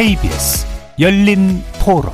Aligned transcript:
KBS 0.00 0.66
열린 0.98 1.62
토론 1.84 2.10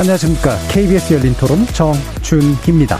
안녕하십니까. 0.00 0.56
KBS 0.72 1.14
열린 1.14 1.32
토론 1.34 1.64
정준희입니다. 1.66 2.98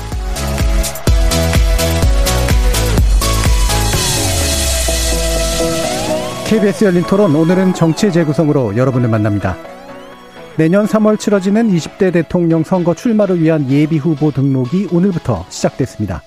KBS 6.46 6.84
열린 6.84 7.02
토론 7.02 7.34
오늘은 7.34 7.74
정치 7.74 8.12
재구성으로 8.12 8.76
여러분을 8.76 9.08
만납니다. 9.08 9.56
내년 10.56 10.86
3월 10.86 11.18
치러지는 11.18 11.68
20대 11.68 12.12
대통령 12.12 12.62
선거 12.62 12.94
출마를 12.94 13.42
위한 13.42 13.68
예비 13.68 13.98
후보 13.98 14.30
등록이 14.30 14.86
오늘부터 14.92 15.46
시작됐습니다. 15.48 16.22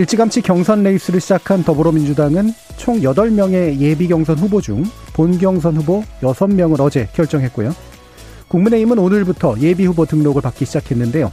일찌감치 0.00 0.40
경선 0.40 0.82
레이스를 0.82 1.20
시작한 1.20 1.62
더불어민주당은 1.62 2.54
총 2.78 3.00
8명의 3.00 3.78
예비 3.80 4.08
경선 4.08 4.38
후보 4.38 4.62
중 4.62 4.82
본 5.12 5.36
경선 5.36 5.76
후보 5.76 6.02
6명을 6.22 6.80
어제 6.80 7.06
결정했고요. 7.12 7.74
국민의힘은 8.48 8.98
오늘부터 8.98 9.56
예비 9.60 9.84
후보 9.84 10.06
등록을 10.06 10.40
받기 10.40 10.64
시작했는데요. 10.64 11.30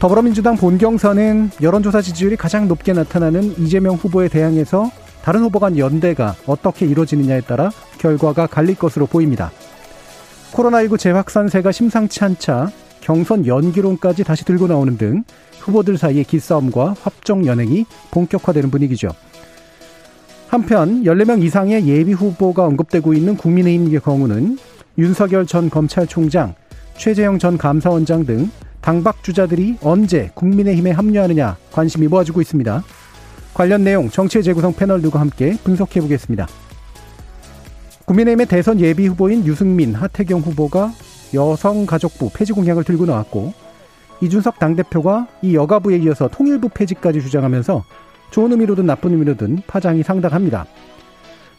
더불어민주당 0.00 0.56
본 0.56 0.78
경선은 0.78 1.52
여론조사 1.62 2.02
지지율이 2.02 2.34
가장 2.34 2.66
높게 2.66 2.92
나타나는 2.92 3.56
이재명 3.60 3.94
후보에 3.94 4.26
대항해서 4.26 4.90
다른 5.22 5.42
후보 5.42 5.60
간 5.60 5.78
연대가 5.78 6.34
어떻게 6.46 6.86
이루어지느냐에 6.86 7.42
따라 7.42 7.70
결과가 7.98 8.48
갈릴 8.48 8.74
것으로 8.74 9.06
보입니다. 9.06 9.52
코로나19 10.50 10.98
재확산세가 10.98 11.70
심상치 11.70 12.24
않자 12.24 12.72
경선 13.00 13.46
연기론까지 13.46 14.24
다시 14.24 14.44
들고 14.44 14.66
나오는 14.66 14.98
등 14.98 15.22
후보들 15.62 15.96
사이의 15.96 16.24
기싸움과 16.24 16.94
합종 17.02 17.46
연행이 17.46 17.86
본격화되는 18.10 18.70
분위기죠. 18.70 19.08
한편 20.48 21.04
14명 21.04 21.42
이상의 21.42 21.86
예비 21.86 22.12
후보가 22.12 22.66
언급되고 22.66 23.14
있는 23.14 23.36
국민의힘의 23.36 24.00
경우는 24.00 24.58
윤석열 24.98 25.46
전 25.46 25.70
검찰총장, 25.70 26.54
최재형 26.98 27.38
전 27.38 27.56
감사원장 27.56 28.26
등 28.26 28.50
당박 28.82 29.22
주자들이 29.22 29.78
언제 29.80 30.30
국민의힘에 30.34 30.90
합류하느냐 30.90 31.56
관심이 31.70 32.08
모아지고 32.08 32.42
있습니다. 32.42 32.84
관련 33.54 33.84
내용 33.84 34.10
정치의 34.10 34.42
재구성 34.42 34.74
패널들과 34.74 35.20
함께 35.20 35.56
분석해 35.64 36.00
보겠습니다. 36.00 36.48
국민의힘의 38.04 38.46
대선 38.46 38.80
예비 38.80 39.06
후보인 39.06 39.46
유승민, 39.46 39.94
하태경 39.94 40.40
후보가 40.40 40.92
여성가족부 41.32 42.30
폐지 42.34 42.52
공약을 42.52 42.84
들고 42.84 43.06
나왔고 43.06 43.54
이준석 44.22 44.60
당대표가 44.60 45.26
이 45.42 45.56
여가부에 45.56 45.98
이어서 45.98 46.28
통일부 46.28 46.68
폐지까지 46.68 47.20
주장하면서 47.20 47.84
좋은 48.30 48.52
의미로든 48.52 48.86
나쁜 48.86 49.10
의미로든 49.10 49.62
파장이 49.66 50.04
상당합니다. 50.04 50.64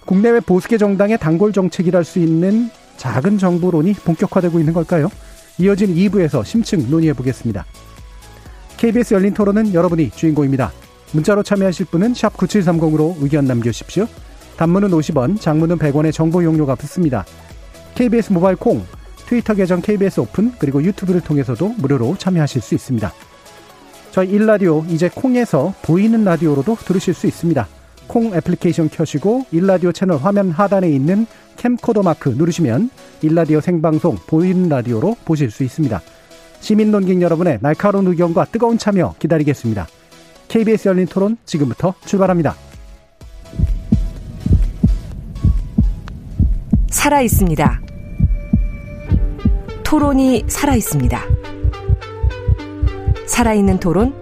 국내외 0.05 0.39
보수계 0.39 0.77
정당의 0.77 1.17
단골 1.17 1.51
정책이랄 1.51 2.05
수 2.05 2.19
있는 2.19 2.69
작은 2.95 3.37
정부론이 3.37 3.93
본격화되고 3.93 4.59
있는 4.59 4.73
걸까요? 4.73 5.09
이어진 5.57 5.93
2부에서 5.93 6.45
심층 6.45 6.89
논의해 6.89 7.13
보겠습니다. 7.13 7.65
KBS 8.77 9.13
열린 9.13 9.33
토론은 9.33 9.73
여러분이 9.73 10.11
주인공입니다. 10.11 10.71
문자로 11.11 11.43
참여하실 11.43 11.87
분은 11.87 12.13
9730으로 12.13 13.15
의견 13.21 13.45
남겨주십시오. 13.45 14.07
단문은 14.55 14.89
50원, 14.89 15.39
장문은 15.39 15.77
100원의 15.79 16.13
정보 16.13 16.43
이용료가 16.43 16.75
붙습니다. 16.75 17.25
KBS 17.95 18.31
모바일 18.33 18.55
콩, 18.55 18.83
트위터 19.27 19.53
계정 19.53 19.81
KBS 19.81 20.19
오픈, 20.19 20.51
그리고 20.59 20.83
유튜브를 20.83 21.21
통해서도 21.21 21.69
무료로 21.77 22.17
참여하실 22.17 22.61
수 22.61 22.75
있습니다. 22.75 23.11
저희 24.11 24.31
1라디오 24.37 24.87
이제 24.91 25.09
콩에서 25.09 25.73
보이는 25.81 26.23
라디오로도 26.23 26.75
들으실 26.75 27.13
수 27.13 27.25
있습니다. 27.25 27.67
콩 28.07 28.33
애플리케이션 28.35 28.89
켜시고 28.89 29.45
1라디오 29.53 29.93
채널 29.93 30.17
화면 30.17 30.51
하단에 30.51 30.89
있는 30.89 31.25
캠코더 31.57 32.03
마크 32.03 32.29
누르시면 32.29 32.89
1라디오 33.23 33.61
생방송 33.61 34.17
보이는 34.27 34.69
라디오로 34.69 35.15
보실 35.25 35.49
수 35.49 35.63
있습니다. 35.63 36.01
시민 36.59 36.91
논객 36.91 37.21
여러분의 37.21 37.59
날카로운 37.61 38.07
의견과 38.07 38.45
뜨거운 38.45 38.77
참여 38.77 39.15
기다리겠습니다. 39.19 39.87
KBS 40.47 40.89
열린 40.89 41.07
토론 41.07 41.37
지금부터 41.45 41.93
출발합니다. 42.05 42.55
살아 46.89 47.21
있습니다. 47.21 47.92
토론이 49.93 50.45
살아 50.47 50.73
있습니다. 50.73 51.21
살아있는 53.27 53.79
토론, 53.79 54.15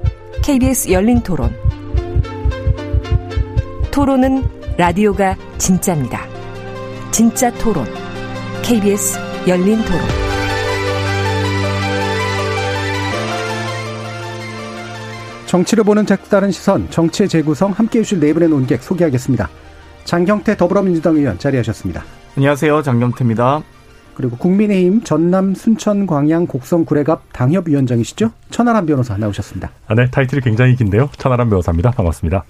KBS 0.44 0.92
열린 0.92 1.24
토론. 1.24 1.56
토론은 3.90 4.44
라디오가 4.78 5.38
진짜입니다. 5.58 6.28
진짜 7.12 7.50
토론, 7.54 7.86
KBS 8.64 9.18
열린 9.48 9.82
토론. 9.86 10.02
정치를 15.46 15.86
보는 15.86 16.06
색다른 16.06 16.52
시선, 16.52 16.90
정치의 16.90 17.30
재구성 17.30 17.72
함께 17.72 18.00
해주실 18.00 18.20
네 18.20 18.34
분의 18.34 18.50
논객 18.50 18.84
소개하겠습니다. 18.84 19.48
장경태 20.04 20.58
더불어민주당 20.58 21.16
의원 21.16 21.40
자리하셨습니다. 21.40 22.04
안녕하세요. 22.36 22.82
장경태입니다. 22.82 23.64
그리고 24.14 24.38
국민의힘 24.38 25.04
전남 25.04 25.56
순천 25.56 26.06
광양 26.06 26.48
곡성 26.48 26.86
구례갑 26.86 27.34
당협위원장이시죠? 27.34 28.32
천하람 28.50 28.86
변호사 28.86 29.18
나오셨습니다. 29.18 29.72
아, 29.88 29.96
네. 29.96 30.10
타이틀이 30.10 30.42
굉장히 30.42 30.76
긴데요. 30.76 31.10
천하람 31.18 31.50
변호사입니다. 31.50 31.92
반갑습니다. 31.92 32.44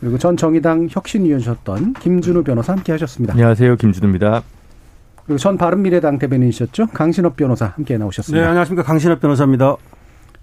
그리고 0.00 0.18
전 0.18 0.36
정의당 0.36 0.88
혁신위원이셨던 0.90 1.94
김준우 1.94 2.44
변호사 2.44 2.72
함께 2.74 2.92
하셨습니다. 2.92 3.32
안녕하세요. 3.32 3.76
김준우입니다. 3.76 4.42
그리고 5.24 5.38
전 5.38 5.56
바른미래당 5.56 6.18
대변인이셨죠? 6.18 6.88
강신업 6.88 7.36
변호사 7.36 7.72
함께 7.74 7.96
나오셨습니다. 7.98 8.40
네, 8.40 8.46
안녕하십니까. 8.46 8.82
강신업 8.84 9.20
변호사입니다. 9.20 9.76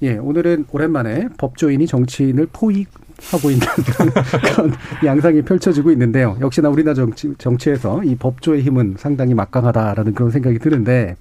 예, 0.04 0.18
오늘은 0.18 0.66
오랜만에 0.72 1.30
법조인이 1.38 1.88
정치인을 1.88 2.50
포위 2.52 2.86
하고 3.32 3.50
있는 3.50 3.66
그런 4.44 4.74
양상이 5.06 5.42
펼쳐지고 5.42 5.92
있는데요. 5.92 6.36
역시나 6.42 6.68
우리나라 6.68 6.94
정치, 6.94 7.34
정치에서 7.38 8.04
이 8.04 8.16
법조의 8.16 8.64
힘은 8.64 8.96
상당히 8.98 9.34
막강하다라는 9.34 10.14
그런 10.14 10.30
생각이 10.30 10.60
드는데, 10.60 11.16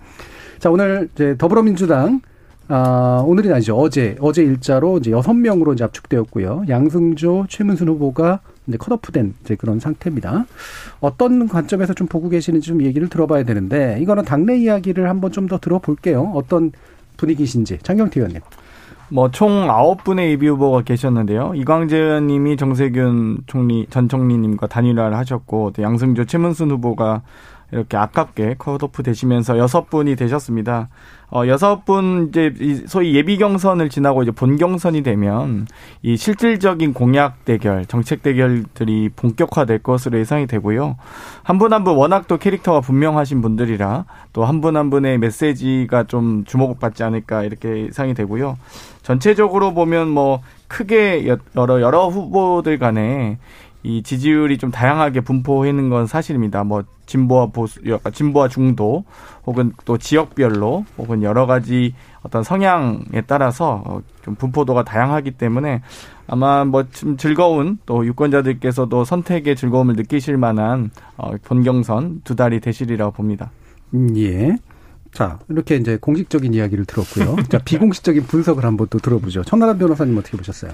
자, 0.59 0.69
오늘 0.71 1.09
이제 1.15 1.37
더불어민주당, 1.38 2.22
아, 2.66 3.22
오늘이 3.25 3.53
아니죠. 3.53 3.76
어제, 3.76 4.16
어제 4.19 4.42
일자로 4.42 4.98
이제 4.98 5.12
여섯 5.12 5.32
명으로 5.32 5.75
이제 5.75 5.84
압축되었고요. 5.84 6.65
양승조, 6.69 7.47
최문순 7.48 7.87
후보가 7.88 8.41
이제 8.66 8.76
컷오프된 8.78 9.34
이제 9.44 9.54
그런 9.54 9.78
상태입니다. 9.78 10.47
어떤 10.98 11.47
관점에서 11.47 11.94
좀 11.94 12.09
보고 12.09 12.28
계시는지 12.28 12.66
좀 12.66 12.82
얘기를 12.82 13.09
들어봐야 13.09 13.44
되는데, 13.44 13.98
이거는 14.00 14.25
당내 14.25 14.56
이야기를 14.56 15.09
한번 15.09 15.31
좀 15.31 15.47
더 15.47 15.59
들어볼게요. 15.59 16.32
어떤 16.34 16.72
분위기신지. 17.16 17.78
장경태 17.82 18.19
의원님. 18.19 18.41
뭐 19.12 19.28
총 19.28 19.71
아홉 19.71 20.05
분의 20.05 20.31
예비 20.31 20.49
후보가 20.49 20.83
계셨는데요. 20.83 21.53
이광재 21.55 21.99
의원님이 21.99 22.56
정세균 22.56 23.43
총리 23.47 23.87
전 23.91 24.09
총리님과 24.09 24.69
단일화를 24.69 25.17
하셨고 25.19 25.73
또 25.73 25.83
양승조 25.83 26.25
최문순 26.25 26.71
후보가 26.71 27.21
이렇게 27.72 27.99
아깝게 27.99 28.56
컷오프 28.59 29.03
되시면서 29.03 29.59
여섯 29.59 29.91
분이 29.91 30.17
되셨습니다. 30.17 30.89
어, 31.34 31.47
여섯 31.47 31.87
분 31.87 32.28
이제 32.28 32.53
소위 32.87 33.15
예비 33.15 33.38
경선을 33.38 33.88
지나고 33.88 34.22
이제 34.22 34.31
본 34.31 34.56
경선이 34.59 35.03
되면 35.03 35.66
이 36.03 36.15
실질적인 36.19 36.93
공약 36.93 37.47
대결, 37.47 37.87
정책 37.87 38.22
대결들이 38.22 39.09
본격화될 39.16 39.78
것으로 39.78 40.18
예상이 40.18 40.47
되고요. 40.47 40.97
한 41.42 41.59
분 41.59 41.72
한 41.72 41.84
분 41.84 41.97
워낙 41.97 42.27
또 42.28 42.36
캐릭터가 42.36 42.80
분명하신 42.83 43.41
분들이라 43.41 44.04
또 44.34 44.45
한 44.45 44.60
분한 44.60 44.91
분의 44.91 45.18
메시지가 45.18 46.04
좀 46.04 46.45
주목받지 46.45 47.03
않을까 47.03 47.45
이렇게 47.45 47.86
예상이 47.86 48.12
되고요. 48.12 48.59
전체적으로 49.03 49.72
보면 49.72 50.09
뭐 50.10 50.41
크게 50.68 51.27
여러 51.57 51.80
여러 51.80 52.09
후보들 52.09 52.78
간에 52.78 53.39
이 53.84 54.03
지지율이 54.03 54.59
좀 54.59 54.71
다양하게 54.71 55.21
분포해 55.23 55.71
있는 55.71 55.89
건 55.91 56.07
사실입니다. 56.07 56.63
뭐 56.65 56.84
진보와 57.07 57.47
보수, 57.47 57.81
진보와 58.13 58.49
중도, 58.49 59.05
혹은 59.45 59.73
또 59.84 59.99
지역별로, 59.99 60.84
혹은 60.99 61.23
여러 61.23 61.47
가지 61.47 61.95
어떤 62.23 62.43
성향에 62.45 63.23
따라서 63.27 64.03
좀 64.25 64.34
분포도가 64.37 64.84
다양하기 64.84 65.33
때문에 65.33 65.83
아마 66.29 66.65
뭐 66.65 66.84
좀 66.93 67.17
즐거운 67.17 67.79
또 67.84 68.07
유권자들께서도 68.07 69.05
선택의 69.05 69.57
즐거움을 69.57 69.97
느끼실 69.97 70.37
만한 70.37 70.91
어, 71.17 71.33
본경선 71.43 72.23
두 72.25 72.37
달이 72.37 72.61
되시리라고 72.61 73.11
봅니다. 73.13 73.51
음, 73.95 74.17
예. 74.17 74.57
자, 75.13 75.39
이렇게 75.49 75.77
이제 75.77 75.99
공식적인 76.01 76.55
이야기를 76.55 76.87
들었고요. 76.87 77.37
자, 77.51 77.59
비공식적인 77.65 78.23
분석을 78.25 78.65
한번 78.65 78.87
또 78.89 78.99
들어보죠. 78.99 79.43
천나람 79.45 79.77
변호사님 79.77 80.17
어떻게 80.17 80.37
보셨어요? 80.39 80.71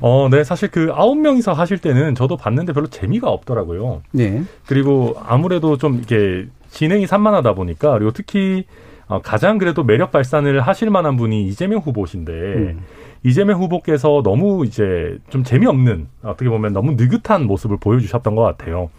어, 0.00 0.28
네. 0.30 0.42
사실 0.44 0.70
그 0.70 0.90
아홉 0.92 1.18
명이서 1.18 1.52
하실 1.52 1.78
때는 1.78 2.14
저도 2.14 2.36
봤는데 2.36 2.72
별로 2.72 2.86
재미가 2.86 3.28
없더라고요. 3.28 4.02
네. 4.12 4.42
그리고 4.66 5.14
아무래도 5.24 5.76
좀 5.76 5.96
이렇게 5.96 6.46
진행이 6.70 7.06
산만하다 7.06 7.54
보니까 7.54 7.92
그리고 7.92 8.10
특히 8.12 8.64
어, 9.06 9.20
가장 9.20 9.58
그래도 9.58 9.84
매력 9.84 10.10
발산을 10.10 10.60
하실 10.60 10.90
만한 10.90 11.16
분이 11.16 11.46
이재명 11.46 11.80
후보신데 11.80 12.32
음. 12.32 12.80
이재명 13.24 13.60
후보께서 13.60 14.22
너무 14.24 14.64
이제 14.64 15.18
좀 15.28 15.44
재미없는 15.44 16.08
어떻게 16.22 16.48
보면 16.48 16.72
너무 16.72 16.92
느긋한 16.92 17.46
모습을 17.46 17.76
보여주셨던 17.78 18.34
것 18.34 18.42
같아요. 18.42 18.90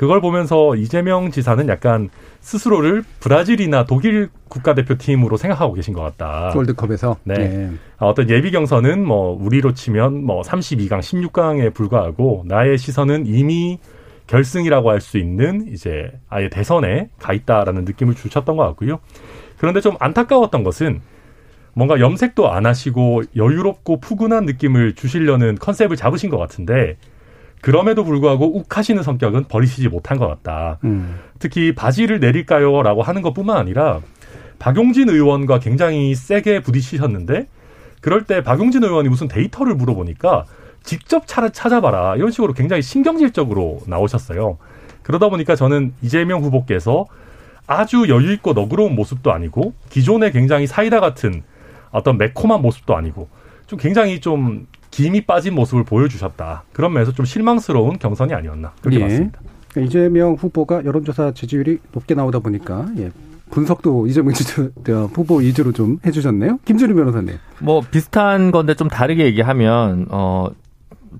그걸 0.00 0.22
보면서 0.22 0.76
이재명 0.76 1.30
지사는 1.30 1.68
약간 1.68 2.08
스스로를 2.40 3.04
브라질이나 3.20 3.84
독일 3.84 4.30
국가대표팀으로 4.48 5.36
생각하고 5.36 5.74
계신 5.74 5.92
것 5.92 6.00
같다. 6.00 6.54
월드컵에서 6.56 7.18
네. 7.24 7.34
예. 7.38 7.70
어떤 7.98 8.30
예비 8.30 8.50
경선은 8.50 9.04
뭐 9.04 9.36
우리로 9.38 9.74
치면 9.74 10.24
뭐 10.24 10.40
32강, 10.40 11.00
16강에 11.00 11.74
불과하고 11.74 12.44
나의 12.46 12.78
시선은 12.78 13.26
이미 13.26 13.78
결승이라고 14.26 14.88
할 14.88 15.02
수 15.02 15.18
있는 15.18 15.66
이제 15.70 16.10
아예 16.30 16.48
대선에 16.48 17.10
가 17.18 17.34
있다라는 17.34 17.84
느낌을 17.84 18.14
주셨던 18.14 18.56
것 18.56 18.62
같고요. 18.68 19.00
그런데 19.58 19.82
좀 19.82 19.96
안타까웠던 20.00 20.64
것은 20.64 21.02
뭔가 21.74 22.00
염색도 22.00 22.50
안 22.50 22.64
하시고 22.64 23.24
여유롭고 23.36 24.00
푸근한 24.00 24.46
느낌을 24.46 24.94
주시려는 24.94 25.56
컨셉을 25.56 25.96
잡으신 25.96 26.30
것 26.30 26.38
같은데 26.38 26.96
그럼에도 27.60 28.04
불구하고 28.04 28.56
욱하시는 28.56 29.02
성격은 29.02 29.44
버리시지 29.44 29.88
못한 29.88 30.18
것 30.18 30.26
같다. 30.28 30.78
음. 30.84 31.18
특히 31.38 31.74
바지를 31.74 32.20
내릴까요 32.20 32.82
라고 32.82 33.02
하는 33.02 33.22
것 33.22 33.34
뿐만 33.34 33.56
아니라 33.56 34.00
박용진 34.58 35.08
의원과 35.08 35.58
굉장히 35.58 36.14
세게 36.14 36.60
부딪히셨는데 36.62 37.48
그럴 38.00 38.24
때 38.24 38.42
박용진 38.42 38.82
의원이 38.82 39.08
무슨 39.08 39.28
데이터를 39.28 39.74
물어보니까 39.74 40.44
직접 40.82 41.26
차- 41.26 41.48
찾아봐라 41.50 42.16
이런 42.16 42.30
식으로 42.30 42.54
굉장히 42.54 42.82
신경질적으로 42.82 43.80
나오셨어요. 43.86 44.56
그러다 45.02 45.28
보니까 45.28 45.54
저는 45.56 45.92
이재명 46.02 46.42
후보께서 46.42 47.06
아주 47.66 48.06
여유 48.08 48.32
있고 48.32 48.52
너그러운 48.54 48.94
모습도 48.94 49.32
아니고 49.32 49.74
기존에 49.90 50.30
굉장히 50.30 50.66
사이다 50.66 51.00
같은 51.00 51.42
어떤 51.90 52.16
매콤한 52.18 52.62
모습도 52.62 52.96
아니고 52.96 53.28
좀 53.66 53.78
굉장히 53.78 54.20
좀 54.20 54.66
김이 54.90 55.22
빠진 55.22 55.54
모습을 55.54 55.84
보여주셨다. 55.84 56.64
그런 56.72 56.92
면에서 56.92 57.12
좀 57.12 57.24
실망스러운 57.24 57.98
경선이 57.98 58.34
아니었나 58.34 58.72
그렇게 58.80 58.98
예. 58.98 59.02
봤습니다. 59.02 59.40
그러니까 59.70 59.88
이재명 59.88 60.34
후보가 60.34 60.84
여론조사 60.84 61.32
지지율이 61.32 61.78
높게 61.92 62.14
나오다 62.14 62.40
보니까 62.40 62.86
예. 62.98 63.10
분석도 63.50 64.06
이재명 64.06 64.32
지지 64.32 64.60
어, 64.60 65.10
후보 65.12 65.36
위주로 65.38 65.72
좀 65.72 65.98
해주셨네요. 66.04 66.58
김준우 66.64 66.94
변호사님. 66.94 67.36
뭐 67.60 67.80
비슷한 67.80 68.50
건데 68.52 68.74
좀 68.74 68.88
다르게 68.88 69.24
얘기하면 69.26 70.06
어 70.10 70.48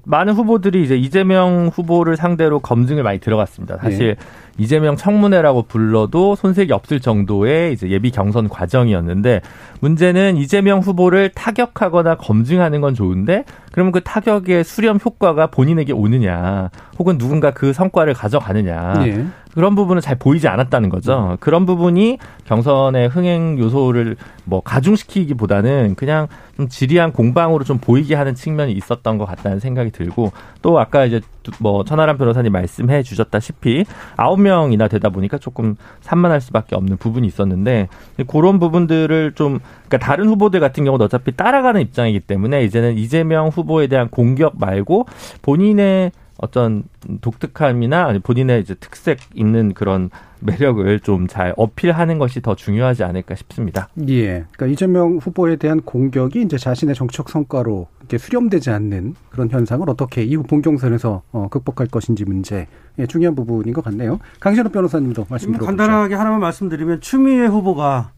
많은 0.05 0.35
후보들이 0.35 0.83
이제 0.83 0.97
이재명 0.97 1.71
후보를 1.73 2.17
상대로 2.17 2.59
검증을 2.61 3.03
많이 3.03 3.19
들어갔습니다. 3.19 3.79
사실 3.79 4.17
이재명 4.59 4.97
청문회라고 4.97 5.63
불러도 5.63 6.37
손색이 6.37 6.73
없을 6.73 7.01
정도의 7.01 7.73
이제 7.73 7.89
예비 7.89 8.11
경선 8.11 8.49
과정이었는데 8.49 9.41
문제는 9.81 10.37
이재명 10.37 10.81
후보를 10.81 11.31
타격하거나 11.31 12.17
검증하는 12.17 12.81
건 12.81 12.95
좋은데 12.95 13.45
그러면 13.73 13.93
그 13.93 14.01
타격의 14.03 14.65
수렴 14.65 14.99
효과가 15.03 15.47
본인에게 15.49 15.93
오느냐 15.93 16.71
혹은 16.99 17.17
누군가 17.17 17.53
그 17.53 17.73
성과를 17.73 18.15
가져가느냐 18.15 18.95
예. 19.07 19.25
그런 19.55 19.75
부분은 19.75 20.01
잘 20.01 20.17
보이지 20.17 20.49
않았다는 20.49 20.89
거죠. 20.89 21.37
그런 21.41 21.67
부분이 21.67 22.19
경선의 22.45 23.09
흥행 23.09 23.59
요소를 23.59 24.17
뭐 24.45 24.61
가중시키기보다는 24.61 25.95
그냥 25.97 26.29
좀 26.57 26.69
지리한 26.69 27.13
공방으로 27.13 27.65
좀 27.65 27.79
보이게 27.79 28.15
하는 28.15 28.35
측면이 28.35 28.73
있었던 28.73 29.19
것 29.19 29.25
같다는 29.25 29.61
생각이 29.61 29.91
들고 29.91 30.33
또 30.63 30.79
아까 30.79 31.05
이제 31.05 31.21
뭐 31.59 31.85
천하람 31.85 32.19
변호사님 32.19 32.53
말씀해 32.53 33.03
주셨다시피 33.03 33.87
아홉 34.17 34.41
명이나 34.41 34.89
되다 34.89 35.09
보니까 35.09 35.39
조금 35.39 35.77
산만할 36.03 36.41
수밖에 36.41 36.77
없는 36.77 36.97
부분이 36.99 37.27
있었는데 37.27 37.89
그런 38.27 38.59
부분들을 38.59 39.33
좀 39.35 39.59
그러니까 39.89 39.99
다른 39.99 40.29
후보들 40.29 40.61
같은 40.61 40.85
경우는 40.85 41.07
어차피 41.07 41.33
따라가는 41.33 41.81
입장이기 41.81 42.21
때문에 42.21 42.65
이제는 42.65 42.99
이재명 42.99 43.49
후보에 43.49 43.87
대한 43.87 44.09
공격 44.09 44.59
말고 44.59 45.07
본인의 45.43 46.13
어떤 46.43 46.85
독특함이나 47.21 48.19
본인의 48.23 48.61
이제 48.63 48.75
특색 48.75 49.19
있는 49.35 49.75
그런 49.75 50.11
매력을 50.41 51.01
좀 51.01 51.27
잘 51.29 51.53
어필하는 51.57 52.19
것이 52.19 52.41
더 52.41 52.55
중요하지 52.57 53.05
않을까 53.05 53.35
싶습니다. 53.35 53.89
예. 54.09 54.47
그러니까 54.53 54.67
이재명 54.67 55.19
후보에 55.19 55.57
대한 55.57 55.81
공격이 55.83 56.41
이제 56.43 56.57
자신의 56.57 56.95
정책 56.95 57.29
성과로 57.29 57.89
이렇게 58.01 58.17
수렴되지 58.19 58.71
않는 58.71 59.15
그런 59.29 59.51
현상을 59.51 59.89
어떻게 59.91 60.23
이후 60.25 60.43
본경선에서 60.43 61.23
어, 61.33 61.49
극복할 61.51 61.87
것인지 61.89 62.25
문제 62.25 62.67
예, 62.99 63.07
중요한 63.07 63.35
부분인 63.35 63.75
것 63.75 63.85
같네요. 63.85 64.19
강신호 64.41 64.71
변호사님도 64.71 65.27
말씀 65.29 65.53
들어보죠. 65.53 65.67
간단하게 65.67 66.15
하나만 66.15 66.41
말씀드리면 66.41 67.01
추미애 67.03 67.47
후보가 67.47 68.13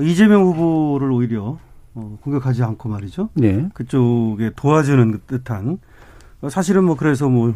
이재명 0.00 0.44
후보를 0.44 1.10
오히려 1.10 1.58
어, 1.94 2.18
공격하지 2.22 2.62
않고 2.62 2.88
말이죠. 2.88 3.30
예. 3.42 3.68
그쪽에 3.74 4.52
도와주는 4.56 5.20
듯한 5.26 5.68
어, 5.70 5.78
사실은 6.50 6.84
뭐 6.84 6.96
그래서 6.96 7.28
뭐 7.28 7.54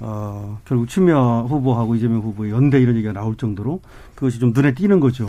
어, 0.00 0.58
결국 0.66 0.88
추미애 0.88 1.14
후보하고 1.14 1.94
이재명 1.94 2.20
후보의 2.20 2.50
연대 2.52 2.80
이런 2.80 2.96
얘기가 2.96 3.12
나올 3.12 3.36
정도로 3.36 3.80
그것이 4.14 4.38
좀 4.38 4.52
눈에 4.54 4.74
띄는 4.74 5.00
거죠. 5.00 5.26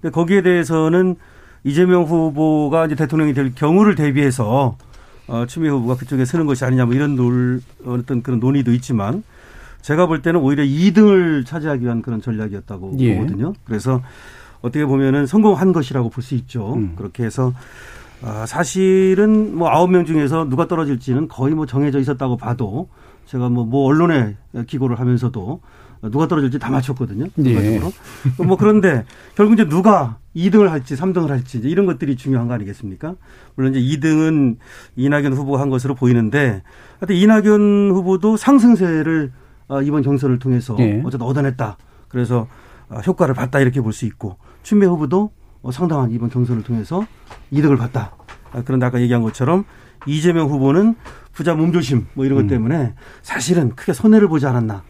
근데 0.00 0.12
거기에 0.12 0.42
대해서는 0.42 1.16
이재명 1.64 2.04
후보가 2.04 2.86
이제 2.86 2.94
대통령이 2.94 3.34
될 3.34 3.54
경우를 3.54 3.94
대비해서 3.94 4.76
어, 5.26 5.46
추미애 5.46 5.70
후보가 5.70 5.96
그쪽에 5.96 6.24
서는 6.24 6.46
것이 6.46 6.64
아니냐 6.64 6.84
뭐 6.84 6.94
이런 6.94 7.16
논 7.16 7.62
어떤 7.86 8.22
그런 8.22 8.38
논의도 8.40 8.72
있지만 8.74 9.24
제가 9.80 10.06
볼 10.06 10.22
때는 10.22 10.40
오히려 10.40 10.62
2등을 10.64 11.44
차지하기 11.46 11.84
위한 11.84 12.02
그런 12.02 12.20
전략이었다고 12.22 12.96
예. 13.00 13.16
보거든요. 13.16 13.52
그래서 13.64 14.02
어떻게 14.62 14.84
보면은 14.86 15.26
성공한 15.26 15.72
것이라고 15.72 16.08
볼 16.10 16.22
수 16.22 16.34
있죠. 16.36 16.74
음. 16.74 16.94
그렇게 16.96 17.24
해서 17.24 17.52
아, 18.26 18.46
사실은 18.46 19.54
뭐 19.56 19.68
아홉 19.68 19.90
명 19.90 20.06
중에서 20.06 20.48
누가 20.48 20.66
떨어질지는 20.66 21.28
거의 21.28 21.54
뭐 21.54 21.66
정해져 21.66 21.98
있었다고 21.98 22.36
봐도 22.38 22.88
제가 23.26 23.50
뭐, 23.50 23.64
뭐 23.66 23.86
언론에 23.86 24.36
기고를 24.66 24.98
하면서도 24.98 25.60
누가 26.10 26.28
떨어질지 26.28 26.58
다 26.58 26.70
맞췄거든요. 26.70 27.26
예. 27.44 27.54
결과적으로. 27.54 27.92
뭐 28.46 28.56
그런데 28.56 29.04
결국 29.34 29.54
이제 29.54 29.66
누가 29.68 30.18
2등을 30.36 30.68
할지 30.68 30.94
3등을 30.96 31.28
할지 31.28 31.58
이제 31.58 31.68
이런 31.68 31.86
것들이 31.86 32.16
중요한 32.16 32.48
거 32.48 32.54
아니겠습니까? 32.54 33.14
물론 33.54 33.74
이제 33.74 33.80
2등은 33.98 34.56
이낙연 34.96 35.32
후보가 35.34 35.60
한 35.60 35.70
것으로 35.70 35.94
보이는데 35.94 36.62
하여튼 37.00 37.16
이낙연 37.16 37.90
후보도 37.92 38.36
상승세를 38.36 39.32
어, 39.68 39.80
이번 39.82 40.02
경선을 40.02 40.38
통해서 40.38 40.76
예. 40.78 41.02
어쨌든 41.04 41.26
얻어냈다. 41.26 41.76
그래서 42.08 42.48
어, 42.88 42.98
효과를 43.06 43.34
봤다 43.34 43.60
이렇게 43.60 43.80
볼 43.80 43.92
수 43.92 44.04
있고 44.06 44.36
추미애 44.62 44.88
후보도 44.88 45.24
어, 45.24 45.30
상당한 45.72 46.10
이번 46.10 46.30
경선을 46.30 46.62
통해서 46.62 47.06
이득을 47.50 47.76
봤다. 47.76 48.12
아, 48.52 48.62
그런데 48.64 48.86
아까 48.86 49.00
얘기한 49.00 49.22
것처럼 49.22 49.64
이재명 50.06 50.48
후보는 50.48 50.94
부자 51.32 51.54
몸조심 51.54 52.06
뭐 52.14 52.24
이런 52.24 52.42
것 52.42 52.48
때문에 52.48 52.94
사실은 53.22 53.74
크게 53.74 53.92
손해를 53.92 54.28
보지 54.28 54.46
않았나. 54.46 54.82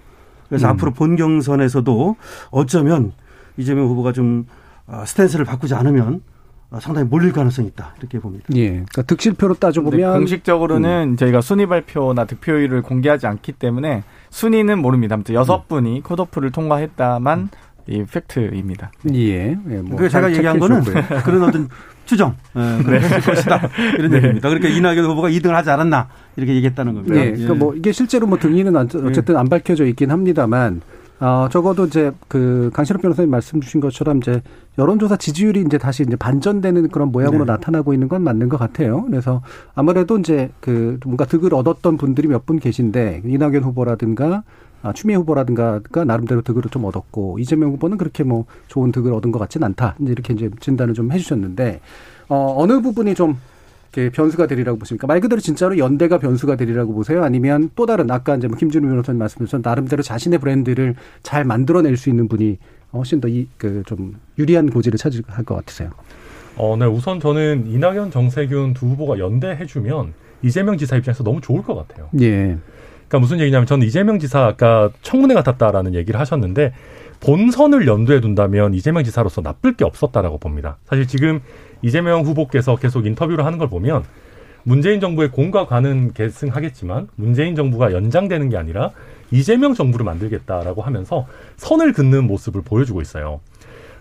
그래서 0.49 0.69
음. 0.69 0.73
앞으로 0.73 0.93
본 0.93 1.17
경선에서도 1.17 2.17
어쩌면 2.51 3.13
이재명 3.57 3.87
후보가 3.87 4.13
좀 4.13 4.47
아, 4.87 5.05
스탠스를 5.05 5.45
바꾸지 5.45 5.75
않으면 5.75 6.23
아, 6.71 6.81
상당히 6.81 7.09
몰릴 7.09 7.33
가능성이 7.33 7.69
있다 7.69 7.95
이렇게 7.99 8.19
봅니다. 8.19 8.47
예. 8.55 8.69
그러니까 8.71 9.03
득실표로 9.03 9.55
따져보면 9.55 10.13
공식적으로는 10.19 11.17
저희가 11.17 11.41
순위 11.41 11.67
발표나 11.67 12.25
득표율을 12.25 12.83
공개하지 12.83 13.27
않기 13.27 13.53
때문에 13.53 14.03
순위는 14.31 14.81
모릅니다. 14.81 15.15
아무튼 15.15 15.35
여섯 15.35 15.69
분이 15.69 16.03
컷오프를 16.03 16.51
통과했다만 16.51 17.49
이 17.87 18.03
팩트입니다. 18.05 18.91
예. 19.15 19.51
예. 19.51 19.77
뭐그 19.83 20.09
제가 20.09 20.23
잘 20.29 20.35
얘기한 20.37 20.59
거는 20.59 20.83
주셨고요. 20.83 21.21
그런 21.25 21.43
어떤 21.43 21.69
추정, 22.07 22.35
예, 22.57 22.83
그런 22.83 23.03
했을 23.03 23.21
것이다 23.21 23.69
이런 23.99 24.13
얘기입니다. 24.15 24.49
그러니까 24.49 24.69
이낙연 24.69 25.05
후보가 25.05 25.29
2등을 25.31 25.51
하지 25.51 25.71
않았나 25.71 26.09
이렇게 26.37 26.55
얘기했다는 26.55 26.95
겁니다. 26.95 27.17
예. 27.17 27.31
그러니까 27.33 27.55
뭐 27.55 27.75
이게 27.75 27.93
실제로 27.93 28.27
뭐 28.27 28.39
등위는 28.39 28.77
안- 28.77 28.89
어쨌든 29.05 29.37
안 29.37 29.49
밝혀져 29.49 29.85
있긴 29.87 30.11
합니다만 30.11 30.81
어, 31.21 31.49
적어도 31.51 31.87
이제 31.87 32.11
그 32.29 32.71
강신호 32.75 33.01
변호사님 33.01 33.31
말씀 33.31 33.61
주신 33.61 33.81
것처럼 33.81 34.19
이제 34.19 34.43
여론조사 34.79 35.17
지지율이 35.17 35.63
이제 35.63 35.79
다시 35.79 36.03
이제 36.03 36.17
반전되는 36.17 36.89
그런 36.89 37.13
모양으로 37.13 37.45
네. 37.45 37.53
나타나고 37.53 37.95
있는 37.95 38.09
건 38.09 38.23
맞는 38.23 38.49
것 38.49 38.57
같아요. 38.59 39.05
그래서 39.05 39.41
아무래도 39.75 40.19
이제 40.19 40.51
그 40.61 40.99
뭔가 41.05 41.25
득을 41.25 41.55
얻었던 41.55 41.97
분들이 41.99 42.29
몇 42.29 42.45
분 42.45 42.59
계신데 42.59 43.23
이낙연 43.25 43.63
후보라든가 43.63 44.27
아, 44.37 44.43
추미애 44.93 45.17
후보라든가가 45.17 46.05
나름대로 46.05 46.43
득을 46.43 46.63
좀 46.71 46.85
얻었고 46.85 47.39
이재명 47.39 47.71
후보는 47.73 47.97
그렇게 47.99 48.23
뭐 48.25 48.45
좋은 48.69 48.93
득을 48.93 49.13
얻은 49.15 49.33
것 49.33 49.39
같지는 49.39 49.67
않다. 49.67 49.97
이제 50.01 50.13
이렇게 50.13 50.35
이제 50.35 50.51
진단을 50.61 50.95
좀 50.95 51.11
해주셨는데 51.13 51.81
어, 52.29 52.55
어느 52.59 52.81
부분이 52.81 53.15
좀 53.15 53.37
이렇게 53.97 54.11
변수가 54.11 54.47
되리라고 54.49 54.79
보십니까? 54.79 55.07
말 55.07 55.21
그대로 55.21 55.41
진짜로 55.41 55.79
연대가 55.79 56.19
변수가 56.19 56.57
되리라고 56.57 56.93
보세요? 56.95 57.23
아니면 57.23 57.71
또 57.77 57.87
다른 57.87 58.11
아까 58.11 58.35
이제 58.37 58.49
뭐 58.49 58.57
김준우 58.57 58.89
변호사님 58.89 59.19
말씀하신 59.21 59.61
나름대로 59.63 60.03
자신의 60.03 60.41
브랜드를 60.41 60.97
잘 61.23 61.45
만들어낼 61.45 61.97
수 61.97 62.11
있는 62.11 62.27
분이 62.29 62.59
훨씬 62.93 63.21
더 63.21 63.29
이 63.29 63.47
그 63.57 63.83
좀 63.87 64.15
유리한 64.39 64.69
고지를 64.71 64.99
차지할 64.99 65.45
것 65.45 65.55
같으세요. 65.57 65.91
어, 66.57 66.77
네. 66.77 66.87
우선 66.87 67.19
저는 67.21 67.67
이낙연, 67.69 68.11
정세균 68.13 68.75
두 68.75 68.87
후보가 68.87 69.19
연대해주면 69.19 70.13
이재명 70.43 70.77
지사 70.77 70.97
입장에서 70.97 71.25
너무 71.25 71.41
좋을 71.41 71.63
것 71.63 71.75
같아요. 71.75 72.09
예. 72.21 72.57
그러니까 73.15 73.19
무슨 73.21 73.39
얘기냐면 73.41 73.67
저는 73.67 73.87
이재명 73.87 74.19
지사 74.19 74.45
아까 74.45 74.91
청문회 75.03 75.35
같았다라는 75.35 75.95
얘기를 75.95 76.19
하셨는데 76.19 76.73
본선을 77.21 77.87
연두에 77.87 78.21
둔다면 78.21 78.75
이재명 78.75 79.05
지사로서 79.05 79.41
나쁠 79.41 79.75
게 79.75 79.85
없었다라고 79.85 80.39
봅니다. 80.39 80.79
사실 80.85 81.07
지금 81.07 81.41
이재명 81.81 82.23
후보께서 82.23 82.75
계속 82.75 83.07
인터뷰를 83.07 83.45
하는 83.47 83.59
걸 83.59 83.69
보면 83.69 84.03
문재인 84.65 84.99
정부의 84.99 85.31
공과 85.31 85.67
관은 85.67 86.13
계승하겠지만 86.13 87.09
문재인 87.15 87.55
정부가 87.55 87.93
연장되는 87.93 88.49
게 88.49 88.57
아니라 88.57 88.91
이재명 89.31 89.75
정부를 89.75 90.05
만들겠다라고 90.05 90.83
하면서 90.83 91.27
선을 91.57 91.93
긋는 91.93 92.25
모습을 92.27 92.63
보여주고 92.63 93.01
있어요. 93.01 93.41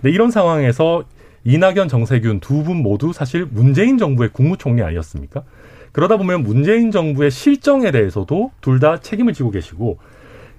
근데 0.01 0.11
이런 0.13 0.31
상황에서 0.31 1.03
이낙연, 1.43 1.87
정세균 1.87 2.39
두 2.39 2.63
분 2.63 2.77
모두 2.77 3.13
사실 3.13 3.45
문재인 3.51 3.97
정부의 3.99 4.29
국무총리 4.33 4.81
아니었습니까? 4.81 5.43
그러다 5.93 6.17
보면 6.17 6.43
문재인 6.43 6.91
정부의 6.91 7.31
실정에 7.31 7.91
대해서도 7.91 8.51
둘 8.59 8.79
다 8.79 8.99
책임을 8.99 9.33
지고 9.33 9.51
계시고 9.51 9.99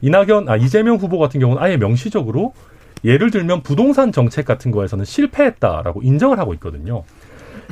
이낙연, 0.01 0.49
아 0.49 0.57
이재명 0.57 0.97
후보 0.97 1.19
같은 1.19 1.41
경우는 1.41 1.63
아예 1.63 1.77
명시적으로 1.77 2.55
예를 3.05 3.31
들면 3.31 3.63
부동산 3.63 4.13
정책 4.13 4.47
같은 4.47 4.71
거에서는 4.71 5.05
실패했다라고 5.05 6.03
인정을 6.03 6.39
하고 6.39 6.55
있거든요. 6.55 7.03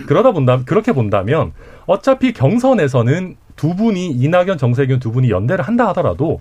그러다 0.06 0.32
본다 0.32 0.62
그렇게 0.64 0.92
본다면 0.92 1.52
어차피 1.86 2.32
경선에서는 2.32 3.36
두 3.56 3.76
분이 3.76 4.10
이낙연, 4.10 4.58
정세균 4.58 4.98
두 4.98 5.12
분이 5.12 5.30
연대를 5.30 5.64
한다 5.64 5.88
하더라도 5.88 6.40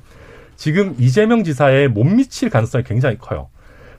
지금 0.56 0.96
이재명 0.98 1.44
지사에 1.44 1.88
못 1.88 2.04
미칠 2.04 2.50
가능성이 2.50 2.84
굉장히 2.84 3.18
커요. 3.18 3.50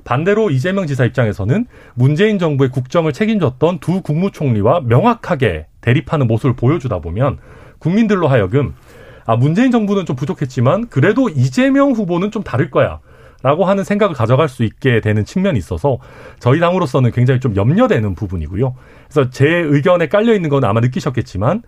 반대로 0.05 0.51
이재명 0.51 0.87
지사 0.87 1.05
입장에서는 1.05 1.67
문재인 1.95 2.39
정부의 2.39 2.71
국정을 2.71 3.13
책임졌던 3.13 3.79
두 3.79 4.03
국무총리와 4.03 4.81
명확하게 4.81 5.67
대립하는 5.83 6.27
모습을 6.27 6.57
보여주다 6.57 7.01
보면 7.01 7.39
국민들로 7.79 8.29
하여금 8.29 8.75
아 9.27 9.37
문재인 9.37 9.71
정부는 9.71 10.07
좀 10.07 10.17
부족했지만 10.17 10.89
그래도 10.89 11.29
이재명 11.29 11.93
후보는 11.93 12.31
좀 12.31 12.43
다를 12.43 12.71
거야. 12.71 13.01
라고 13.45 13.65
하는 13.65 13.83
생각을 13.83 14.15
가져갈 14.15 14.49
수 14.49 14.63
있게 14.63 15.01
되는 15.01 15.25
측면이 15.25 15.59
있어서 15.59 15.99
저희 16.39 16.61
당으로서는 16.61 17.11
굉장히 17.11 17.41
좀 17.41 17.57
염려되는 17.57 18.15
부분이고요. 18.15 18.75
그래서 19.11 19.31
제 19.31 19.49
의견에 19.49 20.07
깔려 20.07 20.33
있는 20.33 20.49
건 20.49 20.63
아마 20.63 20.79
느끼셨겠지만 20.79 21.63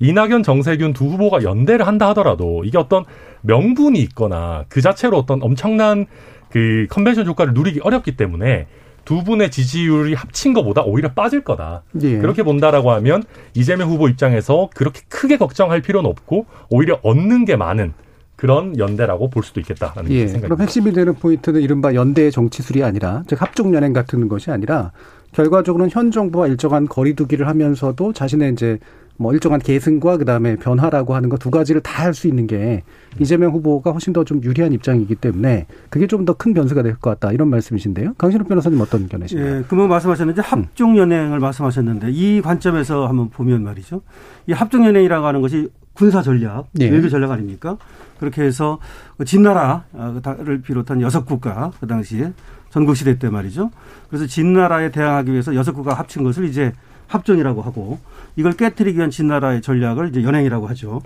이낙연, 0.00 0.42
정세균 0.42 0.92
두 0.94 1.04
후보가 1.06 1.44
연대를 1.44 1.86
한다 1.86 2.08
하더라도 2.08 2.64
이게 2.64 2.76
어떤 2.76 3.04
명분이 3.42 4.00
있거나 4.00 4.64
그 4.68 4.80
자체로 4.80 5.16
어떤 5.16 5.40
엄청난 5.44 6.06
그 6.50 6.88
컨벤션 6.90 7.24
효과를 7.24 7.54
누리기 7.54 7.80
어렵기 7.84 8.16
때문에 8.16 8.66
두 9.04 9.24
분의 9.24 9.50
지지율이 9.50 10.14
합친 10.14 10.52
것보다 10.52 10.82
오히려 10.82 11.12
빠질 11.12 11.42
거다. 11.42 11.82
예. 12.02 12.18
그렇게 12.18 12.42
본다라고 12.42 12.92
하면 12.92 13.22
이재명 13.54 13.90
후보 13.90 14.08
입장에서 14.08 14.70
그렇게 14.74 15.00
크게 15.08 15.36
걱정할 15.36 15.82
필요는 15.82 16.08
없고 16.08 16.46
오히려 16.70 16.98
얻는 17.02 17.44
게 17.44 17.56
많은 17.56 17.92
그런 18.36 18.76
연대라고 18.76 19.30
볼 19.30 19.42
수도 19.42 19.60
있겠다라는 19.60 20.10
예. 20.10 20.26
생각입니다. 20.26 20.48
그럼 20.48 20.60
핵심이 20.60 20.92
되는 20.92 21.14
포인트는 21.14 21.60
이른바 21.60 21.94
연대의 21.94 22.32
정치술이 22.32 22.82
아니라 22.82 23.22
즉 23.26 23.40
합종 23.40 23.74
연행 23.74 23.92
같은 23.92 24.28
것이 24.28 24.50
아니라 24.50 24.92
결과적으로는 25.32 25.90
현 25.90 26.10
정부와 26.10 26.46
일정한 26.46 26.86
거리두기를 26.86 27.46
하면서도 27.48 28.12
자신의 28.12 28.52
이제 28.52 28.78
뭐 29.18 29.32
일정한 29.32 29.60
계승과 29.60 30.16
그다음에 30.16 30.56
변화라고 30.56 31.14
하는 31.14 31.28
거 31.28 31.36
두 31.36 31.50
가지를 31.50 31.80
다 31.80 32.02
할 32.04 32.14
수 32.14 32.26
있는 32.28 32.46
게 32.46 32.82
이재명 33.20 33.52
후보가 33.52 33.92
훨씬 33.92 34.12
더 34.12 34.24
좀 34.24 34.42
유리한 34.42 34.72
입장이기 34.72 35.14
때문에 35.16 35.66
그게 35.90 36.06
좀 36.06 36.24
더 36.24 36.34
큰 36.34 36.54
변수가 36.54 36.82
될 36.82 36.96
것 36.96 37.10
같다 37.10 37.32
이런 37.32 37.48
말씀이신데요. 37.48 38.14
강신욱 38.18 38.48
변호사님 38.48 38.80
어떤 38.80 39.08
견해신가요? 39.08 39.58
예, 39.58 39.62
그뭐 39.68 39.86
말씀하셨는데 39.86 40.42
합종 40.42 40.96
연행을 40.96 41.38
말씀하셨는데 41.40 42.10
이 42.10 42.40
관점에서 42.42 43.06
한번 43.06 43.28
보면 43.30 43.62
말이죠. 43.62 44.02
이 44.46 44.52
합종 44.52 44.84
연행이라고 44.86 45.26
하는 45.26 45.40
것이 45.40 45.68
군사 45.94 46.22
전략, 46.22 46.66
예. 46.80 46.88
외교 46.88 47.08
전략 47.08 47.30
아닙니까? 47.30 47.76
그렇게 48.18 48.42
해서 48.42 48.78
그 49.18 49.24
진나라를 49.24 50.62
비롯한 50.64 51.00
여섯 51.02 51.24
국가 51.26 51.70
그 51.80 51.86
당시에 51.86 52.32
전국 52.70 52.96
시대 52.96 53.18
때 53.18 53.28
말이죠. 53.28 53.70
그래서 54.08 54.26
진나라에 54.26 54.90
대항하기 54.90 55.30
위해서 55.30 55.54
여섯 55.54 55.72
국가 55.72 55.94
합친 55.94 56.22
것을 56.24 56.44
이제 56.46 56.72
합종이라고 57.08 57.60
하고 57.62 57.98
이걸 58.36 58.52
깨뜨리기 58.52 58.96
위한 58.98 59.10
진나라의 59.10 59.62
전략을 59.62 60.08
이제 60.08 60.22
연행이라고 60.22 60.66
하죠. 60.68 61.02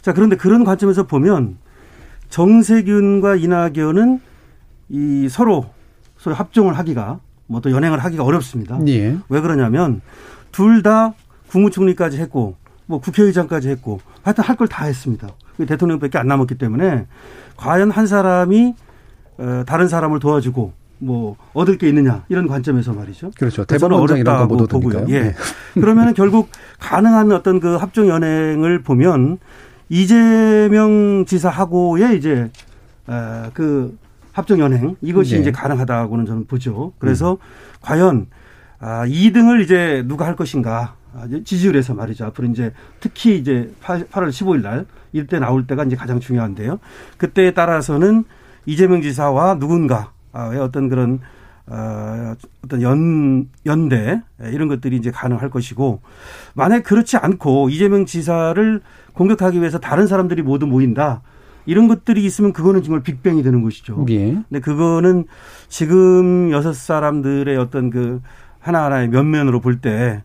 자, 0.00 0.12
그런데 0.12 0.36
그런 0.36 0.64
관점에서 0.64 1.04
보면 1.06 1.56
정세균과 2.30 3.36
이낙연은 3.36 4.20
이 4.88 5.28
서로 5.28 5.66
소위 6.16 6.34
합종을 6.34 6.78
하기가 6.78 7.20
뭐 7.46 7.60
또 7.60 7.70
연행을 7.70 7.98
하기가 7.98 8.24
어렵습니다. 8.24 8.78
예. 8.88 9.16
왜 9.28 9.40
그러냐면 9.40 10.00
둘 10.52 10.82
다 10.82 11.12
국무총리까지 11.48 12.18
했고 12.18 12.56
뭐 12.86 13.00
국회의장까지 13.00 13.68
했고 13.68 14.00
하여튼 14.22 14.44
할 14.44 14.56
걸 14.56 14.68
다 14.68 14.86
했습니다. 14.86 15.28
대통령밖에 15.58 16.16
안 16.18 16.26
남았기 16.28 16.56
때문에 16.56 17.06
과연 17.56 17.90
한 17.90 18.06
사람이 18.06 18.74
어, 19.38 19.62
다른 19.66 19.88
사람을 19.88 20.18
도와주고 20.18 20.72
뭐 21.02 21.36
얻을 21.52 21.78
게 21.78 21.88
있느냐 21.88 22.24
이런 22.28 22.46
관점에서 22.46 22.92
말이죠. 22.92 23.32
그렇죠. 23.36 23.64
이런 23.68 23.90
거못 23.90 24.10
어렵다고 24.10 24.54
얻으니까요. 24.54 24.80
보고요. 24.80 25.06
예. 25.08 25.22
네. 25.22 25.34
그러면은 25.74 26.14
결국 26.14 26.48
가능한 26.78 27.32
어떤 27.32 27.60
그 27.60 27.76
합종 27.76 28.08
연행을 28.08 28.82
보면 28.82 29.38
이재명 29.88 31.24
지사하고의 31.26 32.16
이제 32.16 32.50
어, 33.06 33.50
그 33.52 33.98
합종 34.32 34.60
연행 34.60 34.96
이것이 35.02 35.34
네. 35.34 35.40
이제 35.40 35.50
가능하다고는 35.50 36.24
저는 36.24 36.46
보죠. 36.46 36.92
그래서 36.98 37.38
과연 37.80 38.26
아, 38.78 39.04
2등을 39.06 39.62
이제 39.62 40.04
누가 40.06 40.26
할 40.26 40.36
것인가 40.36 40.94
아, 41.14 41.26
지지율에서 41.44 41.94
말이죠. 41.94 42.26
앞으로 42.26 42.48
이제 42.48 42.72
특히 43.00 43.36
이제 43.36 43.72
8, 43.80 44.06
8월 44.06 44.28
15일 44.30 44.62
날 44.62 44.86
이때 45.12 45.38
나올 45.38 45.66
때가 45.66 45.84
이제 45.84 45.96
가장 45.96 46.20
중요한데요. 46.20 46.78
그때에 47.18 47.52
따라서는 47.52 48.24
이재명 48.66 49.02
지사와 49.02 49.58
누군가 49.58 50.12
의 50.34 50.58
어떤 50.60 50.88
그런 50.88 51.20
어, 51.66 52.34
어떤 52.64 52.82
연, 52.82 53.48
연대 53.66 54.20
이런 54.40 54.68
것들이 54.68 54.96
이제 54.96 55.10
가능할 55.10 55.50
것이고 55.50 56.00
만약 56.54 56.82
그렇지 56.82 57.16
않고 57.16 57.68
이재명 57.70 58.04
지사를 58.04 58.80
공격하기 59.12 59.60
위해서 59.60 59.78
다른 59.78 60.06
사람들이 60.06 60.42
모두 60.42 60.66
모인다 60.66 61.22
이런 61.66 61.86
것들이 61.86 62.24
있으면 62.24 62.52
그거는 62.52 62.82
정말 62.82 63.02
빅뱅이 63.02 63.42
되는 63.42 63.62
것이죠. 63.62 64.04
예. 64.10 64.32
근데 64.32 64.60
그거는 64.60 65.26
지금 65.68 66.50
여섯 66.50 66.72
사람들의 66.72 67.56
어떤 67.56 67.90
그 67.90 68.20
하나하나의 68.58 69.08
면면으로 69.08 69.60
볼 69.60 69.80
때 69.80 70.22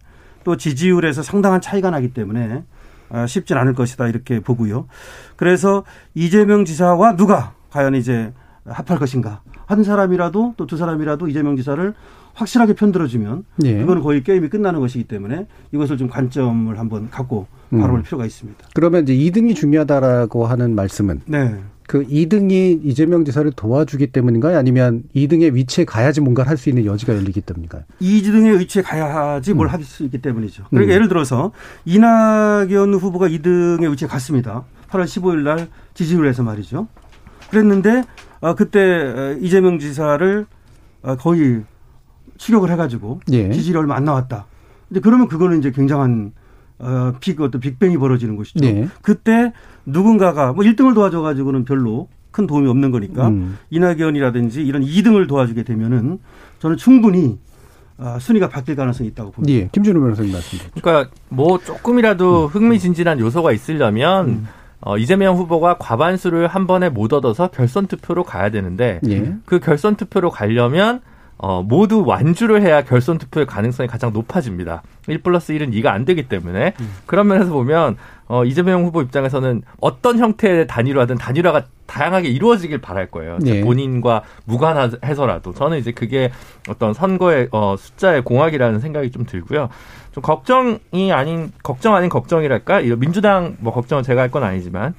또 0.48 0.56
지지율에서 0.56 1.24
상당한 1.24 1.60
차이가 1.60 1.90
나기 1.90 2.14
때문에 2.14 2.64
아, 3.10 3.28
쉽진 3.28 3.58
않을 3.58 3.74
것이다 3.74 4.08
이렇게 4.08 4.40
보고요. 4.40 4.88
그래서 5.36 5.84
이재명 6.16 6.64
지사와 6.64 7.18
누가 7.18 7.54
과연 7.70 7.96
이제 7.96 8.32
합할 8.66 8.98
것인가 8.98 9.42
한 9.68 9.84
사람이라도 9.84 10.56
또 10.58 10.66
두 10.66 10.76
사람이라도 10.78 11.28
이재명 11.28 11.56
지사를 11.56 11.94
확실하게 12.34 12.74
편들어주면 12.74 13.46
예. 13.66 13.80
그거는 13.80 14.02
거의 14.02 14.24
게임이 14.24 14.50
끝나는 14.50 14.80
것이기 14.80 15.06
때문에 15.06 15.48
이것을 15.72 15.98
좀 15.98 16.08
관점을 16.10 16.78
한번 16.78 17.10
갖고 17.10 17.48
바라볼 17.72 18.00
음. 18.00 18.04
필요가 18.04 18.26
있습니다. 18.26 18.68
그러면 18.74 19.04
이제 19.08 19.14
2등이 19.16 19.56
중요하다라고 19.56 20.46
하는 20.46 20.76
말씀은 20.76 21.22
네. 21.26 21.56
그 21.88 22.06
2등이 22.06 22.82
이재명 22.84 23.24
지사를 23.24 23.50
도와주기 23.56 24.08
때문인가요? 24.08 24.58
아니면 24.58 25.04
2등의 25.16 25.54
위치에 25.54 25.86
가야지 25.86 26.20
뭔가를 26.20 26.50
할 26.50 26.58
수 26.58 26.68
있는 26.70 26.86
여지가 26.86 27.16
열리기 27.16 27.40
때문인가요? 27.42 27.84
이등의 28.02 28.60
위치에 28.60 28.82
가야지 28.84 29.54
뭘할 29.54 29.82
수 29.84 30.04
있기 30.04 30.18
때문이죠. 30.22 30.66
그러니까 30.70 30.92
음. 30.92 30.96
예를 30.96 31.08
들어서 31.08 31.54
이낙연 31.86 32.94
후보가 32.94 33.30
2등의 33.30 33.90
위치에 33.92 34.08
갔습니다. 34.08 34.64
8월 34.90 35.06
15일 35.06 35.38
날 35.44 35.68
지지율에서 35.94 36.44
말이죠. 36.44 36.88
그랬는데 37.50 38.04
어, 38.40 38.56
그때 38.56 38.80
어, 38.80 39.38
이재명 39.42 39.80
지사를 39.80 40.46
어, 41.04 41.16
거의 41.16 41.64
추격을 42.38 42.72
해가지고 42.72 43.22
예. 43.32 43.52
지지율이 43.52 43.80
얼마 43.80 43.96
안 43.96 44.06
나왔다. 44.06 44.46
근데 44.88 45.02
그러면 45.02 45.28
그거는 45.28 45.60
이제 45.60 45.72
굉장한 45.72 46.34
어, 46.80 47.14
빅 47.20 47.42
어떤 47.42 47.60
빅뱅이 47.60 47.98
벌어지는 47.98 48.36
것이죠. 48.36 48.64
예. 48.66 48.88
그때 49.02 49.54
누군가가 49.86 50.54
뭐 50.54 50.64
1등을 50.64 50.94
도와줘가지고는 50.94 51.66
별로 51.66 52.08
큰 52.32 52.46
도움이 52.46 52.68
없는 52.70 52.92
거니까 52.92 53.30
음. 53.30 53.58
이낙연이라든지 53.72 54.62
이런 54.62 54.84
2등을 54.84 55.28
도와주게 55.28 55.64
되면은 55.64 56.20
저는 56.60 56.78
충분히 56.78 57.40
아, 58.00 58.20
순위가 58.20 58.50
바뀔 58.50 58.76
가능성이 58.76 59.10
있다고 59.10 59.32
봅니다. 59.32 59.58
예. 59.58 59.70
김준우 59.72 60.00
변호사님 60.00 60.32
말씀. 60.32 60.60
그러니까 60.80 61.12
뭐 61.30 61.58
조금이라도 61.58 62.46
음. 62.46 62.48
흥미진진한 62.48 63.20
요소가 63.20 63.52
있으려면 63.52 64.46
어, 64.82 64.98
이재명 64.98 65.36
후보가 65.38 65.78
과반수를 65.78 66.48
한 66.48 66.68
번에 66.68 66.90
못 66.90 67.14
얻어서 67.14 67.48
결선 67.48 67.88
투표로 67.88 68.24
가야 68.24 68.50
되는데 68.50 69.00
예. 69.10 69.34
그 69.46 69.60
결선 69.60 69.96
투표로 69.96 70.30
가려면 70.30 71.02
어, 71.40 71.62
모두 71.62 72.04
완주를 72.06 72.64
해야 72.64 72.84
결선 72.84 73.20
투표의 73.20 73.46
가능성이 73.46 73.88
가장 73.88 74.12
높아집니다. 74.12 74.82
1 75.08 75.22
플러스 75.22 75.54
1은 75.54 75.72
2가 75.72 75.88
안 75.88 76.04
되기 76.04 76.28
때문에 76.28 76.74
그런 77.06 77.28
면에서 77.28 77.52
보면 77.52 77.98
어, 78.28 78.44
이재명 78.44 78.84
후보 78.84 79.02
입장에서는 79.02 79.62
어떤 79.80 80.18
형태의 80.18 80.68
단일화든 80.68 81.18
단일화가 81.18 81.66
다양하게 81.86 82.30
이루어지길 82.30 82.80
바랄 82.80 83.10
거예요. 83.10 83.38
네. 83.40 83.62
본인과 83.62 84.24
무관해서라도 84.46 85.54
저는 85.54 85.78
이제 85.78 85.92
그게 85.92 86.32
어떤 86.68 86.94
선거의 86.94 87.48
어, 87.52 87.76
숫자의 87.78 88.24
공학이라는 88.24 88.80
생각이 88.80 89.12
좀 89.12 89.26
들고요. 89.26 89.70
좀 90.18 90.22
걱정이 90.24 91.12
아닌 91.14 91.52
걱정 91.62 91.94
아닌 91.94 92.10
걱정이랄까? 92.10 92.82
이 92.82 92.90
민주당 92.96 93.56
뭐 93.60 93.72
걱정은 93.72 94.04
제가 94.04 94.22
할 94.22 94.32
건 94.32 94.44
아니지만 94.44 94.96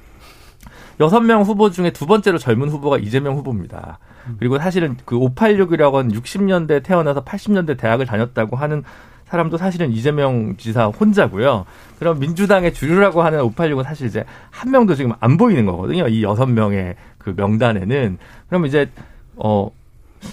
여섯 1.01 1.21
명 1.21 1.43
후보 1.43 1.71
중에 1.71 1.91
두 1.91 2.07
번째로 2.07 2.39
젊은 2.39 2.69
후보가 2.69 2.99
이재명 2.99 3.35
후보입니다. 3.37 3.99
그리고 4.39 4.59
사실은 4.59 4.97
그 5.05 5.17
586이라고 5.19 5.95
하는 5.95 6.13
60년대 6.13 6.85
태어나서 6.85 7.25
80년대 7.25 7.77
대학을 7.79 8.07
다녔다고 8.07 8.57
하는 8.57 8.85
사람도 9.27 9.59
사실은 9.59 9.91
이재명 9.91 10.57
지사 10.57 10.87
혼자고요. 10.87 11.67
그럼 11.99 12.19
민주당의 12.21 12.73
주류라고 12.73 13.23
하는 13.23 13.41
586은 13.41 13.83
사실 13.85 14.07
이제 14.07 14.25
한 14.51 14.71
명도 14.71 14.95
지금 14.95 15.13
안 15.21 15.37
보이는 15.37 15.67
거거든요. 15.67 16.07
이 16.09 16.23
여섯 16.23 16.47
명의 16.47 16.95
그 17.19 17.35
명단에는. 17.37 18.19
그럼 18.49 18.67
이제 18.67 18.89
어 19.37 19.71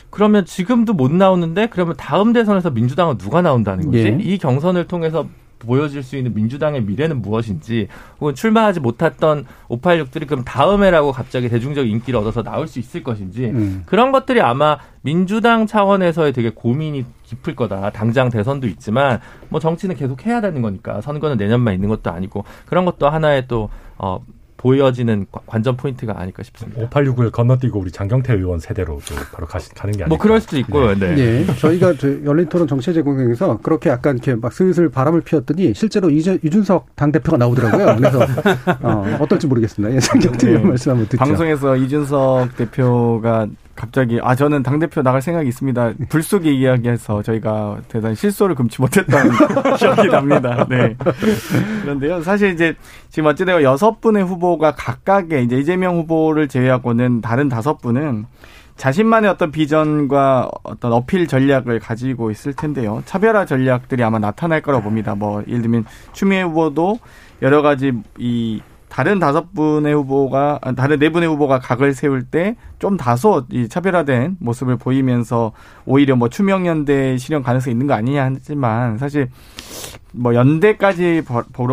그러면 0.10 0.46
지금도 0.46 0.94
못 0.94 1.12
나오는데 1.12 1.68
그러면 1.68 1.96
다음 1.98 2.34
대선에서 2.34 2.70
민주당은 2.72 3.18
누가 3.18 3.42
나온다는 3.42 3.86
거지? 3.86 3.98
예. 3.98 4.18
이 4.22 4.38
경선을 4.38 4.88
통해서 4.88 5.28
보여질 5.60 6.04
수 6.04 6.16
있는 6.16 6.34
민주당의 6.34 6.84
미래는 6.84 7.22
무엇인지 7.22 7.88
혹은 8.20 8.36
출마하지 8.36 8.80
못했던 8.80 9.46
586들이 9.70 10.28
그럼 10.28 10.44
다음에라고 10.44 11.12
갑자기 11.12 11.50
대중적 11.50 11.88
인기를 11.88 12.20
얻어서 12.20 12.44
나올 12.44 12.68
수 12.68 12.80
있을 12.80 13.04
것인지 13.04 13.46
음. 13.46 13.84
그런 13.86 14.12
것들이 14.12 14.42
아마 14.42 14.78
민주당 15.02 15.66
차원에서의 15.66 16.34
되게 16.34 16.50
고민이 16.50 17.06
깊을 17.24 17.56
거다. 17.56 17.90
당장 17.92 18.30
대선도 18.30 18.68
있지만 18.68 19.20
뭐 19.50 19.60
정치는 19.60 19.96
계속 19.96 20.26
해야 20.26 20.42
되는 20.42 20.62
거니까 20.62 21.02
선거는 21.02 21.38
내년만 21.38 21.74
있는 21.74 21.90
것도 21.90 22.12
아니고 22.12 22.46
그런 22.66 22.86
것도 22.86 23.10
하나의 23.10 23.48
또 23.48 23.70
어, 23.98 24.24
보여지는 24.70 25.28
관- 25.32 25.44
관전 25.46 25.78
포인트가 25.78 26.20
아닐까 26.20 26.42
싶습니다. 26.42 26.90
5869를 26.90 27.32
건너뛰고 27.32 27.80
우리 27.80 27.92
장경태 27.92 28.34
의원 28.34 28.60
세대로 28.60 29.00
또 29.08 29.14
바로 29.32 29.46
가시, 29.46 29.70
가는 29.76 29.92
게 29.92 29.98
아닐까. 30.04 30.08
뭐 30.10 30.18
그럴 30.18 30.42
수도 30.42 30.58
있고요. 30.58 30.96
네. 30.98 31.16
예. 31.20 31.46
저희가 31.60 31.94
저 32.00 32.08
열린 32.26 32.50
토론 32.50 32.68
정치 32.68 32.92
제공에서 32.92 33.60
그렇게 33.62 33.92
약간 33.92 34.16
이렇게 34.16 34.34
막 34.34 34.52
슬슬 34.52 34.90
바람을 34.90 35.22
피웠더니 35.22 35.76
실제로 35.76 36.10
이제 36.10 36.40
이준석 36.44 36.96
당대표가 36.96 37.38
나오더라고요. 37.38 37.96
그래서 37.98 38.20
어, 38.82 39.06
어떨지 39.20 39.46
모르겠습니다. 39.46 39.94
예, 39.96 40.00
장경태 40.00 40.48
의원 40.48 40.64
네. 40.64 40.70
말씀 40.70 40.92
한번 40.94 41.08
듣죠. 41.10 41.24
방송에서 41.24 41.76
이준석 41.78 42.56
대표가 42.58 43.48
갑자기 43.76 44.20
아 44.22 44.36
저는 44.36 44.64
당 44.64 44.80
대표 44.80 45.02
나갈 45.02 45.22
생각이 45.22 45.48
있습니다. 45.50 45.94
불쑥 46.10 46.46
이야기해서 46.46 47.22
저희가 47.22 47.80
대단히 47.88 48.16
실소를 48.16 48.56
금치 48.56 48.82
못했던 48.82 49.30
기억이 49.78 50.08
납니다. 50.08 50.66
네. 50.70 50.96
그런데요, 51.82 52.22
사실 52.22 52.54
이제 52.54 52.76
지금 53.10 53.30
어찌되어 53.30 53.64
여섯 53.64 54.00
분의 54.00 54.24
후보가 54.24 54.72
각각의 54.76 55.44
이제 55.44 55.58
이재명 55.58 55.98
후보를 55.98 56.48
제외하고는 56.48 57.22
다른 57.22 57.50
다섯 57.50 57.82
분은 57.82 58.26
자신만의 58.78 59.30
어떤 59.30 59.52
비전과 59.52 60.50
어떤 60.64 60.92
어필 60.94 61.28
전략을 61.28 61.80
가지고 61.80 62.32
있을 62.32 62.54
텐데요. 62.54 63.02
차별화 63.06 63.46
전략들이 63.46 64.04
아마 64.04 64.20
나타날 64.20 64.62
거라고 64.62 64.84
봅니다. 64.84 65.16
뭐 65.16 65.44
예를 65.48 65.62
들면 65.62 65.86
추미애 66.14 66.42
후보도 66.42 67.00
여러 67.42 67.62
가지 67.62 67.94
이 68.18 68.62
다른 68.96 69.20
다섯 69.20 69.54
분의 69.54 69.94
후보가 69.94 70.60
아, 70.62 70.72
다른 70.72 71.00
네 71.00 71.10
분의 71.10 71.28
후보가 71.28 71.60
각을 71.60 71.94
세울 71.94 72.24
때 72.24 72.56
좀 72.86 72.98
다소 72.98 73.46
이 73.52 73.68
차별화된 73.68 74.38
모습을 74.40 74.78
보이면서 74.78 75.54
오히려 75.86 76.16
뭐 76.16 76.30
추명연대 76.30 77.18
실현 77.18 77.42
가능성이 77.42 77.72
있는 77.74 77.88
거 77.88 77.96
아니냐 77.96 78.32
하지만 78.36 79.00
사실 79.00 79.30
뭐 80.12 80.36
연대까지 80.36 81.24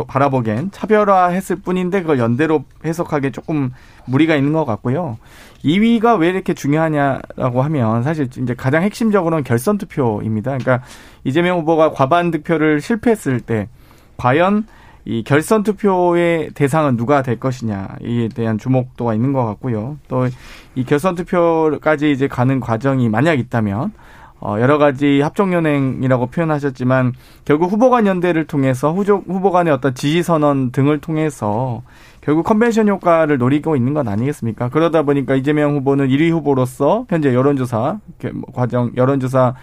바라보기엔 0.07 0.71
차별화했을 0.71 1.57
뿐인데 1.57 2.01
그걸 2.01 2.19
연대로 2.19 2.65
해석하기에 2.85 3.31
조금 3.31 3.73
무리가 4.07 4.37
있는 4.37 4.53
것 4.53 4.65
같고요. 4.65 5.19
2위가 5.65 6.19
왜 6.19 6.31
이렇게 6.31 6.55
중요하냐라고 6.55 7.61
하면 7.63 8.03
사실 8.03 8.29
이제 8.37 8.55
가장 8.55 8.83
핵심적으로는 8.83 9.45
결선 9.45 9.77
투표입니다. 9.77 10.57
그러니까 10.57 10.83
이재명 11.25 11.59
후보가 11.59 11.93
과반 11.93 12.31
득표를 12.31 12.81
실패했을 12.81 13.41
때 13.41 13.69
과연 14.17 14.67
이 15.05 15.25
결선 15.25 15.63
투표의 15.63 16.51
대상은 16.55 16.97
누가 16.97 17.23
될 17.23 17.41
것이냐에 17.41 18.29
대한 18.35 18.59
주목도가 18.59 19.15
있는 19.15 19.33
것 19.33 19.45
같고요. 19.45 19.99
또 20.09 20.27
이 20.75 20.85
결선 20.85 21.15
투표까지 21.15 22.13
이제 22.13 22.29
가는 22.29 22.61
과정이 22.61 23.09
만약 23.09 23.39
있다면 23.39 23.93
어, 24.41 24.57
여러 24.59 24.77
가지 24.77 25.21
합종연행이라고 25.21 26.27
표현하셨지만 26.27 27.13
결국 27.45 27.71
후보 27.71 27.91
간 27.91 28.07
연대를 28.07 28.47
통해서 28.47 28.93
후조, 28.93 29.23
후보 29.27 29.53
간의 29.53 29.73
어떤 29.73 29.95
지지 29.95 30.23
선언 30.25 30.73
등을 30.73 30.99
통해서 30.99 31.83
결국 32.23 32.45
컨벤션 32.45 32.89
효과를 32.89 33.39
노리고 33.39 33.77
있는 33.77 33.95
건 33.95 34.09
아니겠습니까? 34.09 34.69
그러다 34.71 35.03
보니까 35.03 35.37
이재명 35.37 35.77
후보는 35.77 36.09
1위 36.09 36.31
후보로서 36.33 37.07
현재 37.09 37.33
여론조사 37.33 38.01
뭐 38.33 38.45
과정 38.53 38.91
여론조사 38.97 39.55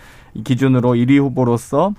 기준으로 0.45 0.91
1위 0.91 1.17
후보로서 1.19 1.93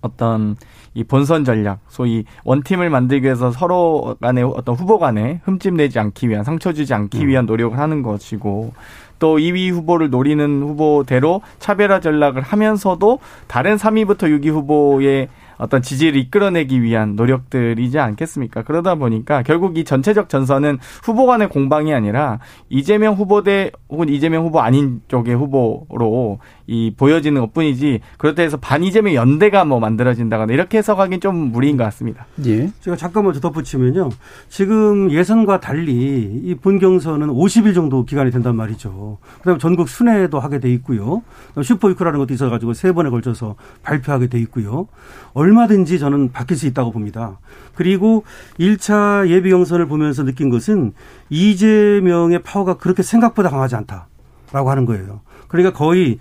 어떤 0.00 0.56
이 0.94 1.04
본선 1.04 1.44
전략, 1.44 1.80
소위 1.88 2.24
원팀을 2.44 2.90
만들기 2.90 3.24
위해서 3.24 3.50
서로 3.52 4.16
간의 4.20 4.44
어떤 4.44 4.74
후보 4.74 4.98
간에 4.98 5.40
흠집 5.44 5.74
내지 5.74 5.98
않기 5.98 6.28
위한, 6.28 6.44
상처 6.44 6.72
주지 6.72 6.94
않기 6.94 7.26
위한 7.26 7.46
노력을 7.46 7.78
하는 7.78 8.02
것이고, 8.02 8.72
또 9.20 9.36
2위 9.36 9.70
후보를 9.70 10.10
노리는 10.10 10.62
후보대로 10.62 11.42
차별화 11.58 12.00
전략을 12.00 12.42
하면서도 12.42 13.18
다른 13.46 13.76
3위부터 13.76 14.22
6위 14.22 14.48
후보의 14.48 15.28
어떤 15.58 15.82
지지를 15.82 16.18
이끌어내기 16.18 16.82
위한 16.82 17.16
노력들이지 17.16 17.98
않겠습니까? 17.98 18.62
그러다 18.62 18.94
보니까 18.94 19.42
결국 19.42 19.76
이 19.76 19.84
전체적 19.84 20.30
전선은 20.30 20.78
후보 21.04 21.26
간의 21.26 21.50
공방이 21.50 21.92
아니라 21.92 22.38
이재명 22.70 23.12
후보 23.14 23.42
대 23.42 23.70
혹은 23.90 24.08
이재명 24.08 24.46
후보 24.46 24.60
아닌 24.60 25.02
쪽의 25.08 25.34
후보로 25.34 26.38
이 26.70 26.94
보여지는 26.96 27.40
것 27.40 27.52
뿐이지 27.52 27.98
그렇다 28.16 28.42
해서 28.42 28.56
반 28.56 28.84
이재명 28.84 29.12
연대가 29.14 29.64
뭐 29.64 29.80
만들어진다거나 29.80 30.52
이렇게 30.52 30.78
해석하기는 30.78 31.20
좀 31.20 31.34
무리인 31.34 31.76
것 31.76 31.82
같습니다. 31.82 32.26
예. 32.46 32.70
제가 32.80 32.96
잠깐만 32.96 33.32
더 33.32 33.40
덧붙이면요. 33.40 34.10
지금 34.48 35.10
예선과 35.10 35.58
달리 35.58 36.40
이 36.44 36.54
본경선은 36.54 37.26
50일 37.26 37.74
정도 37.74 38.04
기간이 38.04 38.30
된단 38.30 38.54
말이죠. 38.54 39.18
그다음에 39.38 39.58
전국 39.58 39.88
순회도 39.88 40.38
하게 40.38 40.60
돼 40.60 40.70
있고요. 40.74 41.24
super 41.60 41.80
week라는 41.80 42.20
것도 42.20 42.34
있어가지고 42.34 42.74
세 42.74 42.92
번에 42.92 43.10
걸쳐서 43.10 43.56
발표하게 43.82 44.28
돼 44.28 44.38
있고요. 44.38 44.86
얼마든지 45.32 45.98
저는 45.98 46.30
바뀔 46.30 46.56
수 46.56 46.68
있다고 46.68 46.92
봅니다. 46.92 47.40
그리고 47.74 48.22
1차 48.60 49.28
예비 49.28 49.50
경선을 49.50 49.86
보면서 49.88 50.22
느낀 50.24 50.50
것은 50.50 50.92
이재명의 51.30 52.44
파워가 52.44 52.74
그렇게 52.74 53.02
생각보다 53.02 53.48
강하지 53.48 53.74
않다라고 53.74 54.70
하는 54.70 54.86
거예요. 54.86 55.20
그러니까 55.48 55.76
거의 55.76 56.18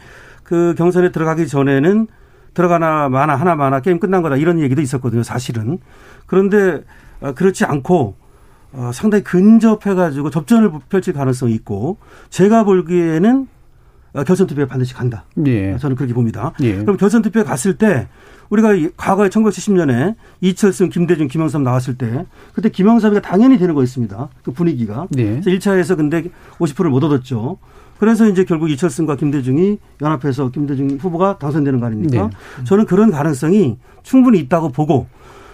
그 0.50 0.74
경선에 0.76 1.12
들어가기 1.12 1.48
전에는 1.48 2.08
들어가나 2.56 3.08
마나 3.08 3.36
하나 3.36 3.54
마나 3.56 3.82
게임 3.82 4.00
끝난 4.00 4.24
거다 4.24 4.36
이런 4.36 4.60
얘기도 4.60 4.82
있었거든요. 4.82 5.22
사실은. 5.22 5.78
그런데 6.26 6.84
어, 7.22 7.34
그렇지 7.34 7.66
않고 7.66 8.16
어, 8.74 8.90
상당히 8.92 9.24
근접해가지고 9.24 10.32
접전을 10.32 10.72
펼칠 10.90 11.14
가능성이 11.14 11.54
있고 11.54 11.98
제가 12.32 12.64
보기에는 12.64 13.48
어, 14.14 14.24
결선 14.24 14.48
투표에 14.48 14.66
반드시 14.66 14.96
간다. 14.96 15.26
예. 15.46 15.78
저는 15.78 15.96
그렇게 15.96 16.16
봅니다. 16.16 16.54
예. 16.62 16.78
그럼 16.78 16.98
결선 16.98 17.22
투표에 17.22 17.44
갔을 17.44 17.78
때 17.78 18.08
우리가 18.50 18.74
이- 18.74 18.90
과거에 18.98 19.30
1970년에 19.30 20.16
이철승, 20.42 20.90
김대중, 20.90 21.28
김영삼 21.28 21.62
나왔을 21.64 21.96
때 21.96 22.26
그때 22.54 22.70
김영삼이가 22.70 23.22
당연히 23.22 23.60
되는 23.60 23.76
거였습니다. 23.76 24.30
그 24.44 24.52
분위기가. 24.52 25.06
예. 25.20 25.40
그래서 25.40 25.52
1차에서 25.52 25.96
근데 25.96 26.24
50%를 26.58 26.90
못 26.90 27.04
얻었죠. 27.04 27.60
그래서 28.00 28.28
이제 28.28 28.46
결국 28.46 28.70
이철승과 28.72 29.18
김대중이 29.18 29.78
연합해서 30.02 30.52
김대중 30.52 30.90
후보가 31.00 31.38
당선되는 31.38 31.80
거 31.80 31.86
아닙니까? 31.88 32.30
저는 32.64 32.86
그런 32.86 33.12
가능성이 33.12 33.78
충분히 34.04 34.40
있다고 34.40 34.70
보고 34.70 35.08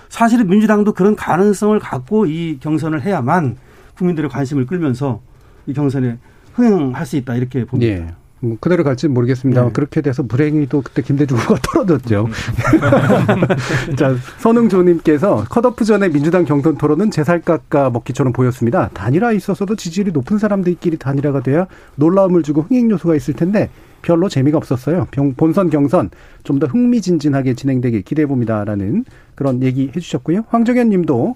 사실은 0.09 0.47
민주당도 0.47 0.93
그런 0.93 1.15
가능성을 1.15 1.77
갖고 1.79 2.25
이 2.27 2.59
경선을 2.59 3.01
해야만 3.01 3.57
국민들의 3.97 4.29
관심을 4.29 4.65
끌면서 4.67 5.21
이 5.65 5.73
경선에 5.73 6.19
흥행할 6.53 7.05
수 7.05 7.17
있다 7.17 7.35
이렇게 7.35 7.65
봅니다. 7.65 7.91
예. 7.91 8.07
뭐 8.41 8.57
그대로 8.59 8.83
갈지는 8.83 9.13
모르겠습니다. 9.13 9.63
네. 9.63 9.69
그렇게 9.73 10.01
돼서 10.01 10.21
불행히 10.23 10.67
또 10.67 10.81
그때 10.81 11.01
김대중 11.01 11.37
후보가 11.37 11.59
떨어졌죠. 11.73 12.27
자, 13.97 14.15
선웅조님께서 14.39 15.45
컷오프 15.49 15.85
전에 15.85 16.09
민주당 16.09 16.45
경선 16.45 16.77
토론은 16.77 17.11
제살 17.11 17.41
깎아 17.41 17.89
먹기처럼 17.91 18.33
보였습니다. 18.33 18.89
단일화 18.93 19.31
있어서도 19.33 19.75
지지율이 19.75 20.11
높은 20.11 20.37
사람들끼리 20.37 20.97
단일화가 20.97 21.41
돼야 21.41 21.67
놀라움을 21.95 22.43
주고 22.43 22.61
흥행 22.61 22.89
요소가 22.91 23.15
있을 23.15 23.33
텐데 23.33 23.69
별로 24.01 24.29
재미가 24.29 24.57
없었어요. 24.57 25.07
병- 25.11 25.33
본선 25.33 25.69
경선 25.69 26.11
좀 26.43 26.59
더 26.59 26.67
흥미진진하게 26.67 27.55
진행되길 27.55 28.03
기대해 28.03 28.25
봅니다라는 28.27 29.03
그런 29.33 29.63
얘기 29.63 29.91
해주셨고요. 29.95 30.45
황정현 30.49 30.89
님도 30.89 31.35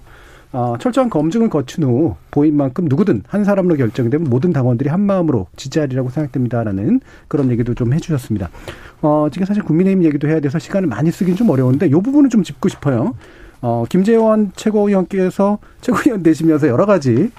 어, 0.52 0.74
철저한 0.78 1.10
검증을 1.10 1.48
거친 1.48 1.84
후 1.84 2.16
보인 2.30 2.56
만큼 2.56 2.86
누구든 2.88 3.22
한 3.28 3.44
사람으로 3.44 3.76
결정되면 3.76 4.28
모든 4.28 4.52
당원들이 4.52 4.90
한 4.90 5.00
마음으로 5.00 5.46
지지하리라고 5.56 6.10
생각됩니다라는 6.10 7.00
그런 7.28 7.50
얘기도 7.50 7.74
좀 7.74 7.92
해주셨습니다. 7.92 8.50
어, 9.02 9.28
지금 9.30 9.46
사실 9.46 9.62
국민의힘 9.62 10.04
얘기도 10.04 10.28
해야 10.28 10.40
돼서 10.40 10.58
시간을 10.58 10.88
많이 10.88 11.10
쓰긴 11.10 11.36
좀 11.36 11.50
어려운데 11.50 11.86
이 11.86 11.90
부분은 11.90 12.30
좀 12.30 12.42
짚고 12.42 12.68
싶어요. 12.68 13.14
어, 13.62 13.84
김재원 13.88 14.52
최고위원께서 14.56 15.58
최고위원 15.80 16.22
되시면서 16.22 16.68
여러 16.68 16.86
가지, 16.86 17.30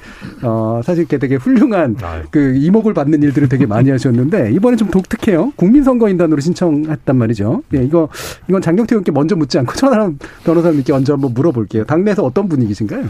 어, 0.44 0.82
사실 0.84 1.02
이렇게 1.02 1.18
되게 1.18 1.36
훌륭한 1.36 1.96
아유. 2.02 2.24
그 2.32 2.56
이목을 2.56 2.94
받는 2.94 3.22
일들을 3.24 3.50
되게 3.50 3.66
많이 3.66 3.90
하셨는데, 3.90 4.52
이번에 4.52 4.78
좀 4.78 4.90
독특해요. 4.90 5.54
국민선거인단으로 5.56 6.40
신청했단 6.42 7.16
말이죠. 7.16 7.64
예, 7.74 7.84
이거, 7.84 8.10
이건 8.48 8.62
장경태 8.62 8.96
의원께 8.96 9.12
먼저 9.12 9.36
묻지 9.36 9.58
않고 9.60 9.74
천하람 9.76 10.20
변호사님께 10.44 10.94
먼저 10.94 11.14
한번 11.14 11.34
물어볼게요. 11.34 11.86
당내에서 11.86 12.24
어떤 12.24 12.48
분위기신가요? 12.48 13.06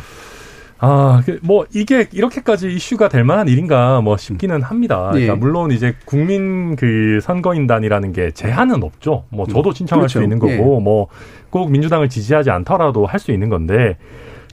아, 0.84 1.22
그뭐 1.26 1.68
이게 1.76 2.08
이렇게까지 2.12 2.74
이슈가 2.74 3.08
될 3.08 3.24
만한 3.24 3.48
일인가 3.48 4.02
뭐 4.02 4.18
싶기는 4.18 4.64
합니다. 4.64 5.10
그러니까 5.12 5.34
예. 5.34 5.38
물론 5.38 5.70
이제 5.72 5.94
국민 6.06 6.76
그 6.76 7.20
선거인단이라는 7.22 8.14
게 8.14 8.32
제한은 8.32 8.82
없죠. 8.84 9.26
뭐 9.30 9.46
저도 9.46 9.74
신청할 9.74 10.02
그렇죠. 10.08 10.20
수 10.20 10.24
있는 10.24 10.40
거고 10.40 10.80
뭐꼭 10.80 11.72
민주당을 11.72 12.10
지지하지 12.10 12.50
않더라도 12.50 13.06
할 13.06 13.20
수 13.20 13.32
있는 13.32 13.50
건데 13.50 13.98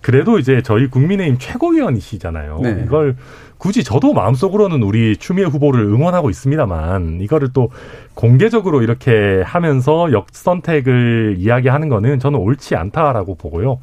그래도 0.02 0.38
이제 0.38 0.60
저희 0.62 0.88
국민의힘 0.88 1.38
최고위원이시잖아요. 1.38 2.60
네. 2.62 2.82
이걸 2.84 3.16
굳이 3.56 3.82
저도 3.82 4.12
마음속으로는 4.12 4.82
우리 4.82 5.16
추미애 5.16 5.46
후보를 5.46 5.80
응원하고 5.82 6.28
있습니다만 6.28 7.20
이거를 7.22 7.48
또 7.54 7.70
공개적으로 8.14 8.82
이렇게 8.82 9.42
하면서 9.44 10.12
역선택을 10.12 11.36
이야기하는 11.38 11.88
거는 11.88 12.18
저는 12.20 12.38
옳지 12.38 12.76
않다라고 12.76 13.36
보고요. 13.36 13.80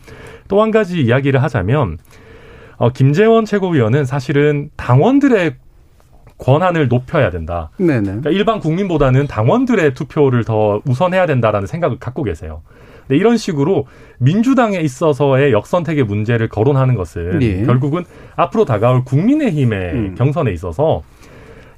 또 0.48 0.62
한 0.62 0.70
가지 0.72 1.02
이야기를 1.02 1.42
하자면 1.42 1.98
어, 2.78 2.92
김재원 2.92 3.46
최고위원은 3.46 4.06
사실은 4.06 4.70
당원들의 4.76 5.56
권한을 6.38 6.88
높여야 6.90 7.30
된다. 7.30 7.70
네네. 7.78 8.02
그러니까 8.02 8.30
일반 8.30 8.60
국민보다는 8.60 9.28
당원들의 9.28 9.94
투표를 9.94 10.44
더 10.44 10.82
우선해야 10.86 11.26
된다라는 11.26 11.68
생각을 11.68 11.98
갖고 12.00 12.24
계세요. 12.24 12.62
근데 13.08 13.18
이런 13.18 13.38
식으로 13.38 13.88
민주당에 14.18 14.80
있어서의 14.80 15.54
역선택의 15.54 16.04
문제를 16.04 16.50
거론하는 16.50 16.96
것은 16.96 17.42
예. 17.42 17.64
결국은 17.64 18.04
앞으로 18.36 18.66
다가올 18.66 19.06
국민의힘의 19.06 19.94
음. 19.94 20.16
경선에 20.18 20.52
있어서 20.52 21.04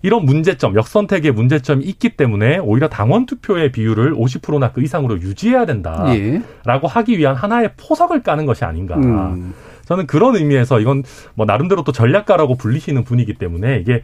이런 0.01 0.25
문제점, 0.25 0.75
역선택의 0.75 1.31
문제점이 1.31 1.83
있기 1.83 2.09
때문에 2.09 2.59
오히려 2.59 2.87
당원 2.87 3.25
투표의 3.25 3.71
비율을 3.71 4.13
50%나 4.15 4.71
그 4.71 4.81
이상으로 4.81 5.19
유지해야 5.19 5.65
된다라고 5.65 6.15
예. 6.15 6.41
하기 6.65 7.17
위한 7.17 7.35
하나의 7.35 7.71
포석을 7.77 8.23
까는 8.23 8.45
것이 8.45 8.63
아닌가. 8.63 8.95
음. 8.95 9.53
저는 9.87 10.05
그런 10.05 10.35
의미에서 10.35 10.81
이건 10.81 11.03
뭐 11.33 11.45
나름대로 11.45 11.83
또 11.83 11.91
전략가라고 11.91 12.55
불리시는 12.55 13.05
분이기 13.05 13.33
때문에 13.33 13.79
이게 13.79 14.03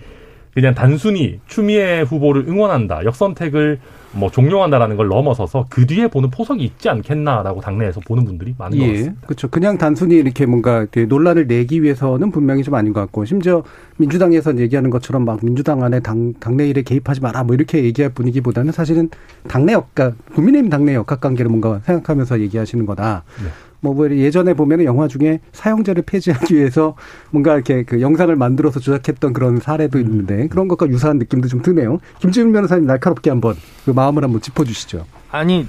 그냥 0.53 0.75
단순히 0.75 1.39
추미애 1.47 2.01
후보를 2.01 2.45
응원한다, 2.47 3.05
역선택을 3.05 3.79
뭐 4.11 4.29
종용한다라는 4.29 4.95
걸 4.95 5.07
넘어서서 5.07 5.65
그 5.69 5.87
뒤에 5.87 6.07
보는 6.07 6.29
포석이 6.29 6.63
있지 6.63 6.87
않겠나라고 6.87 7.59
당내에서 7.59 7.99
보는 8.01 8.23
분들이 8.25 8.53
많은 8.57 8.77
것 8.77 8.85
예, 8.85 8.91
같습니다. 8.91 9.21
그렇죠. 9.25 9.47
그냥 9.47 9.79
단순히 9.79 10.15
이렇게 10.17 10.45
뭔가 10.45 10.81
이렇게 10.81 11.05
논란을 11.05 11.47
내기 11.47 11.81
위해서는 11.81 12.29
분명히 12.29 12.61
좀 12.61 12.75
아닌 12.75 12.93
것 12.93 12.99
같고, 13.01 13.25
심지어 13.25 13.63
민주당에서 13.97 14.55
얘기하는 14.59 14.91
것처럼 14.91 15.25
막 15.25 15.39
민주당 15.43 15.83
안에 15.83 16.01
당, 16.01 16.33
당내 16.39 16.69
일에 16.69 16.83
개입하지 16.83 17.21
마라 17.21 17.43
뭐 17.43 17.55
이렇게 17.55 17.83
얘기할 17.83 18.13
분위기보다는 18.13 18.71
사실은 18.71 19.09
당내 19.47 19.73
역학, 19.73 20.13
국민의힘 20.35 20.69
당내 20.69 20.93
역학 20.93 21.19
관계를 21.19 21.49
뭔가 21.49 21.79
생각하면서 21.83 22.41
얘기하시는 22.41 22.85
거다. 22.85 23.23
네. 23.43 23.49
뭐, 23.83 23.93
뭐 23.93 24.09
예전에 24.09 24.53
보면은 24.53 24.85
영화 24.85 25.09
중에 25.09 25.41
사형제를 25.51 26.03
폐지하기 26.03 26.55
위해서 26.55 26.95
뭔가 27.31 27.53
이렇게 27.53 27.83
그 27.83 27.99
영상을 28.01 28.33
만들어서 28.33 28.79
조작했던 28.79 29.33
그런 29.33 29.59
사례도 29.59 29.99
있는데 29.99 30.47
그런 30.47 30.69
것과 30.69 30.87
유사한 30.87 31.17
느낌도 31.19 31.49
좀 31.49 31.61
드네요. 31.61 31.99
김지훈 32.19 32.53
변호사님 32.53 32.87
날카롭게 32.87 33.29
한번 33.29 33.55
그 33.85 33.91
마음을 33.91 34.23
한번 34.23 34.39
짚어주시죠. 34.41 35.05
아니 35.31 35.67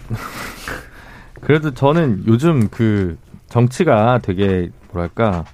그래도 1.40 1.74
저는 1.74 2.22
요즘 2.28 2.68
그 2.68 3.18
정치가 3.48 4.20
되게 4.22 4.70
뭐랄까 4.92 5.44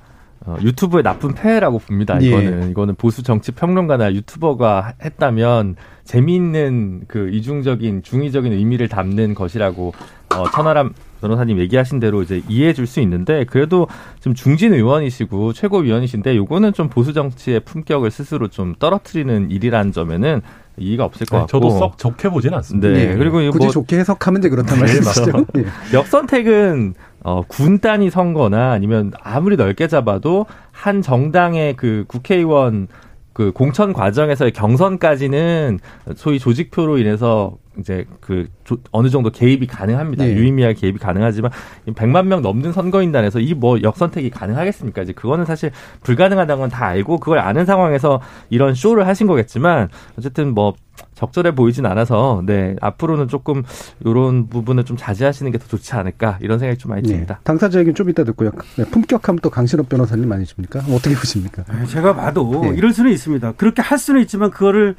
어, 0.44 0.56
유튜브의 0.60 1.02
나쁜 1.02 1.34
폐해라고 1.34 1.78
봅니다. 1.78 2.18
예. 2.20 2.26
이거는 2.26 2.70
이거는 2.70 2.94
보수 2.96 3.22
정치 3.22 3.52
평론가나 3.52 4.12
유튜버가 4.12 4.94
했다면 5.02 5.76
재미있는 6.04 7.02
그 7.08 7.30
이중적인 7.30 8.02
중의적인 8.02 8.52
의미를 8.52 8.88
담는 8.88 9.34
것이라고 9.34 9.92
어, 10.34 10.50
천하람 10.50 10.92
변호사님 11.20 11.58
얘기하신 11.58 12.00
대로 12.00 12.22
이제 12.22 12.42
이해해 12.48 12.72
줄 12.72 12.86
수 12.86 13.00
있는데 13.00 13.44
그래도 13.44 13.86
좀 14.20 14.34
중진 14.34 14.74
의원이시고 14.74 15.52
최고위원이신데 15.52 16.36
요거는 16.36 16.72
좀 16.72 16.88
보수 16.88 17.12
정치의 17.12 17.60
품격을 17.60 18.10
스스로 18.10 18.48
좀 18.48 18.74
떨어뜨리는 18.78 19.50
일이라는 19.50 19.92
점에는 19.92 20.42
이의가 20.76 21.04
없을 21.04 21.26
것 21.26 21.36
네, 21.36 21.40
같고 21.42 21.58
저도 21.58 21.70
썩 21.78 21.98
좋게 21.98 22.30
보지는 22.30 22.56
않습니다. 22.58 22.88
네. 22.88 23.16
그리고 23.16 23.40
이거 23.40 23.52
굳이 23.52 23.66
뭐 23.66 23.72
좋게 23.72 23.98
해석하면 23.98 24.40
이제 24.40 24.48
그렇단 24.48 24.74
네, 24.76 24.80
말이죠. 24.80 25.44
예. 25.58 25.66
역선택은 25.96 26.94
어, 27.22 27.42
군 27.46 27.78
단위 27.80 28.10
선거나 28.10 28.72
아니면 28.72 29.12
아무리 29.22 29.56
넓게 29.56 29.86
잡아도 29.88 30.46
한 30.72 31.02
정당의 31.02 31.76
그 31.76 32.04
국회의원 32.08 32.88
그 33.32 33.52
공천 33.52 33.92
과정에서의 33.92 34.52
경선까지는 34.52 35.78
소위 36.16 36.38
조직표로 36.38 36.98
인해서 36.98 37.56
이제 37.80 38.04
그 38.20 38.46
조- 38.64 38.78
어느 38.92 39.08
정도 39.10 39.30
개입이 39.30 39.66
가능합니다. 39.66 40.26
예. 40.26 40.34
유의미하게 40.34 40.74
개입이 40.74 40.98
가능하지만 40.98 41.50
100만 41.86 42.26
명 42.26 42.42
넘는 42.42 42.72
선거인단에서 42.72 43.40
이 43.40 43.54
뭐 43.54 43.80
역선택이 43.82 44.30
가능하겠습니까? 44.30 45.02
이제 45.02 45.12
그거는 45.12 45.44
사실 45.44 45.70
불가능하다는 46.02 46.60
건 46.60 46.70
다 46.70 46.86
알고 46.86 47.18
그걸 47.18 47.38
아는 47.40 47.66
상황에서 47.66 48.20
이런 48.48 48.74
쇼를 48.74 49.06
하신 49.06 49.26
거겠지만 49.26 49.88
어쨌든 50.18 50.54
뭐 50.54 50.74
적절해 51.14 51.54
보이진 51.54 51.84
않아서 51.86 52.42
네 52.46 52.76
앞으로는 52.80 53.26
조금 53.28 53.62
이런 54.04 54.48
부분을 54.48 54.84
좀 54.84 54.96
자제하시는 54.96 55.50
게 55.52 55.58
더 55.58 55.66
좋지 55.66 55.94
않을까 55.94 56.38
이런 56.40 56.58
생각이 56.58 56.78
좀 56.78 56.90
많이 56.90 57.02
네. 57.02 57.08
듭니다. 57.08 57.40
당사자 57.44 57.78
얘기는 57.80 57.94
좀 57.94 58.08
이따 58.08 58.22
듣고요. 58.24 58.50
네, 58.76 58.84
품격하면 58.84 59.40
또 59.42 59.50
강신업 59.50 59.88
변호사님 59.88 60.30
아니십니까? 60.30 60.80
어떻게 60.90 61.14
보십니까? 61.14 61.64
네, 61.64 61.86
제가 61.86 62.14
봐도 62.14 62.62
예. 62.66 62.68
이럴 62.76 62.92
수는 62.92 63.10
있습니다. 63.12 63.52
그렇게 63.52 63.82
할 63.82 63.98
수는 63.98 64.20
있지만 64.22 64.50
그거를 64.50 64.94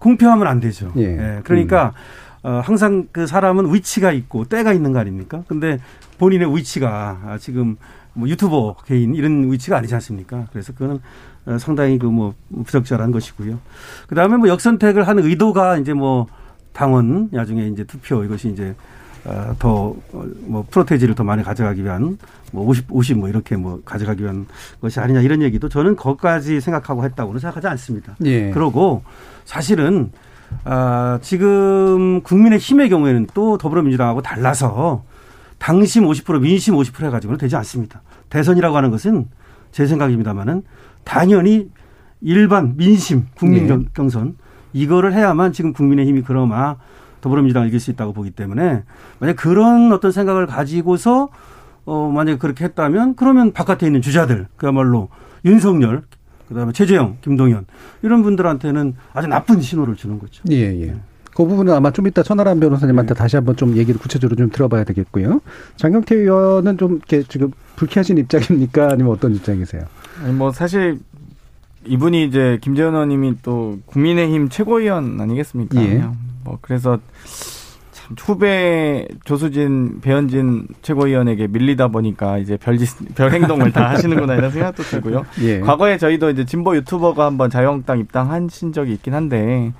공표하면 0.00 0.48
안 0.48 0.58
되죠. 0.58 0.92
예. 0.96 1.02
예, 1.02 1.40
그러니까 1.44 1.92
어, 2.42 2.60
항상 2.64 3.06
그 3.12 3.26
사람은 3.26 3.72
위치가 3.72 4.10
있고 4.10 4.44
때가 4.46 4.72
있는 4.72 4.92
거 4.92 4.98
아닙니까? 4.98 5.44
근데 5.46 5.78
본인의 6.18 6.56
위치가 6.56 7.20
아, 7.24 7.38
지금 7.38 7.76
뭐 8.14 8.28
유튜버 8.28 8.76
개인 8.86 9.14
이런 9.14 9.52
위치가 9.52 9.76
아니지 9.76 9.94
않습니까? 9.94 10.46
그래서 10.50 10.72
그거는 10.72 11.00
어, 11.46 11.58
상당히 11.58 11.98
그 11.98 12.06
뭐 12.10 12.34
부적절한 12.64 13.12
것이고요. 13.12 13.58
그 14.08 14.14
다음에 14.14 14.36
뭐 14.36 14.48
역선택을 14.48 15.06
하는 15.06 15.24
의도가 15.24 15.76
이제 15.76 15.92
뭐 15.92 16.26
당원 16.72 17.28
나중에 17.30 17.68
이제 17.68 17.84
투표 17.84 18.24
이것이 18.24 18.48
이제 18.48 18.74
어, 19.26 19.54
더뭐 19.58 20.66
프로테이지를 20.70 21.14
더 21.14 21.24
많이 21.24 21.42
가져가기 21.42 21.84
위한 21.84 22.16
뭐 22.52 22.66
50, 22.66 22.86
50 22.88 23.18
뭐 23.18 23.28
이렇게 23.28 23.54
뭐 23.56 23.80
가져가기 23.84 24.22
위한 24.22 24.46
것이 24.80 24.98
아니냐 24.98 25.20
이런 25.20 25.42
얘기도 25.42 25.68
저는 25.68 25.94
거기까지 25.96 26.60
생각하고 26.60 27.04
했다고는 27.04 27.38
생각하지 27.38 27.66
않습니다. 27.68 28.16
예. 28.24 28.50
그러고 28.50 29.02
사실은 29.50 30.12
아, 30.62 31.18
지금 31.22 32.22
국민의 32.22 32.60
힘의 32.60 32.88
경우에는 32.88 33.26
또 33.34 33.58
더불어민주당하고 33.58 34.22
달라서 34.22 35.02
당심 35.58 36.04
50% 36.04 36.40
민심 36.40 36.74
50% 36.76 37.06
해가지고는 37.06 37.36
되지 37.36 37.56
않습니다. 37.56 38.00
대선이라고 38.28 38.76
하는 38.76 38.92
것은 38.92 39.26
제 39.72 39.88
생각입니다만은 39.88 40.62
당연히 41.02 41.68
일반 42.20 42.76
민심 42.76 43.26
국민 43.34 43.64
예. 43.64 43.66
경- 43.66 43.86
경선 43.92 44.36
이거를 44.72 45.12
해야만 45.14 45.52
지금 45.52 45.72
국민의 45.72 46.06
힘이 46.06 46.22
그나마 46.22 46.76
더불어민주당을 47.20 47.66
이길 47.66 47.80
수 47.80 47.90
있다고 47.90 48.12
보기 48.12 48.30
때문에 48.30 48.84
만약 49.18 49.34
그런 49.34 49.90
어떤 49.92 50.12
생각을 50.12 50.46
가지고서 50.46 51.28
어 51.86 52.08
만약에 52.08 52.38
그렇게 52.38 52.64
했다면 52.64 53.16
그러면 53.16 53.52
바깥에 53.52 53.86
있는 53.86 54.00
주자들 54.00 54.46
그야말로 54.56 55.08
윤석열 55.44 56.04
그다음에 56.50 56.72
최재형, 56.72 57.18
김동연 57.22 57.64
이런 58.02 58.22
분들한테는 58.22 58.94
아주 59.14 59.28
나쁜 59.28 59.60
신호를 59.60 59.96
주는 59.96 60.18
거죠. 60.18 60.42
예, 60.50 60.56
예. 60.56 60.94
그 61.32 61.46
부분은 61.46 61.72
아마 61.72 61.92
좀 61.92 62.06
이따 62.08 62.22
천하람 62.22 62.58
변호사님한테 62.58 63.14
네. 63.14 63.18
다시 63.18 63.36
한번 63.36 63.56
좀 63.56 63.76
얘기를 63.76 63.98
구체적으로 63.98 64.36
좀 64.36 64.50
들어봐야 64.50 64.84
되겠고요. 64.84 65.40
장경태 65.76 66.16
의원은 66.16 66.76
좀 66.76 66.96
이렇게 66.96 67.22
지금 67.22 67.52
불쾌하신 67.76 68.18
입장입니까? 68.18 68.90
아니면 68.90 69.12
어떤 69.12 69.34
입장이세요? 69.34 69.82
아니 70.22 70.34
뭐 70.34 70.50
사실 70.50 70.98
이분이 71.86 72.26
이제 72.26 72.58
김재현 72.60 72.94
의원님이 72.94 73.36
또 73.42 73.78
국민의힘 73.86 74.48
최고위원 74.48 75.20
아니겠습니까? 75.20 75.80
예. 75.82 76.04
뭐 76.44 76.58
그래서 76.60 76.98
참 77.24 77.59
후배 78.18 79.06
조수진 79.24 80.00
배현진 80.00 80.66
최고위원에게 80.82 81.46
밀리다 81.48 81.88
보니까 81.88 82.38
이제 82.38 82.56
별짓 82.56 83.14
별 83.14 83.32
행동을 83.32 83.72
다 83.72 83.90
하시는구나 83.90 84.34
이런 84.34 84.50
생각도 84.50 84.82
들고요. 84.82 85.24
예. 85.42 85.60
과거에 85.60 85.98
저희도 85.98 86.30
이제 86.30 86.44
진보 86.44 86.74
유튜버가 86.76 87.24
한번 87.24 87.50
자유한국당 87.50 87.98
입당하신 87.98 88.72
적이 88.72 88.92
있긴 88.94 89.14
한데 89.14 89.72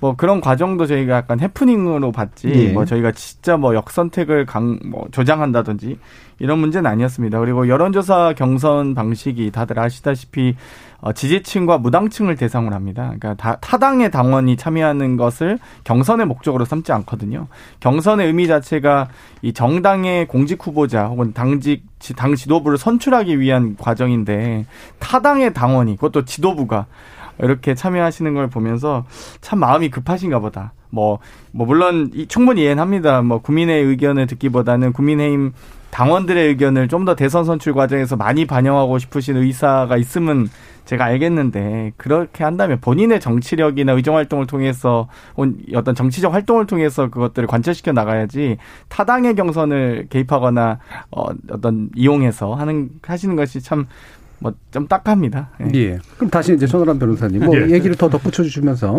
뭐 0.00 0.16
그런 0.16 0.40
과정도 0.40 0.86
저희가 0.86 1.14
약간 1.16 1.40
해프닝으로 1.40 2.10
봤지 2.12 2.48
예. 2.48 2.72
뭐 2.72 2.84
저희가 2.86 3.12
진짜 3.12 3.56
뭐 3.56 3.74
역선택을 3.74 4.46
강 4.46 4.78
뭐 4.84 5.06
조장한다든지 5.12 5.98
이런 6.38 6.58
문제는 6.58 6.90
아니었습니다. 6.90 7.38
그리고 7.38 7.68
여론조사 7.68 8.32
경선 8.36 8.94
방식이 8.94 9.50
다들 9.50 9.78
아시다시피 9.78 10.56
어, 11.00 11.12
지지층과 11.12 11.78
무당층을 11.78 12.36
대상으로 12.36 12.74
합니다. 12.74 13.04
그러니까 13.18 13.34
다, 13.34 13.56
타당의 13.60 14.10
당원이 14.10 14.56
참여하는 14.56 15.16
것을 15.16 15.58
경선의 15.84 16.26
목적으로 16.26 16.64
삼지 16.64 16.92
않거든요. 16.92 17.46
경선의 17.80 18.26
의미 18.26 18.46
자체가 18.46 19.08
이 19.42 19.52
정당의 19.52 20.26
공직 20.28 20.64
후보자 20.66 21.06
혹은 21.06 21.32
당직 21.32 21.84
지- 21.98 22.14
당 22.14 22.34
지도부를 22.34 22.76
선출하기 22.76 23.40
위한 23.40 23.76
과정인데 23.78 24.66
타당의 24.98 25.54
당원이 25.54 25.96
그것도 25.96 26.24
지도부가 26.26 26.86
이렇게 27.38 27.74
참여하시는 27.74 28.34
걸 28.34 28.48
보면서 28.48 29.04
참 29.40 29.60
마음이 29.60 29.90
급하신가 29.90 30.40
보다. 30.40 30.72
뭐, 30.90 31.18
뭐, 31.52 31.66
물론, 31.66 32.10
충분히 32.28 32.62
이해는 32.62 32.82
합니다. 32.82 33.22
뭐, 33.22 33.38
국민의 33.38 33.84
의견을 33.84 34.26
듣기보다는 34.26 34.92
국민의힘 34.92 35.52
당원들의 35.90 36.48
의견을 36.48 36.88
좀 36.88 37.04
더 37.04 37.14
대선 37.14 37.44
선출 37.44 37.72
과정에서 37.72 38.14
많이 38.16 38.44
반영하고 38.44 38.98
싶으신 38.98 39.36
의사가 39.36 39.96
있으면 39.96 40.48
제가 40.84 41.04
알겠는데 41.04 41.92
그렇게 41.96 42.44
한다면 42.44 42.78
본인의 42.80 43.20
정치력이나 43.20 43.92
의정 43.92 44.16
활동을 44.16 44.46
통해서 44.46 45.08
어떤 45.74 45.94
정치적 45.94 46.34
활동을 46.34 46.66
통해서 46.66 47.08
그것들을 47.08 47.46
관철시켜 47.48 47.92
나가야지 47.92 48.58
타당의 48.88 49.34
경선을 49.34 50.08
개입하거나 50.10 50.78
어, 51.10 51.24
어떤 51.50 51.90
이용해서 51.94 52.54
하는 52.54 52.90
하시는 53.02 53.34
것이 53.36 53.60
참 53.60 53.86
뭐 54.40 54.52
좀 54.72 54.86
딱합니다. 54.86 55.50
예. 55.60 55.78
예. 55.78 55.98
그럼 56.16 56.30
다시 56.30 56.54
이제 56.54 56.66
손호람 56.66 56.98
변호사님 56.98 57.44
뭐 57.44 57.56
예. 57.56 57.70
얘기를 57.70 57.96
더 57.96 58.08
덧붙여 58.08 58.42
주시면서 58.42 58.92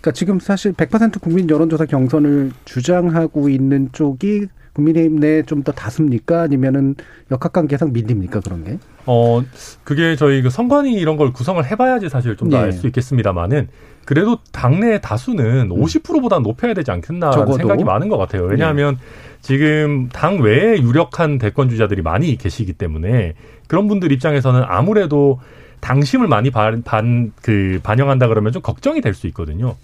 그러니까 0.00 0.12
지금 0.12 0.38
사실 0.40 0.72
100% 0.72 1.20
국민 1.20 1.48
여론조사 1.48 1.86
경선을 1.86 2.52
주장하고 2.64 3.48
있는 3.48 3.88
쪽이 3.92 4.46
국민의힘 4.74 5.16
내에 5.20 5.42
좀 5.42 5.62
더 5.64 5.72
다습니까? 5.72 6.42
아니면은 6.42 6.94
역학관계상 7.30 7.92
밀립니까? 7.94 8.40
그런 8.40 8.62
게? 8.62 8.78
어, 9.06 9.42
그게 9.84 10.16
저희 10.16 10.42
그 10.42 10.50
선관위 10.50 10.92
이런 10.92 11.16
걸 11.16 11.32
구성을 11.32 11.64
해봐야지 11.64 12.08
사실 12.10 12.36
좀 12.36 12.50
더 12.50 12.58
알수 12.58 12.84
예. 12.84 12.88
있겠습니다만은 12.88 13.68
그래도 14.04 14.38
당내 14.52 15.00
다수는 15.00 15.70
50%보다 15.70 16.38
높여야 16.40 16.74
되지 16.74 16.90
않겠나라는 16.90 17.38
적어도? 17.38 17.56
생각이 17.56 17.84
많은 17.84 18.08
것 18.10 18.18
같아요. 18.18 18.44
왜냐하면 18.44 18.96
네. 18.96 19.00
지금 19.40 20.08
당 20.12 20.40
외에 20.40 20.80
유력한 20.80 21.38
대권 21.38 21.68
주자들이 21.70 22.02
많이 22.02 22.36
계시기 22.36 22.72
때문에 22.74 23.32
그런 23.66 23.88
분들 23.88 24.12
입장에서는 24.12 24.62
아무래도 24.66 25.40
당심을 25.80 26.26
많이 26.26 26.50
반, 26.50 26.82
반, 26.82 27.32
그, 27.42 27.80
반영한다 27.82 28.28
그러면 28.28 28.52
좀 28.52 28.62
걱정이 28.62 29.00
될 29.00 29.14
수 29.14 29.26
있거든요. 29.28 29.76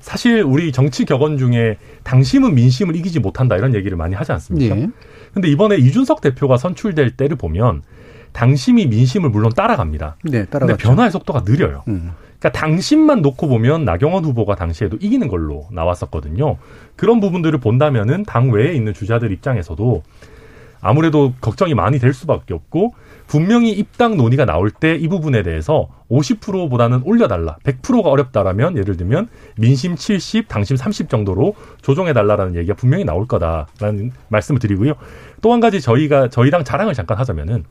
사실 0.00 0.42
우리 0.42 0.70
정치 0.72 1.04
격언 1.04 1.38
중에 1.38 1.76
당심은 2.04 2.54
민심을 2.54 2.94
이기지 2.96 3.18
못한다 3.20 3.56
이런 3.56 3.74
얘기를 3.74 3.96
많이 3.96 4.14
하지 4.14 4.32
않습니까? 4.32 4.76
예. 4.76 4.88
근데 5.34 5.48
이번에 5.48 5.76
이준석 5.76 6.20
대표가 6.20 6.56
선출될 6.56 7.16
때를 7.16 7.36
보면 7.36 7.82
당심이 8.32 8.86
민심을 8.86 9.30
물론 9.30 9.50
따라갑니다. 9.54 10.16
네, 10.24 10.44
따라갔죠. 10.44 10.66
근데 10.66 10.76
변화의 10.76 11.10
속도가 11.10 11.42
느려요. 11.44 11.82
음. 11.88 12.12
그러니까 12.38 12.52
당심만 12.58 13.20
놓고 13.22 13.48
보면 13.48 13.84
나경원 13.84 14.24
후보가 14.24 14.54
당시에도 14.54 14.96
이기는 15.00 15.26
걸로 15.26 15.66
나왔었거든요. 15.72 16.56
그런 16.94 17.18
부분들을 17.20 17.58
본다면은 17.58 18.22
당 18.24 18.50
외에 18.50 18.72
있는 18.74 18.94
주자들 18.94 19.32
입장에서도 19.32 20.02
아무래도 20.80 21.32
걱정이 21.40 21.74
많이 21.74 21.98
될 21.98 22.12
수밖에 22.12 22.54
없고 22.54 22.94
분명히 23.26 23.72
입당 23.72 24.16
논의가 24.16 24.44
나올 24.46 24.70
때 24.70 24.96
이 24.98 25.06
부분에 25.08 25.42
대해서 25.42 25.88
50%보다는 26.10 27.02
올려달라. 27.04 27.56
100%가 27.62 28.08
어렵다라면 28.08 28.78
예를 28.78 28.96
들면 28.96 29.28
민심 29.56 29.96
70, 29.96 30.48
당심 30.48 30.76
30 30.76 31.08
정도로 31.10 31.54
조정해달라라는 31.82 32.56
얘기가 32.56 32.74
분명히 32.74 33.04
나올 33.04 33.26
거다라는 33.26 34.12
말씀을 34.28 34.58
드리고요. 34.60 34.94
또 35.42 35.52
한 35.52 35.60
가지 35.60 35.80
저희가 35.80 36.28
저희당 36.28 36.64
자랑을 36.64 36.94
잠깐 36.94 37.18
하자면은 37.18 37.64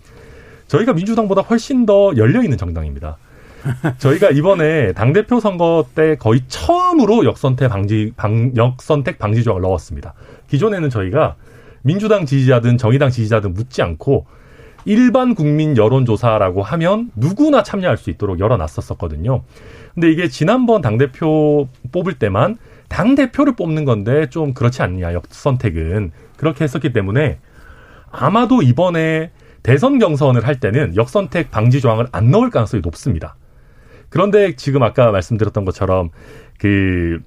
저희가 0.68 0.94
민주당보다 0.94 1.42
훨씬 1.42 1.86
더 1.86 2.12
열려 2.18 2.44
있는 2.44 2.58
정당입니다. 2.58 3.18
저희가 3.98 4.30
이번에 4.30 4.94
당 4.94 5.14
대표 5.14 5.40
선거 5.40 5.86
때 5.96 6.16
거의 6.16 6.42
처음으로 6.48 7.26
역선택 7.26 7.70
방지 7.70 8.14
방, 8.16 8.54
역선택 8.56 9.18
방지 9.18 9.44
조항을 9.44 9.62
넣었습니다. 9.64 10.14
기존에는 10.50 10.90
저희가 10.90 11.36
민주당 11.88 12.26
지지자든 12.26 12.78
정의당 12.78 13.10
지지자든 13.10 13.54
묻지 13.54 13.82
않고 13.82 14.26
일반 14.84 15.36
국민 15.36 15.78
여론조사라고 15.78 16.62
하면 16.62 17.12
누구나 17.16 17.64
참여할 17.64 17.96
수 17.96 18.10
있도록 18.10 18.40
열어놨었거든요. 18.40 19.44
근데 19.94 20.12
이게 20.12 20.28
지난번 20.28 20.82
당대표 20.82 21.70
뽑을 21.94 22.14
때만 22.20 22.58
당대표를 22.90 23.56
뽑는 23.56 23.86
건데 23.86 24.30
좀 24.30 24.54
그렇지 24.54 24.82
않냐, 24.82 25.14
역선택은. 25.14 26.12
그렇게 26.36 26.66
했었기 26.66 26.92
때문에 26.92 27.40
아마도 28.12 28.62
이번에 28.62 29.32
대선 29.64 29.98
경선을 29.98 30.46
할 30.46 30.60
때는 30.60 30.96
역선택 30.96 31.52
방지 31.52 31.80
조항을 31.80 32.08
안 32.12 32.32
넣을 32.32 32.50
가능성이 32.50 32.82
높습니다. 32.82 33.36
그런데 34.10 34.56
지금 34.56 34.84
아까 34.84 35.12
말씀드렸던 35.12 35.64
것처럼 35.66 36.10
그 36.60 37.20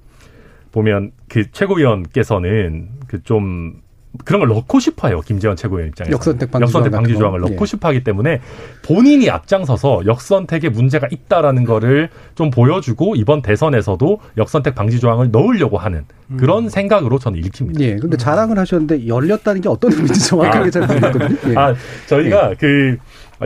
보면 0.71 1.11
그 1.27 1.51
최고위원께서는 1.51 2.89
그 3.07 3.23
좀 3.23 3.80
그런 4.25 4.39
걸 4.39 4.49
넣고 4.49 4.79
싶어요. 4.79 5.21
김재원 5.21 5.55
최고위원 5.55 5.89
입장에서. 5.89 6.13
역선택 6.13 6.51
방지, 6.51 6.63
역선택 6.63 6.91
방지 6.91 7.13
조항을 7.15 7.39
넣고 7.39 7.61
예. 7.61 7.65
싶어 7.65 7.87
하기 7.89 8.03
때문에 8.03 8.41
본인이 8.83 9.29
앞장서서 9.29 10.05
역선택에 10.05 10.69
문제가 10.69 11.07
있다라는 11.09 11.63
거를 11.63 12.09
좀 12.35 12.51
보여주고 12.51 13.15
이번 13.15 13.41
대선에서도 13.41 14.19
역선택 14.37 14.75
방지 14.75 14.99
조항을 14.99 15.31
넣으려고 15.31 15.77
하는 15.77 16.05
그런 16.37 16.65
음. 16.65 16.69
생각으로 16.69 17.19
저는 17.19 17.39
읽힙니다. 17.39 17.79
예. 17.81 17.95
근데 17.95 18.17
자랑을 18.17 18.59
하셨는데 18.59 19.07
열렸다는 19.07 19.61
게 19.61 19.69
어떤 19.69 19.91
의미인지 19.91 20.27
정확하게 20.27 20.67
아. 20.67 20.69
잘 20.71 20.87
모르겠거든요. 20.87 21.37
예. 21.51 21.55
아, 21.55 21.75
저희가 22.07 22.51
예. 22.51 22.55
그 22.59 22.97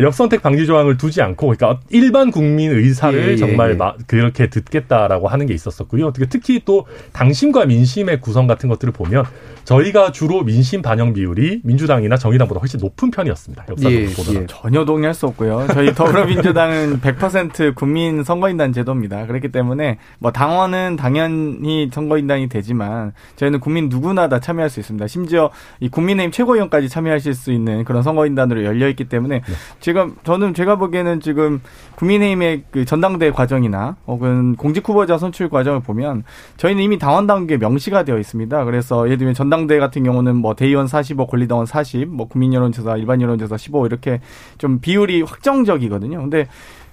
역선택 0.02 0.42
방지 0.42 0.66
조항을 0.66 0.98
두지 0.98 1.22
않고 1.22 1.54
그러니까 1.56 1.80
일반 1.90 2.32
국민 2.32 2.72
의사를 2.72 3.18
예, 3.28 3.32
예, 3.32 3.38
정말 3.38 3.78
예. 3.80 4.04
그렇게 4.08 4.50
듣겠다라고 4.50 5.28
하는 5.28 5.46
게 5.46 5.54
있었었고요. 5.54 6.12
특히 6.30 6.62
또 6.66 6.86
당심과 7.14 7.66
민심의 7.66 8.22
구성 8.22 8.48
같은 8.48 8.70
것들을 8.70 8.92
보면 8.94 9.26
저희가 9.64 10.12
주로 10.12 10.44
민심 10.44 10.82
반영 10.82 11.14
비율이 11.14 11.62
민주당이나 11.64 12.18
정의당보다 12.18 12.60
훨씬 12.60 12.80
높은 12.80 13.10
편이었습니다. 13.10 13.66
역사적으로 13.70 14.00
예, 14.00 14.42
예. 14.42 14.46
전혀 14.48 14.86
동의할 14.86 15.14
수 15.14 15.26
없고요. 15.28 15.68
저희 15.74 15.94
더불어민주당은 15.94 17.00
100% 17.02 17.74
국민 17.76 18.24
선거인단 18.24 18.74
제도입니다. 18.74 19.26
그렇기 19.26 19.52
때문에 19.52 19.98
뭐 20.20 20.32
당원은 20.32 20.98
당연히 20.98 21.90
선거인단이 21.92 22.48
되지만 22.50 23.14
저희는 23.38 23.60
국민 23.60 23.90
누구나 23.90 24.30
다 24.30 24.40
참여할 24.40 24.70
수 24.70 24.80
있습니다. 24.80 25.08
심지어 25.08 25.50
이 25.80 25.90
국민의힘 25.90 26.32
최고위원까지 26.32 26.90
참여하실 26.90 27.34
수 27.34 27.52
있는 27.52 27.84
그런 27.86 28.04
선거인단으로 28.04 28.64
열려 28.64 28.88
있기 28.90 29.06
때문에 29.06 29.42
네. 29.42 29.54
지금 29.86 30.16
저는 30.24 30.56
제가 30.56 30.78
보기에는 30.78 31.20
지금 31.20 31.62
국민의힘의 31.98 32.64
그 32.72 32.86
전당대 32.86 33.30
과정이나 33.30 33.98
혹은 34.08 34.56
공직 34.56 34.90
후보자 34.90 35.20
선출 35.20 35.48
과정을 35.48 35.82
보면 35.82 36.24
저희는 36.58 36.82
이미 36.82 36.98
당원 36.98 37.28
단계 37.28 37.58
명시가 37.58 38.02
되어 38.02 38.18
있습니다. 38.18 38.66
그래서 38.66 39.06
예를 39.06 39.20
들면 39.20 39.36
전당 39.36 39.56
전당대 39.56 39.80
같은 39.80 40.04
경우는 40.04 40.38
뭐 40.38 40.56
대의원 40.56 40.88
45, 40.88 41.28
권리당원 41.28 41.66
40, 41.66 42.10
뭐 42.10 42.28
국민 42.28 42.54
여론조사, 42.54 42.98
일반 42.98 43.22
여론조사 43.22 43.58
15 43.58 43.86
이렇게 43.86 44.22
좀 44.58 44.80
비율이 44.80 45.22
확정적이거든요. 45.22 46.20
근데 46.20 46.48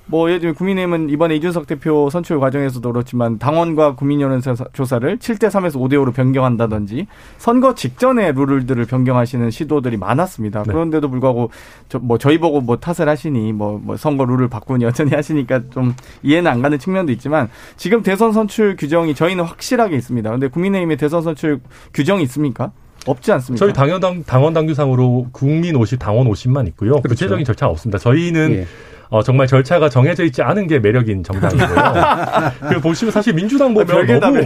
뭐 0.06 0.30
예를 0.30 0.52
국민의힘은 0.54 1.10
이번에 1.10 1.36
이준석 1.36 1.66
대표 1.66 2.10
선출 2.10 2.40
과정에서도 2.40 2.92
그렇지만 2.92 3.38
당원과 3.38 3.94
국민 3.94 4.20
여론조사를 4.20 5.18
7대 5.18 5.48
3에서 5.48 5.74
5대 5.76 5.94
5로 5.94 6.12
변경한다든지 6.12 7.06
선거 7.38 7.74
직전에 7.74 8.32
룰들을 8.32 8.84
변경하시는 8.84 9.50
시도들이 9.50 9.96
많았습니다. 9.96 10.64
네. 10.64 10.72
그런데도 10.72 11.08
불구하고 11.08 11.50
저, 11.88 11.98
뭐 11.98 12.18
저희 12.18 12.38
보고 12.38 12.60
뭐 12.60 12.76
탓을 12.76 13.08
하시니 13.08 13.52
뭐, 13.52 13.80
뭐 13.82 13.96
선거 13.96 14.24
룰을 14.24 14.48
바꾸니 14.48 14.84
여전히 14.84 15.12
하시니까 15.12 15.62
좀 15.70 15.94
이해는 16.22 16.50
안 16.50 16.62
가는 16.62 16.78
측면도 16.78 17.12
있지만 17.12 17.48
지금 17.76 18.02
대선 18.02 18.32
선출 18.32 18.76
규정이 18.76 19.14
저희는 19.14 19.44
확실하게 19.44 19.96
있습니다. 19.96 20.30
근데 20.30 20.48
국민의힘의 20.48 20.96
대선 20.96 21.22
선출 21.22 21.60
규정이 21.94 22.22
있습니까? 22.24 22.72
없지 23.06 23.32
않습니까? 23.32 23.64
저희 23.64 23.72
당원 23.72 24.22
당원 24.24 24.52
당규상으로 24.52 25.28
국민 25.32 25.74
50, 25.76 25.98
당원 25.98 26.28
50만 26.28 26.68
있고요. 26.68 26.92
그렇죠. 26.92 27.08
구체적인 27.08 27.44
절차가 27.44 27.70
없습니다. 27.70 27.98
저희는 27.98 28.52
예. 28.52 28.66
어, 29.12 29.22
정말 29.22 29.46
절차가 29.46 29.90
정해져 29.90 30.24
있지 30.24 30.40
않은 30.40 30.66
게 30.66 30.78
매력인 30.78 31.22
정당이고요. 31.22 31.68
그 32.72 32.80
보시면 32.80 33.12
사실 33.12 33.34
민주당 33.34 33.74
보면 33.74 34.20
너무 34.20 34.40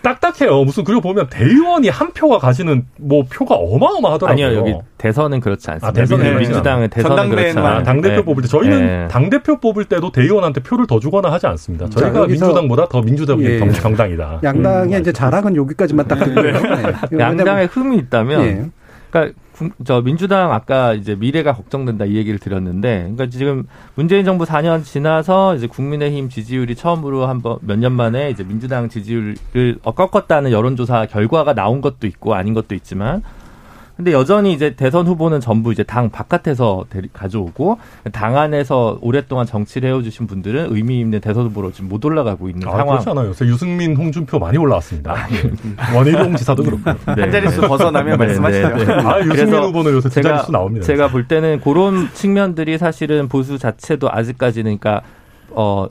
딱딱해요. 0.00 0.64
무슨 0.64 0.84
그리고 0.84 1.02
보면 1.02 1.28
대의원이 1.28 1.90
한 1.90 2.12
표가 2.14 2.38
가지는 2.38 2.86
뭐 2.96 3.24
표가 3.30 3.56
어마어마하더라고요. 3.56 4.46
아니요 4.46 4.58
여기 4.58 4.74
대선은 4.96 5.40
그렇지 5.40 5.70
않습니다. 5.70 5.88
아, 5.88 5.92
대선은 5.92 6.38
민주당은 6.38 6.88
대선은 6.88 7.28
그렇지 7.28 7.58
않아요. 7.58 7.82
당 7.82 8.00
대표 8.00 8.16
네. 8.16 8.22
뽑을 8.22 8.42
때 8.42 8.48
저희는 8.48 8.86
네. 8.86 9.08
당 9.08 9.28
대표 9.28 9.60
뽑을 9.60 9.84
때도 9.84 10.10
대의원한테 10.12 10.62
표를 10.62 10.86
더 10.86 10.98
주거나 10.98 11.30
하지 11.30 11.46
않습니다. 11.48 11.90
저희가 11.90 12.20
자, 12.20 12.26
민주당보다 12.26 12.88
더 12.88 13.02
민주적인 13.02 13.44
예. 13.44 13.58
정당이다. 13.72 14.40
양당의 14.42 14.94
음, 14.96 15.00
이제 15.02 15.12
자랑은 15.12 15.56
여기까지만 15.56 16.08
딱 16.08 16.24
듣고요. 16.24 16.52
네. 17.12 17.18
양당의 17.18 17.66
흠이 17.66 17.98
있다면. 17.98 18.42
예. 18.42 18.66
그러니까 19.10 19.38
저 19.84 20.02
민주당 20.02 20.52
아까 20.52 20.92
이제 20.92 21.14
미래가 21.14 21.54
걱정된다 21.54 22.04
이 22.04 22.16
얘기를 22.16 22.38
드렸는데, 22.38 22.98
그러니까 23.00 23.26
지금 23.26 23.64
문재인 23.94 24.24
정부 24.24 24.44
4년 24.44 24.84
지나서 24.84 25.56
이제 25.56 25.66
국민의힘 25.66 26.28
지지율이 26.28 26.74
처음으로 26.74 27.26
한번 27.26 27.58
몇 27.62 27.78
년 27.78 27.92
만에 27.92 28.30
이제 28.30 28.44
민주당 28.44 28.88
지지율을 28.88 29.78
꺾었다는 29.82 30.52
여론조사 30.52 31.06
결과가 31.06 31.54
나온 31.54 31.80
것도 31.80 32.06
있고 32.06 32.34
아닌 32.34 32.54
것도 32.54 32.74
있지만 32.74 33.22
근데 33.96 34.12
여전히 34.12 34.52
이제 34.52 34.74
대선 34.74 35.06
후보는 35.06 35.40
전부 35.40 35.72
이제 35.72 35.82
당 35.82 36.10
바깥에서 36.10 36.84
데리, 36.90 37.08
가져오고 37.10 37.78
당 38.12 38.36
안에서 38.36 38.98
오랫동안 39.00 39.46
정치를 39.46 39.88
해오주신 39.88 40.26
분들은 40.26 40.68
의미 40.70 41.00
있는 41.00 41.20
대선 41.20 41.46
후보로 41.46 41.72
지금 41.72 41.88
못 41.88 42.04
올라가고 42.04 42.50
있는 42.50 42.68
아, 42.68 42.72
상황. 42.72 42.88
그렇지 42.88 43.08
않아요. 43.08 43.28
요새 43.28 43.46
유승민, 43.46 43.96
홍준표 43.96 44.38
많이 44.38 44.58
올라왔습니다. 44.58 45.12
아, 45.12 45.26
예. 45.30 45.96
원희룡 45.96 46.36
지사도 46.36 46.62
그렇고. 46.62 46.82
네. 47.14 47.22
한 47.22 47.30
자릿수 47.32 47.62
벗어나면 47.62 48.18
네, 48.18 48.26
말씀하시죠. 48.26 48.68
네, 48.68 48.84
네. 48.84 48.92
아, 48.92 49.20
유승민 49.22 49.62
후보는 49.62 49.92
요새 49.92 50.10
두 50.10 50.20
자릿수 50.20 50.52
나옵니다. 50.52 50.84
제가 50.84 51.08
볼 51.08 51.26
때는 51.26 51.60
그런 51.62 52.10
측면들이 52.12 52.76
사실은 52.76 53.28
보수 53.28 53.56
자체도 53.56 54.10
아직까지는 54.12 54.78
그러니까 54.78 55.06
어 55.50 55.86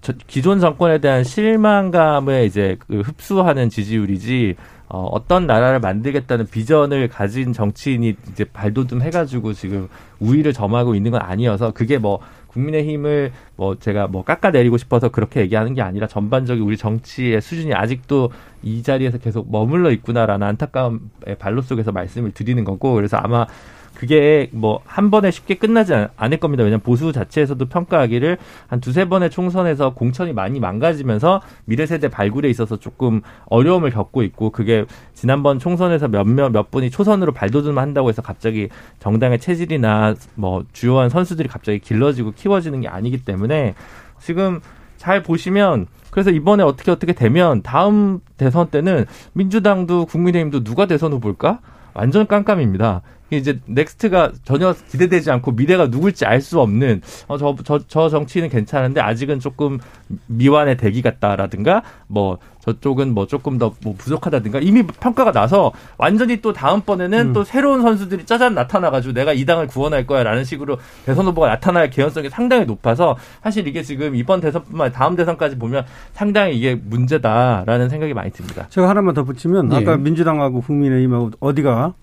저, 0.00 0.12
기존 0.26 0.60
정권에 0.60 0.98
대한 0.98 1.24
실망감을 1.24 2.44
이제 2.44 2.76
그 2.86 3.00
흡수하는 3.00 3.68
지지율이지 3.70 4.54
어, 4.94 5.08
어떤 5.10 5.48
나라를 5.48 5.80
만들겠다는 5.80 6.46
비전을 6.46 7.08
가진 7.08 7.52
정치인이 7.52 8.14
이제 8.30 8.44
발돋움 8.44 9.02
해가지고 9.02 9.52
지금 9.52 9.88
우위를 10.20 10.52
점하고 10.52 10.94
있는 10.94 11.10
건 11.10 11.20
아니어서 11.20 11.72
그게 11.72 11.98
뭐 11.98 12.20
국민의힘을 12.46 13.32
뭐 13.56 13.76
제가 13.76 14.06
뭐 14.06 14.22
깎아내리고 14.22 14.78
싶어서 14.78 15.08
그렇게 15.08 15.40
얘기하는 15.40 15.74
게 15.74 15.82
아니라 15.82 16.06
전반적인 16.06 16.62
우리 16.62 16.76
정치의 16.76 17.40
수준이 17.40 17.74
아직도 17.74 18.30
이 18.62 18.84
자리에서 18.84 19.18
계속 19.18 19.50
머물러 19.50 19.90
있구나라는 19.90 20.46
안타까움의 20.46 21.00
발로 21.40 21.60
속에서 21.60 21.90
말씀을 21.90 22.30
드리는 22.30 22.62
거고 22.62 22.94
그래서 22.94 23.16
아마 23.16 23.48
그게 23.94 24.48
뭐 24.52 24.80
한 24.94 25.10
번에 25.10 25.30
쉽게 25.32 25.54
끝나지 25.56 25.92
않을 26.16 26.38
겁니다. 26.38 26.62
왜냐하면 26.62 26.80
보수 26.80 27.12
자체에서도 27.12 27.64
평가하기를 27.66 28.38
한 28.68 28.80
두세 28.80 29.08
번의 29.08 29.30
총선에서 29.30 29.94
공천이 29.94 30.32
많이 30.32 30.60
망가지면서 30.60 31.42
미래 31.64 31.84
세대 31.86 32.08
발굴에 32.08 32.48
있어서 32.50 32.76
조금 32.76 33.22
어려움을 33.46 33.90
겪고 33.90 34.22
있고 34.22 34.50
그게 34.50 34.84
지난번 35.14 35.58
총선에서 35.58 36.08
몇몇 36.08 36.50
몇 36.50 36.70
분이 36.70 36.90
초선으로 36.90 37.32
발돋움 37.32 37.78
한다고 37.78 38.08
해서 38.08 38.22
갑자기 38.22 38.68
정당의 39.00 39.40
체질이나 39.40 40.14
뭐 40.36 40.64
주요한 40.72 41.08
선수들이 41.08 41.48
갑자기 41.48 41.80
길러지고 41.80 42.32
키워지는 42.32 42.82
게 42.82 42.88
아니기 42.88 43.24
때문에 43.24 43.74
지금 44.20 44.60
잘 44.96 45.22
보시면 45.22 45.86
그래서 46.10 46.30
이번에 46.30 46.62
어떻게 46.62 46.92
어떻게 46.92 47.12
되면 47.14 47.62
다음 47.62 48.20
대선 48.36 48.68
때는 48.68 49.06
민주당도 49.32 50.06
국민의힘도 50.06 50.62
누가 50.62 50.86
대선 50.86 51.12
후보일까? 51.12 51.58
완전 51.94 52.26
깜깜입니다. 52.26 53.02
이제 53.30 53.58
next가 53.66 54.32
전혀 54.44 54.74
기대되지 54.90 55.30
않고 55.30 55.52
미래가 55.52 55.86
누굴지 55.88 56.24
알 56.26 56.40
수 56.44 56.60
없는 56.60 57.00
어, 57.26 57.38
저, 57.38 57.56
저, 57.64 57.80
저 57.88 58.08
정치는 58.10 58.50
괜찮은데 58.50 59.00
아직은 59.00 59.40
조금 59.40 59.78
미완의 60.26 60.76
대기 60.76 61.00
같다라든가 61.00 61.82
뭐 62.06 62.38
저쪽은 62.60 63.12
뭐 63.14 63.26
조금 63.26 63.58
더 63.58 63.74
뭐 63.82 63.94
부족하다든가 63.96 64.60
이미 64.60 64.82
평가가 64.86 65.32
나서 65.32 65.72
완전히 65.98 66.40
또 66.40 66.52
다음번에는 66.52 67.28
음. 67.28 67.32
또 67.32 67.44
새로운 67.44 67.82
선수들이 67.82 68.24
짜잔 68.26 68.54
나타나가지고 68.54 69.14
내가 69.14 69.32
이 69.32 69.44
당을 69.44 69.66
구원할 69.66 70.06
거야 70.06 70.22
라는 70.22 70.44
식으로 70.44 70.78
대선 71.06 71.26
후보가 71.26 71.48
나타날 71.48 71.90
개연성이 71.90 72.28
상당히 72.30 72.64
높아서 72.66 73.16
사실 73.42 73.66
이게 73.66 73.82
지금 73.82 74.14
이번 74.14 74.40
대선뿐만 74.40 74.86
아니라 74.86 74.98
다음 74.98 75.16
대선까지 75.16 75.58
보면 75.58 75.84
상당히 76.12 76.56
이게 76.56 76.74
문제다라는 76.74 77.88
생각이 77.88 78.14
많이 78.14 78.30
듭니다. 78.30 78.66
제가 78.70 78.88
하나만 78.88 79.14
더 79.14 79.24
붙이면 79.24 79.68
네. 79.70 79.76
아까 79.76 79.96
민주당하고 79.96 80.60
국민의힘하고 80.60 81.32
어디가 81.40 81.94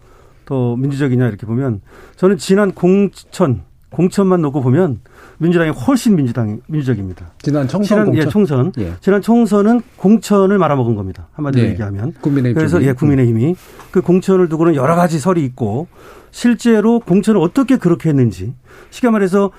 더 0.52 0.76
민주적이냐 0.76 1.30
이렇게 1.30 1.46
보면 1.46 1.80
저는 2.18 2.38
지난 2.38 2.74
공천 2.74 3.62
공천만 3.90 4.42
놓고 4.42 4.62
보면 4.62 5.00
민주당이 5.38 5.72
훨씬 5.72 6.18
민주당이 6.18 6.58
민주적입니다. 6.68 7.32
지난 7.42 7.70
총선 7.70 7.86
지난, 7.86 8.06
공천. 8.08 8.22
예, 8.22 8.30
총선. 8.30 8.72
예. 8.80 8.94
지난 9.00 9.22
총선은 9.22 9.82
공천을 9.96 10.58
말아먹은 10.58 10.96
겁니다. 10.96 11.30
한마디로 11.32 11.66
예. 11.66 11.70
얘기하면. 11.70 12.16
국민의힘 12.20 12.54
그래서 12.54 12.80
쪽이. 12.80 12.88
예, 12.90 12.92
국민의힘이 12.92 13.56
그 13.92 14.02
공천을 14.02 14.50
두고는 14.50 14.76
여러 14.76 14.96
가지 14.96 15.20
설이 15.20 15.42
있고 15.46 15.88
실제로 16.32 17.00
공천을 17.00 17.40
어떻게 17.40 17.78
그렇게 17.78 18.10
했는지 18.10 18.54
쉽게 18.90 19.10
말해서 19.10 19.52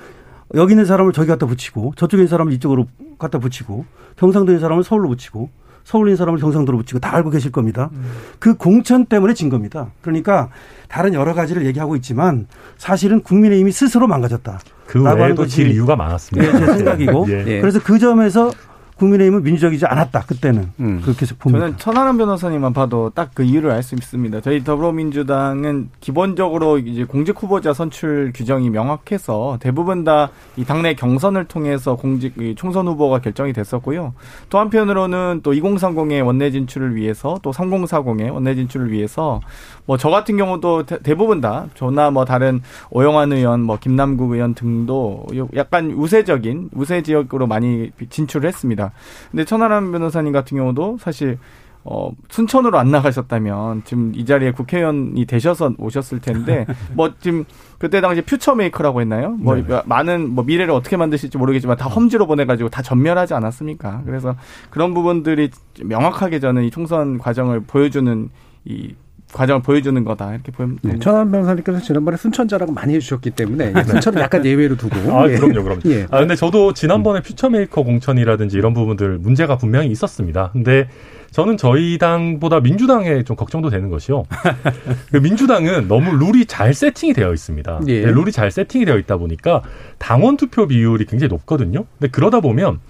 여기 0.55 0.75
있는 0.75 0.85
사람을 0.85 1.15
저기 1.15 1.29
갖다 1.29 1.47
붙이고 1.47 1.95
저쪽에 1.97 2.21
있는 2.21 2.29
사람을 2.29 2.53
이쪽으로 2.53 2.87
갖다 3.19 3.39
붙이고 3.39 3.87
경상도에 4.17 4.57
있는 4.57 4.61
사람을 4.61 4.85
서울로 4.85 5.09
붙이고 5.09 5.49
서울인 5.85 6.17
사람을 6.17 6.41
경상도로 6.41 6.79
붙이고 6.79 7.01
다 7.01 7.15
알고 7.15 7.31
계실 7.31 7.51
겁니다. 7.53 7.91
음. 7.93 8.13
그 8.39 8.55
공천 8.55 9.07
때문에 9.07 9.35
진 9.35 9.49
겁니다. 9.49 9.91
그러니까 10.01 10.49
다른 10.89 11.15
여러 11.15 11.35
가지를 11.35 11.67
얘기하고 11.67 11.97
있지만 11.97 12.47
사실은 12.77 13.23
국민의 13.23 13.61
힘이 13.61 13.73
스스로 13.73 14.07
망가졌다. 14.07 14.61
그 14.87 15.03
외에도 15.03 15.47
질 15.47 15.71
이유가 15.71 15.97
많았습니다. 15.97 16.53
네, 16.53 16.67
제 16.67 16.73
생각이고 16.79 17.27
예. 17.31 17.61
그래서 17.61 17.81
그 17.83 17.99
점에서 17.99 18.51
국민의힘은 18.97 19.43
민주적이지 19.43 19.87
않았다 19.87 20.21
그때는 20.27 20.71
음. 20.81 21.01
그렇게 21.03 21.27
봅니다. 21.39 21.67
저는 21.67 21.79
천하람 21.79 22.17
변호사님만 22.19 22.73
봐도 22.73 23.11
딱 23.11 23.31
그 23.35 23.43
이유를 23.45 23.71
알 23.71 23.83
수 23.83 23.95
있습니다. 23.95 24.41
저희 24.43 24.63
더불어민주당은 24.63 25.89
기본적으로 26.01 26.79
이제 26.79 27.05
공직 27.05 27.41
후보자 27.43 27.73
선출 27.73 28.31
규정이 28.35 28.71
명확해서 28.71 29.59
대부분 29.61 30.05
다 30.05 30.31
이 30.57 30.65
당내 30.65 30.95
경선을 30.95 31.47
통해서 31.47 31.97
공직 31.97 32.35
총선 32.57 32.87
후보가 32.87 33.21
결정이 33.21 33.53
됐었고요. 33.55 34.13
또 34.51 34.59
한편으로는 34.59 35.41
또 35.43 35.53
2030의 35.53 36.25
원내 36.25 36.51
진출을 36.51 36.95
위해서 36.95 37.39
또 37.43 37.51
3040의 37.53 38.33
원내 38.33 38.55
진출을 38.55 38.93
위해서 38.93 39.41
뭐 39.87 39.97
저 39.97 40.11
같은 40.11 40.37
경우도 40.37 40.85
대, 40.85 41.15
부분 41.15 41.41
다 41.41 41.67
저나 41.75 42.11
뭐 42.11 42.25
다른 42.25 42.61
오영환 42.91 43.33
의원, 43.33 43.63
뭐 43.63 43.79
김남국 43.79 44.33
의원 44.33 44.55
등도 44.55 45.27
약간 45.55 45.93
우세적인 45.93 46.71
우세 46.75 47.03
지역으로 47.03 47.47
많이 47.47 47.91
진출을 48.11 48.49
했습니다. 48.49 48.93
근데 49.31 49.45
천하람 49.45 49.93
변호사님 49.93 50.33
같은 50.33 50.57
경우도 50.57 50.99
사실 51.01 51.39
어, 51.85 52.13
순천으로 52.29 52.79
안 52.79 52.91
나가셨다면 52.93 53.83
지금 53.85 54.13
이 54.15 54.25
자리에 54.25 54.53
국회의원이 54.53 55.25
되셔서 55.27 55.73
오셨을 55.79 56.21
텐데 56.21 56.65
뭐 56.95 57.13
지금 57.19 57.45
그때 57.79 58.01
당시 58.01 58.23
future 58.23 58.55
maker라고 58.55 59.01
했나요? 59.01 59.31
뭐 59.31 59.57
네. 59.57 59.83
많은 59.85 60.31
뭐 60.31 60.45
미래를 60.45 60.73
어떻게 60.73 60.97
만드실지 60.97 61.39
모르겠지만 61.39 61.77
다 61.77 61.89
험지로 61.89 62.27
보내가지고 62.27 62.69
다 62.69 62.83
전멸하지 62.83 63.35
않았습니까? 63.35 64.03
그래서 64.07 64.37
그런 64.71 64.95
부분들이 64.95 65.51
명확하게 65.83 66.39
저는 66.39 66.65
이 66.65 66.71
총선 66.71 67.19
과정을 67.19 67.61
보여주는 67.61 68.31
이 68.65 68.95
과정을 69.33 69.63
보여주는 69.63 70.05
거다 70.05 70.35
이렇게 70.35 70.53
보면 70.53 70.79
네, 70.83 70.99
천하람 70.99 71.31
변호사님께서 71.31 71.81
지난번에 71.81 72.17
순천 72.17 72.47
자랑 72.47 72.73
많이 72.73 72.95
해주셨기 72.95 73.31
때문에 73.31 73.73
네. 73.73 73.85
순천은 73.85 74.21
약간 74.23 74.45
예외로 74.45 74.77
두고 74.77 74.97
아 75.17 75.29
예. 75.29 75.37
그럼요 75.37 75.63
그럼요 75.65 75.81
예. 75.87 76.07
아 76.11 76.21
근데 76.21 76.35
저도 76.35 76.75
지난번에 76.75 77.21
음. 77.21 77.23
future 77.23 77.55
maker 77.55 77.83
공천이라든지 77.83 78.57
이런 78.57 78.75
부분들 78.75 79.19
문제가 79.19 79.57
분명히 79.57 79.89
있었습니다 79.89 80.51
근데 80.53 80.89
저는 81.33 81.57
저희 81.57 81.97
당보다 81.97 82.61
민주당에 82.61 83.25
좀 83.25 83.37
걱정도 83.37 83.71
되는 83.71 83.89
것이요. 83.89 84.25
그 85.11 85.17
민주당은 85.17 85.89
너무 85.89 86.15
룰이 86.15 86.45
잘 86.45 86.75
세팅이 86.75 87.15
되어 87.15 87.33
있습니다. 87.33 87.81
예. 87.89 88.03
네, 88.03 88.13
룰이 88.13 88.31
잘 88.33 88.51
세팅이 88.51 88.85
되어 88.85 88.99
있다 88.99 89.17
보니까 89.17 89.63
당원 89.97 90.37
투표 90.37 90.67
비율이 90.67 91.07
굉장히 91.07 91.31
높거든요. 91.31 91.87
근데 91.99 92.11
그러다 92.11 92.41
보면 92.41 92.81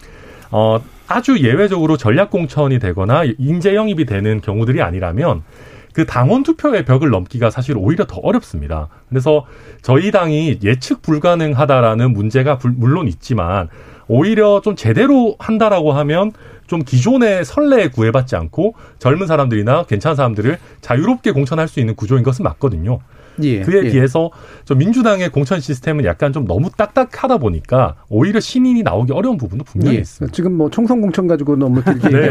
어 0.51 0.81
아주 1.07 1.39
예외적으로 1.39 1.97
전략 1.97 2.31
공천이 2.31 2.81
되거나 2.81 3.23
인재 3.39 3.77
영입이 3.77 4.07
되는 4.07 4.41
경우들이 4.41 4.83
아니라면 4.83 5.43
그 5.93 6.07
당원 6.07 6.43
투표의 6.43 6.85
벽을 6.85 7.11
넘기가 7.11 7.51
사실 7.51 7.77
오히려 7.77 8.07
더 8.07 8.17
어렵습니다. 8.17 8.89
그래서 9.09 9.45
저희 9.83 10.11
당이 10.11 10.61
예측 10.63 11.03
불가능하다라는 11.03 12.13
문제가 12.13 12.59
물론 12.63 13.09
있지만 13.09 13.69
오히려 14.09 14.61
좀 14.63 14.77
제대로 14.77 15.37
한다라고 15.39 15.93
하면 15.93 16.33
좀 16.67 16.83
기존의 16.83 17.45
선례에 17.45 17.89
구애받지 17.89 18.37
않고 18.37 18.75
젊은 18.99 19.27
사람들이나 19.27 19.85
괜찮은 19.85 20.17
사람들을 20.17 20.59
자유롭게 20.81 21.33
공천할 21.33 21.69
수 21.69 21.81
있는 21.81 21.95
구조인 21.95 22.23
것은 22.23 22.43
맞거든요. 22.45 23.01
예, 23.43 23.61
그에 23.61 23.85
예. 23.85 23.91
비해서 23.91 24.31
좀 24.65 24.79
민주당의 24.79 25.29
공천 25.31 25.61
시스템은 25.61 26.05
약간 26.05 26.33
좀 26.33 26.47
너무 26.47 26.71
딱딱하다 26.77 27.39
보니까 27.39 27.97
오히려 28.09 28.41
신인이 28.41 28.83
나오기 28.83 29.13
어려운 29.13 29.37
부분도 29.37 29.65
분명히 29.65 29.97
예. 29.97 30.01
있습니다. 30.01 30.33
지금 30.35 30.53
뭐 30.55 30.71
총선 30.71 31.01
공천 31.01 31.27
가지고 31.27 31.57
너무 31.57 31.83
길게 31.83 32.09
네. 32.09 32.29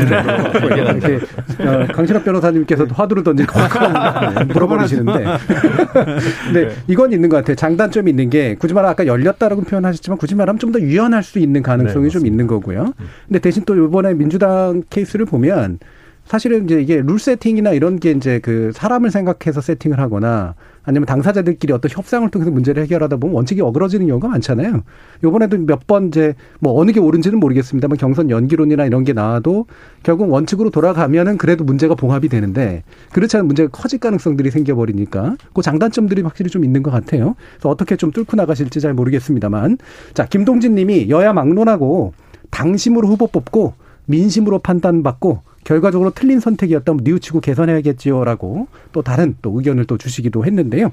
이렇게 0.78 1.16
어, 1.60 1.88
강신업 1.94 2.24
변호사님께서도 2.26 2.96
화두를 2.96 3.24
던지고 3.24 3.54
물어버리시는데 4.54 5.24
네. 6.54 6.70
이건 6.88 7.12
있는 7.14 7.30
것 7.30 7.38
같아요. 7.38 7.56
장단점이 7.56 8.10
있는 8.10 8.30
게 8.30 8.56
굳이 8.56 8.74
말하면 8.74 8.92
아까 8.92 9.06
열렸다라고 9.06 9.62
표현하셨지만 9.62 10.18
굳이 10.18 10.34
말하면 10.36 10.58
좀 10.58 10.72
더 10.72 10.80
유연할 10.80 11.22
수 11.22 11.38
있는 11.38 11.62
가능성이 11.62 12.06
네, 12.06 12.10
좀 12.10 12.26
있는 12.26 12.48
거고요. 12.48 12.94
음. 12.98 13.06
근데 13.28 13.40
대신 13.40 13.64
또 13.66 13.76
이번에 13.76 14.14
민주당 14.14 14.84
케이스를 14.90 15.26
보면 15.26 15.80
사실은 16.24 16.64
이제 16.64 16.82
이게 16.82 17.02
룰 17.02 17.20
세팅이나 17.20 17.72
이런 17.72 18.00
게 18.00 18.12
이제 18.12 18.40
그 18.40 18.72
사람을 18.74 19.12
생각해서 19.12 19.60
세팅을 19.60 20.00
하거나 20.00 20.56
아니면 20.84 21.06
당사자들끼리 21.06 21.74
어떤 21.74 21.92
협상을 21.92 22.28
통해서 22.30 22.52
문제를 22.52 22.84
해결하다 22.84 23.18
보면 23.18 23.36
원칙이 23.36 23.62
어그러지는 23.62 24.08
경우가 24.08 24.28
많잖아요. 24.28 24.82
요번에도 25.24 25.58
몇 25.58 25.82
번 25.88 26.08
이제 26.08 26.36
뭐 26.60 26.80
어느 26.80 26.92
게 26.92 27.00
옳은지는 27.00 27.40
모르겠습니다만 27.40 27.98
경선 27.98 28.30
연기론이나 28.30 28.86
이런 28.86 29.04
게 29.04 29.14
나와도 29.14 29.66
결국 30.04 30.32
원칙으로 30.32 30.70
돌아가면은 30.70 31.38
그래도 31.38 31.64
문제가 31.64 31.96
봉합이 31.96 32.30
되는데 32.30 32.84
그렇지 33.12 33.38
않은 33.38 33.48
문제가 33.48 33.70
커질 33.72 34.00
가능성들이 34.00 34.52
생겨버리니까 34.52 35.38
그 35.54 35.62
장단점들이 35.62 36.22
확실히 36.22 36.50
좀 36.50 36.64
있는 36.64 36.84
것 36.84 36.92
같아요. 36.92 37.36
그래서 37.56 37.70
어떻게 37.70 37.96
좀 37.96 38.12
뚫고 38.12 38.38
나가실지 38.38 38.80
잘 38.80 38.94
모르겠습니다만 38.94 39.78
자 40.14 40.26
김동진 40.26 40.76
님이 40.76 41.10
여야 41.10 41.34
막론하고 41.34 42.14
당심으로 42.52 43.08
후보 43.08 43.28
뽑고 43.28 43.74
민심으로 44.06 44.60
판단받고 44.60 45.42
결과적으로 45.64 46.12
틀린 46.12 46.40
선택이었다면 46.40 47.02
뉘우치고 47.04 47.42
개선해야겠지요라고 47.42 48.68
또 48.92 49.02
다른 49.02 49.36
또 49.42 49.52
의견을 49.58 49.86
또 49.86 49.98
주시기도 49.98 50.46
했는데요. 50.46 50.92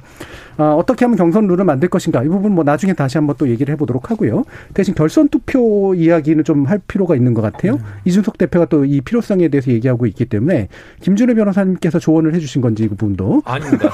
아, 0.56 0.72
어떻게 0.72 1.04
하면 1.04 1.16
경선 1.16 1.46
룰을 1.46 1.64
만들 1.64 1.88
것인가 1.88 2.22
이 2.24 2.28
부분 2.28 2.52
뭐 2.52 2.64
나중에 2.64 2.92
다시 2.92 3.18
한번 3.18 3.36
또 3.38 3.48
얘기를 3.48 3.72
해보도록 3.74 4.10
하고요. 4.10 4.44
대신 4.74 4.94
결선 4.94 5.28
투표 5.28 5.94
이야기는 5.94 6.44
좀 6.44 6.58
할 6.68 6.80
필요가 6.86 7.14
있는 7.16 7.34
것 7.34 7.40
같아요. 7.42 7.74
음. 7.74 7.80
이준석 8.04 8.36
대표가 8.38 8.66
또 8.66 8.84
이 8.84 9.00
필요성에 9.00 9.48
대해서 9.48 9.70
얘기하고 9.70 10.06
있기 10.06 10.24
때문에 10.26 10.68
김준혜 11.02 11.34
변호사님께서 11.34 11.98
조언을 11.98 12.34
해주신 12.34 12.60
건지 12.62 12.84
이 12.84 12.88
부분도 12.88 13.42
아닙니다. 13.44 13.88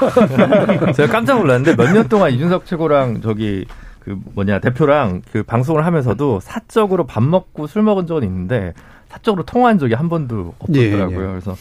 제가 0.95 1.13
깜짝 1.13 1.39
놀랐는데 1.39 1.77
몇 1.77 1.93
년 1.93 2.09
동안 2.09 2.33
이준석 2.33 2.67
최고랑 2.67 3.21
저기 3.23 3.67
그 4.01 4.19
뭐냐 4.35 4.59
대표랑 4.61 5.23
그 5.33 5.43
방송을 5.43 5.87
하면서도 5.87 6.41
사적으로 6.41 7.07
밥 7.07 7.23
먹고 7.23 7.67
술 7.67 7.83
먹은 7.83 8.07
적은 8.07 8.23
있는데 8.25 8.75
사적으로 9.15 9.45
통화한 9.45 9.79
적이 9.79 9.95
한 9.95 10.09
번도 10.09 10.55
없었더라고요. 10.59 11.21
예, 11.21 11.23
예. 11.23 11.31
그래서 11.31 11.57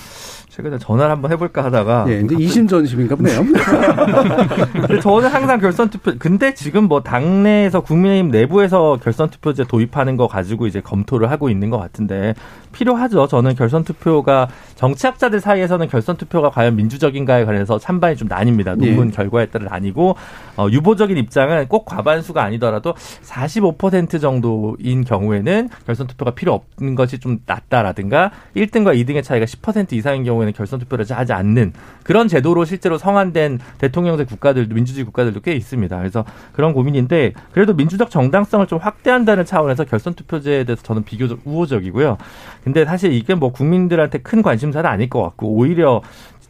최근에 0.54 0.78
전화를 0.78 1.10
한번 1.10 1.32
해볼까 1.32 1.64
하다가 1.64 2.06
예, 2.10 2.20
이제 2.20 2.36
이심 2.38 2.68
전심인가 2.68 3.16
보네요. 3.16 3.40
근데 4.72 5.00
저는 5.00 5.28
항상 5.28 5.60
결선 5.60 5.90
투표. 5.90 6.14
근데 6.20 6.54
지금 6.54 6.84
뭐 6.84 7.02
당내에서 7.02 7.82
국민의힘 7.82 8.30
내부에서 8.30 9.00
결선 9.02 9.32
투표제 9.32 9.64
도입하는 9.64 10.16
거 10.16 10.28
가지고 10.28 10.68
이제 10.68 10.80
검토를 10.80 11.32
하고 11.32 11.50
있는 11.50 11.72
것 11.72 11.80
같은데 11.80 12.36
필요하죠. 12.72 13.28
저는 13.28 13.56
결선 13.56 13.84
투표가 13.84 14.48
정치학자들 14.76 15.40
사이에서는 15.40 15.88
결선 15.88 16.18
투표가 16.18 16.52
과연 16.52 16.76
민주적인가에 16.76 17.46
관해서 17.46 17.80
찬반이 17.80 18.16
좀 18.16 18.28
나뉩니다. 18.28 18.76
논문 18.76 19.10
결과에 19.10 19.48
따라 19.48 19.66
나뉘고 19.72 20.16
어, 20.58 20.68
유보적인 20.70 21.18
입장은 21.18 21.68
꼭 21.68 21.86
과반수가 21.86 22.44
아니더라도 22.44 22.94
45% 23.24 24.22
정도인 24.22 25.04
경우에는 25.04 25.70
결선 25.88 26.06
투표가 26.06 26.32
필요 26.32 26.54
없는 26.54 26.94
것이 26.94 27.20
좀 27.20 27.40
낫다라든가 27.48 28.30
1등과 28.56 28.96
2등의 28.96 29.24
차이가 29.24 29.46
10% 29.46 29.94
이상인 29.94 30.26
경우에는 30.44 30.54
결선 30.54 30.80
투표를 30.80 31.06
하지 31.10 31.34
않는 31.34 31.74
그런 32.04 32.28
제도로 32.28 32.66
실제로 32.66 32.98
성안된 32.98 33.60
대통령제 33.80 34.26
국가들도 34.26 34.76
민주주의 34.76 35.06
국가들도 35.06 35.42
꽤 35.42 35.54
있습니다. 35.54 35.98
그래서 35.98 36.26
그런 36.52 36.74
고민인데 36.74 37.34
그래도 37.52 37.74
민주적 37.74 38.10
정당성을 38.10 38.68
좀 38.68 38.80
확대한다는 38.80 39.46
차원에서 39.46 39.86
결선 39.86 40.14
투표제에 40.14 40.66
대해서 40.66 40.84
저는 40.84 41.04
비교적 41.04 41.40
우호적이고요. 41.46 42.18
근데 42.64 42.86
사실 42.86 43.14
이게 43.14 43.34
뭐 43.36 43.52
국민들한테 43.52 44.20
큰 44.20 44.42
관심사는 44.42 44.88
아닐 44.90 45.10
것 45.10 45.22
같고 45.24 45.48
오히려 45.48 46.02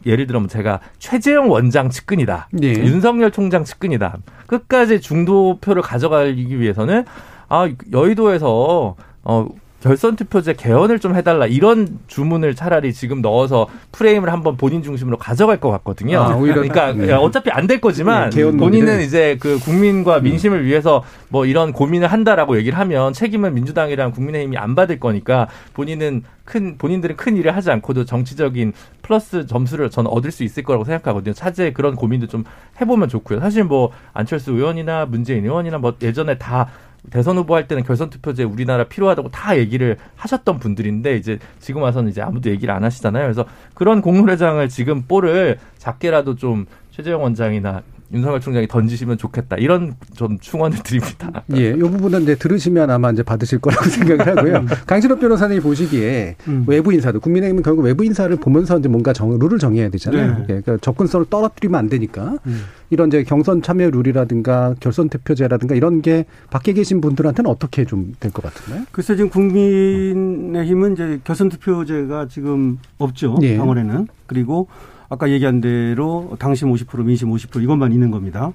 예를 0.06 0.26
들면 0.26 0.48
제가 0.48 0.80
최재형 0.98 1.50
원장 1.50 1.88
측근이다. 1.88 2.48
예. 2.62 2.68
윤석열 2.68 3.30
총장 3.30 3.64
측근이다. 3.64 4.18
끝까지 4.46 5.00
중도표를 5.00 5.80
가져가기 5.80 6.60
위해서는 6.60 7.04
아 7.48 7.68
여의도에서 7.92 8.96
어 9.22 9.46
결선 9.84 10.16
투표제 10.16 10.54
개헌을 10.54 10.98
좀 10.98 11.14
해달라 11.14 11.44
이런 11.46 11.98
주문을 12.06 12.54
차라리 12.54 12.94
지금 12.94 13.20
넣어서 13.20 13.68
프레임을 13.92 14.32
한번 14.32 14.56
본인 14.56 14.82
중심으로 14.82 15.18
가져갈 15.18 15.60
것 15.60 15.70
같거든요. 15.72 16.20
아, 16.20 16.34
그러니까 16.38 16.94
네. 16.94 17.12
어차피 17.12 17.50
안 17.50 17.64
될 17.66 17.80
거지만 17.82 18.30
네, 18.30 18.44
본인은. 18.50 19.02
이제 19.02 19.36
그 19.40 19.58
국민과 19.58 20.20
민심을 20.20 20.64
위해서 20.64 21.02
뭐 21.28 21.44
이런 21.44 21.72
고민을 21.72 22.08
한다라고 22.08 22.56
얘기를 22.56 22.78
하면 22.78 23.12
책임은 23.12 23.52
민주당이랑 23.54 24.12
국민의힘이 24.12 24.56
안 24.56 24.74
받을 24.74 24.98
거니까 24.98 25.48
본인은 25.74 26.22
큰 26.44 26.76
본인들은 26.78 27.16
큰 27.16 27.36
일을 27.36 27.54
하지 27.56 27.70
않고도 27.70 28.04
정치적인 28.06 28.72
플러스 29.02 29.46
점수를 29.46 29.90
저는 29.90 30.10
얻을 30.10 30.30
수 30.30 30.44
있을 30.44 30.62
거라고 30.62 30.84
생각하거든요. 30.84 31.34
차제에 31.34 31.72
그런 31.72 31.94
고민도 31.94 32.26
좀 32.26 32.44
해보면 32.80 33.08
좋고요. 33.08 33.40
사실 33.40 33.64
뭐 33.64 33.90
안철수 34.14 34.52
의원이나 34.52 35.06
문재인 35.06 35.44
의원이나 35.44 35.78
뭐 35.78 35.94
예전에 36.02 36.36
다 36.38 36.68
대선 37.10 37.36
후보 37.36 37.54
할 37.54 37.68
때는 37.68 37.84
결선 37.84 38.10
투표제 38.10 38.44
우리나라 38.44 38.84
필요하다고 38.84 39.30
다 39.30 39.56
얘기를 39.58 39.96
하셨던 40.16 40.58
분들인데 40.58 41.16
이제 41.16 41.38
지금 41.58 41.82
와서는 41.82 42.10
이제 42.10 42.22
아무도 42.22 42.50
얘기를 42.50 42.72
안 42.74 42.84
하시잖아요. 42.84 43.24
그래서 43.24 43.44
그런 43.74 44.00
공론회장을 44.00 44.66
지금 44.68 45.02
볼을 45.02 45.58
작게라도 45.78 46.36
좀 46.36 46.66
최재형 46.90 47.22
원장이나 47.22 47.82
윤석열 48.14 48.40
총장이 48.40 48.68
던지시면 48.68 49.18
좋겠다. 49.18 49.56
이런 49.56 49.94
좀 50.14 50.38
충원을 50.38 50.78
드립니다. 50.82 51.42
예, 51.56 51.70
이 51.70 51.78
부분은 51.78 52.22
이제 52.22 52.36
들으시면 52.36 52.88
아마 52.90 53.10
이제 53.10 53.22
받으실 53.22 53.58
거라고 53.58 53.84
생각을 53.90 54.26
하고요. 54.26 54.64
강신업 54.86 55.20
변호사님이 55.20 55.60
보시기에 55.60 56.36
음. 56.48 56.64
외부 56.66 56.92
인사들, 56.92 57.20
국민의힘은 57.20 57.62
결국 57.62 57.82
외부 57.82 58.04
인사를 58.04 58.34
보면서 58.36 58.78
이제 58.78 58.88
뭔가 58.88 59.12
정, 59.12 59.36
룰을 59.38 59.58
정해야 59.58 59.88
되잖아요. 59.88 60.32
네. 60.38 60.40
예, 60.42 60.46
그러니까 60.60 60.76
접근성을 60.78 61.26
떨어뜨리면 61.28 61.78
안 61.78 61.88
되니까 61.88 62.38
음. 62.46 62.62
이런 62.90 63.08
이제 63.08 63.24
경선 63.24 63.62
참여 63.62 63.90
룰이라든가 63.90 64.74
결선 64.78 65.08
투표제라든가 65.08 65.74
이런 65.74 66.00
게 66.00 66.24
밖에 66.50 66.72
계신 66.72 67.00
분들한테는 67.00 67.50
어떻게 67.50 67.84
좀 67.84 68.14
될 68.20 68.30
것 68.30 68.42
같은가요? 68.42 68.84
글쎄 68.92 69.16
지금 69.16 69.30
국민의힘은 69.30 70.92
이제 70.92 71.20
결선 71.24 71.48
투표제가 71.48 72.28
지금 72.28 72.78
없죠. 72.98 73.36
예. 73.42 73.56
당원에는. 73.56 74.06
그리고 74.26 74.68
아까 75.14 75.30
얘기한 75.30 75.60
대로 75.60 76.36
당심 76.38 76.72
50% 76.72 77.04
민심 77.04 77.30
50% 77.30 77.62
이것만 77.62 77.92
있는 77.92 78.10
겁니다. 78.10 78.52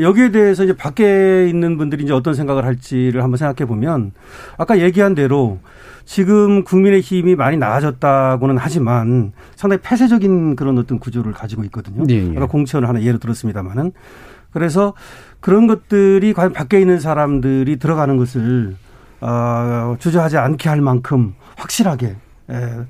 여기에 0.00 0.30
대해서 0.30 0.64
이제 0.64 0.74
밖에 0.74 1.48
있는 1.48 1.76
분들이 1.76 2.04
이제 2.04 2.12
어떤 2.12 2.34
생각을 2.34 2.64
할지를 2.64 3.22
한번 3.22 3.36
생각해 3.36 3.66
보면 3.66 4.12
아까 4.56 4.78
얘기한 4.78 5.14
대로 5.14 5.58
지금 6.04 6.64
국민의 6.64 7.00
힘이 7.00 7.34
많이 7.34 7.56
나아졌다고는 7.56 8.56
하지만 8.58 9.32
상당히 9.56 9.82
폐쇄적인 9.82 10.56
그런 10.56 10.78
어떤 10.78 10.98
구조를 10.98 11.32
가지고 11.32 11.64
있거든요. 11.64 12.04
예, 12.08 12.14
예. 12.14 12.36
아까 12.36 12.46
공천을 12.46 12.88
하나 12.88 13.02
예로 13.02 13.18
들었습니다만은 13.18 13.92
그래서 14.52 14.94
그런 15.40 15.66
것들이 15.66 16.32
과연 16.32 16.52
밖에 16.54 16.80
있는 16.80 17.00
사람들이 17.00 17.78
들어가는 17.78 18.16
것을 18.16 18.76
어, 19.20 19.96
주저하지 19.98 20.38
않게 20.38 20.68
할 20.68 20.80
만큼 20.80 21.34
확실하게 21.56 22.06
에, 22.06 22.16
뭐 22.48 22.86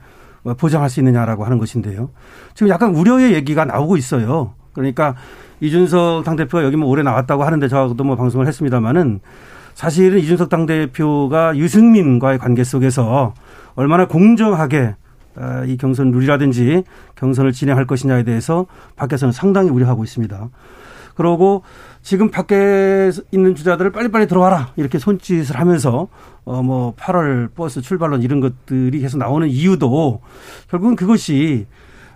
보장할 0.55 0.90
수 0.90 1.01
있느냐라고 1.01 1.44
하는 1.44 1.59
것인데요. 1.59 2.11
지금 2.55 2.70
약간 2.70 2.94
우려의 2.94 3.34
얘기가 3.34 3.64
나오고 3.64 3.96
있어요. 3.96 4.55
그러니까 4.72 5.14
이준석 5.61 6.24
당대표가 6.24 6.64
여기 6.64 6.76
뭐 6.76 6.88
오래 6.88 7.03
나왔다고 7.03 7.44
하는데 7.44 7.66
저도 7.68 8.05
뭐 8.05 8.16
방송을 8.16 8.46
했습니다마는 8.46 9.20
사실은 9.74 10.18
이준석 10.18 10.49
당대표가 10.49 11.57
유승민과의 11.57 12.38
관계 12.38 12.64
속에서 12.64 13.34
얼마나 13.74 14.07
공정하게 14.07 14.96
어, 15.36 15.62
이 15.66 15.76
경선 15.76 16.11
룰이라든지 16.11 16.82
경선을 17.14 17.53
진행할 17.53 17.86
것이냐에 17.86 18.24
대해서 18.24 18.66
밖에서는 18.96 19.30
상당히 19.30 19.70
우려하고 19.70 20.03
있습니다. 20.03 20.49
그러고 21.14 21.62
지금 22.09 22.30
밖에 22.30 23.11
있는 23.32 23.54
주자들을 23.54 23.92
빨리빨리 23.92 24.26
들어와라. 24.28 24.72
이렇게 24.76 24.98
손짓을 24.98 25.61
하면서 25.61 26.09
어 26.46 26.62
뭐 26.62 26.94
8월 26.96 27.54
버스 27.54 27.82
출발론 27.82 28.22
이런 28.22 28.40
것들이 28.40 29.00
계속 29.00 29.18
나오는 29.18 29.46
이유도 29.46 30.22
결국은 30.70 30.96
그것이 30.96 31.66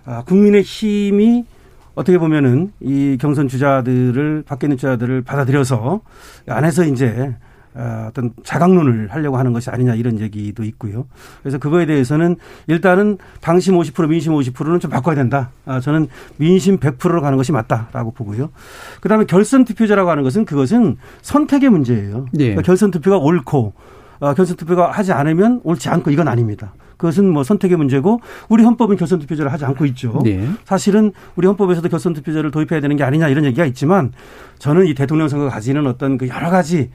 아, 0.03 0.23
국민의 0.23 0.63
힘이 0.63 1.45
어떻게 1.93 2.17
보면은 2.17 2.71
이 2.79 3.19
경선 3.21 3.47
주자들을 3.47 4.45
밖에 4.47 4.65
있는 4.65 4.77
주자들을 4.77 5.21
받아들여서 5.21 6.01
안에서 6.47 6.85
이제 6.85 7.35
어, 7.75 8.07
어떤 8.09 8.31
자강론을 8.43 9.07
하려고 9.11 9.37
하는 9.37 9.53
것이 9.53 9.69
아니냐 9.69 9.95
이런 9.95 10.19
얘기도 10.19 10.63
있고요. 10.63 11.07
그래서 11.41 11.57
그거에 11.57 11.85
대해서는 11.85 12.35
일단은 12.67 13.17
당심 13.41 13.75
50% 13.75 14.09
민심 14.09 14.33
50%는 14.33 14.79
좀 14.79 14.91
바꿔야 14.91 15.15
된다. 15.15 15.51
아, 15.65 15.79
저는 15.79 16.07
민심 16.37 16.77
100%로 16.77 17.21
가는 17.21 17.37
것이 17.37 17.51
맞다라고 17.51 18.11
보고요. 18.11 18.49
그다음에 19.01 19.25
결선 19.25 19.65
투표제라고 19.65 20.09
하는 20.09 20.23
것은 20.23 20.45
그것은 20.45 20.97
선택의 21.21 21.69
문제예요. 21.69 22.27
예. 22.35 22.43
그러니까 22.43 22.61
결선 22.61 22.91
투표가 22.91 23.17
옳고 23.17 23.73
어, 24.19 24.33
결선 24.33 24.55
투표가 24.55 24.91
하지 24.91 25.11
않으면 25.11 25.61
옳지 25.63 25.89
않고 25.89 26.11
이건 26.11 26.27
아닙니다. 26.27 26.73
그것은 26.97 27.29
뭐 27.29 27.43
선택의 27.43 27.75
문제고 27.75 28.21
우리 28.47 28.63
헌법은 28.63 28.95
결선 28.95 29.19
투표제를 29.19 29.51
하지 29.51 29.65
않고 29.65 29.85
있죠. 29.87 30.21
네. 30.23 30.47
사실은 30.63 31.11
우리 31.35 31.47
헌법에서도 31.47 31.89
결선 31.89 32.13
투표제를 32.13 32.51
도입해야 32.51 32.79
되는 32.79 32.95
게 32.95 33.03
아니냐 33.03 33.27
이런 33.27 33.43
얘기가 33.45 33.65
있지만 33.65 34.13
저는 34.59 34.85
이 34.87 34.93
대통령 34.93 35.27
선거가 35.27 35.51
가지는 35.51 35.85
어떤 35.87 36.17
그 36.17 36.29
여러 36.29 36.49
가지 36.49 36.91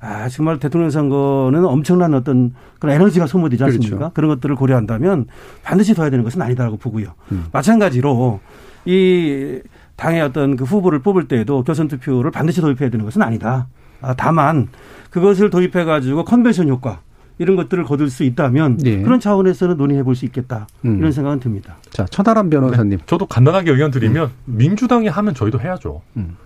아 0.00 0.28
정말 0.30 0.58
대통령 0.58 0.88
선거는 0.90 1.64
엄청난 1.64 2.14
어떤 2.14 2.54
그런 2.78 2.96
에너지가 2.96 3.26
소모되지 3.26 3.62
않습니까? 3.64 3.96
그렇죠. 3.96 4.12
그런 4.14 4.30
것들을 4.30 4.56
고려한다면 4.56 5.26
반드시 5.62 5.94
둬야 5.94 6.08
되는 6.10 6.24
것은 6.24 6.40
아니다라고 6.40 6.78
보고요. 6.78 7.08
음. 7.32 7.46
마찬가지로 7.52 8.40
이 8.86 9.60
당의 9.96 10.22
어떤 10.22 10.56
그 10.56 10.64
후보를 10.64 11.00
뽑을 11.00 11.28
때에도 11.28 11.62
결선 11.62 11.88
투표를 11.88 12.30
반드시 12.30 12.62
도입해야 12.62 12.88
되는 12.88 13.04
것은 13.04 13.20
아니다. 13.20 13.66
아, 14.00 14.14
다만 14.14 14.68
그것을 15.10 15.50
도입해 15.50 15.84
가지고 15.84 16.24
컨벤션 16.24 16.68
효과 16.70 17.00
이런 17.36 17.56
것들을 17.56 17.84
거둘 17.84 18.08
수 18.08 18.24
있다면 18.24 18.78
네. 18.78 19.02
그런 19.02 19.20
차원에서는 19.20 19.76
논의해 19.76 20.02
볼 20.02 20.14
수 20.14 20.24
있겠다 20.24 20.66
음. 20.86 20.98
이런 20.98 21.12
생각은 21.12 21.40
듭니다. 21.40 21.76
자, 21.90 22.06
천하람 22.06 22.48
변호사님. 22.48 23.00
저도 23.04 23.26
간단하게 23.26 23.72
의견 23.72 23.90
드리면 23.90 24.30
민주당이 24.46 25.08
하면 25.08 25.34
저희도 25.34 25.60
해야죠. 25.60 26.00
음. 26.16 26.36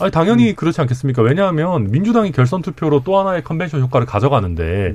아니 0.00 0.10
당연히 0.10 0.54
그렇지 0.54 0.80
않겠습니까? 0.80 1.22
왜냐하면 1.22 1.90
민주당이 1.90 2.32
결선 2.32 2.62
투표로 2.62 3.02
또 3.04 3.18
하나의 3.18 3.42
컨벤션 3.44 3.80
효과를 3.82 4.06
가져가는데 4.06 4.94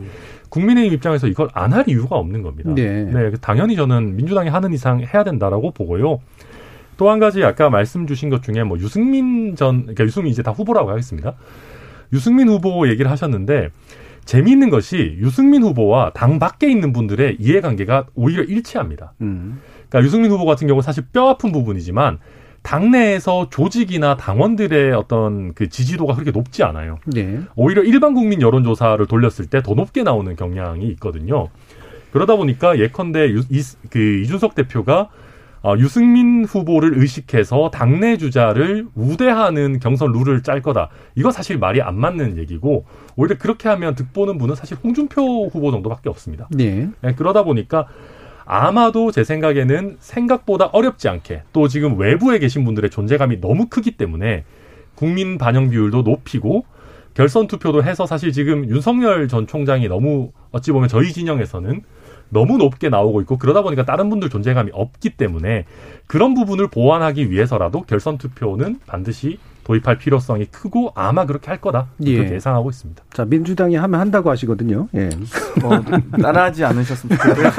국민의힘 0.50 0.94
입장에서 0.94 1.28
이걸 1.28 1.50
안 1.54 1.74
할 1.74 1.84
이유가 1.88 2.16
없는 2.16 2.42
겁니다. 2.42 2.72
네. 2.74 3.32
당연히 3.42 3.76
저는 3.76 4.16
민주당이 4.16 4.50
하는 4.50 4.74
이상 4.74 5.02
해야 5.02 5.24
된다라고 5.24 5.72
보고요. 5.72 6.20
또 6.98 7.10
한 7.10 7.20
가지 7.20 7.44
아까 7.44 7.70
말씀 7.70 8.08
주신 8.08 8.30
것 8.30 8.42
중에 8.42 8.64
뭐 8.64 8.78
유승민 8.80 9.56
전 9.58 9.82
그러니까 9.82 10.06
유승민 10.06 10.32
이제 10.32 10.42
다 10.42 10.52
후보라고 10.52 10.90
하겠습니다. 10.92 11.34
유승민 12.14 12.48
후보 12.48 12.88
얘기를 12.88 13.12
하셨는데 13.12 13.70
재미있는 14.24 14.70
것이 14.70 15.18
유승민 15.20 15.62
후보와 15.64 16.12
당 16.14 16.40
밖에 16.40 16.70
있는 16.72 16.94
분들의 16.94 17.38
이해관계가 17.40 18.06
오히려 18.16 18.44
일치합니다. 18.44 19.14
음. 19.22 19.60
그러니까 19.90 20.06
유승민 20.06 20.32
후보 20.32 20.46
같은 20.46 20.68
경우 20.68 20.82
사실 20.82 21.04
뼈 21.12 21.28
아픈 21.30 21.52
부분이지만 21.52 22.20
당내에서 22.66 23.48
조직이나 23.52 24.18
당원들의 24.18 24.92
어떤 24.94 25.54
그 25.54 25.70
지지도가 25.70 26.16
그렇게 26.16 26.32
높지 26.32 26.64
않아요. 26.64 26.98
네. 27.06 27.40
오히려 27.56 27.84
일반 27.84 28.14
국민 28.16 28.42
여론조사를 28.42 29.06
돌렸을 29.06 29.46
때 29.50 29.62
더 29.62 29.74
높게 29.74 30.04
나오는 30.04 30.36
경향이 30.36 30.86
있거든요. 30.94 31.48
그러다 32.12 32.36
보니까 32.36 32.78
예컨대 32.80 33.30
유, 33.30 33.42
이, 33.50 33.62
그 33.90 34.00
이준석 34.24 34.56
대표가 34.56 35.10
어, 35.64 35.76
유승민 35.80 36.46
후보를 36.46 37.00
의식해서 37.00 37.72
당내 37.72 38.18
주자를 38.18 38.86
우대하는 38.94 39.80
경선 39.80 40.12
룰을 40.12 40.44
짤 40.44 40.62
거다. 40.62 40.90
이거 41.16 41.32
사실 41.32 41.58
말이 41.58 41.82
안 41.82 41.98
맞는 42.00 42.38
얘기고 42.38 42.86
오히려 43.16 43.38
그렇게 43.38 43.70
하면 43.70 43.96
득보는 43.96 44.38
분은 44.38 44.54
사실 44.56 44.78
홍준표 44.84 45.48
후보 45.48 45.72
정도밖에 45.72 46.10
없습니다. 46.10 46.48
네. 46.52 46.90
네, 47.02 47.16
그러다 47.16 47.44
보니까 47.44 47.88
아마도 48.46 49.12
제 49.12 49.24
생각에는 49.24 49.98
생각보다 50.00 50.66
어렵지 50.68 51.10
않게 51.10 51.44
또 51.52 51.68
지금 51.68 51.98
외부에 52.00 52.40
계신 52.40 52.64
분들의 52.64 52.90
존재감이 52.90 53.42
너무 53.42 53.68
크기 53.70 53.92
때문에 53.92 54.46
국민 54.94 55.38
반영 55.38 55.70
비율도 55.70 56.04
높이고 56.04 56.66
결선 57.16 57.48
투표도 57.48 57.84
해서 57.84 58.06
사실 58.06 58.32
지금 58.32 58.70
윤석열 58.70 59.28
전 59.28 59.48
총장이 59.48 59.88
너무 59.88 60.32
어찌 60.52 60.72
보면 60.72 60.90
저희 60.90 61.12
진영에서는 61.12 61.82
너무 62.30 62.58
높게 62.58 62.90
나오고 62.90 63.22
있고 63.22 63.38
그러다 63.38 63.62
보니까 63.62 63.86
다른 63.86 64.10
분들 64.10 64.30
존재감이 64.30 64.72
없기 64.74 65.12
때문에 65.12 65.66
그런 66.08 66.34
부분을 66.34 66.68
보완하기 66.68 67.32
위해서라도 67.32 67.84
결선 67.84 68.18
투표는 68.18 68.80
반드시 68.86 69.40
도입할 69.66 69.98
필요성이 69.98 70.46
크고 70.46 70.92
아마 70.96 71.26
그렇게 71.26 71.48
할 71.48 71.60
거다 71.60 71.88
예. 72.04 72.18
그렇게 72.18 72.36
예상하고 72.36 72.70
있습니다. 72.70 73.04
자, 73.12 73.26
민주당이 73.26 73.76
하면 73.76 74.00
한다고 74.00 74.30
하시거든요. 74.30 74.88
예. 74.96 75.10
뭐 75.60 75.82
따라하지 76.22 76.64
않으셨으면 76.64 77.18
좋겠고요. 77.18 77.50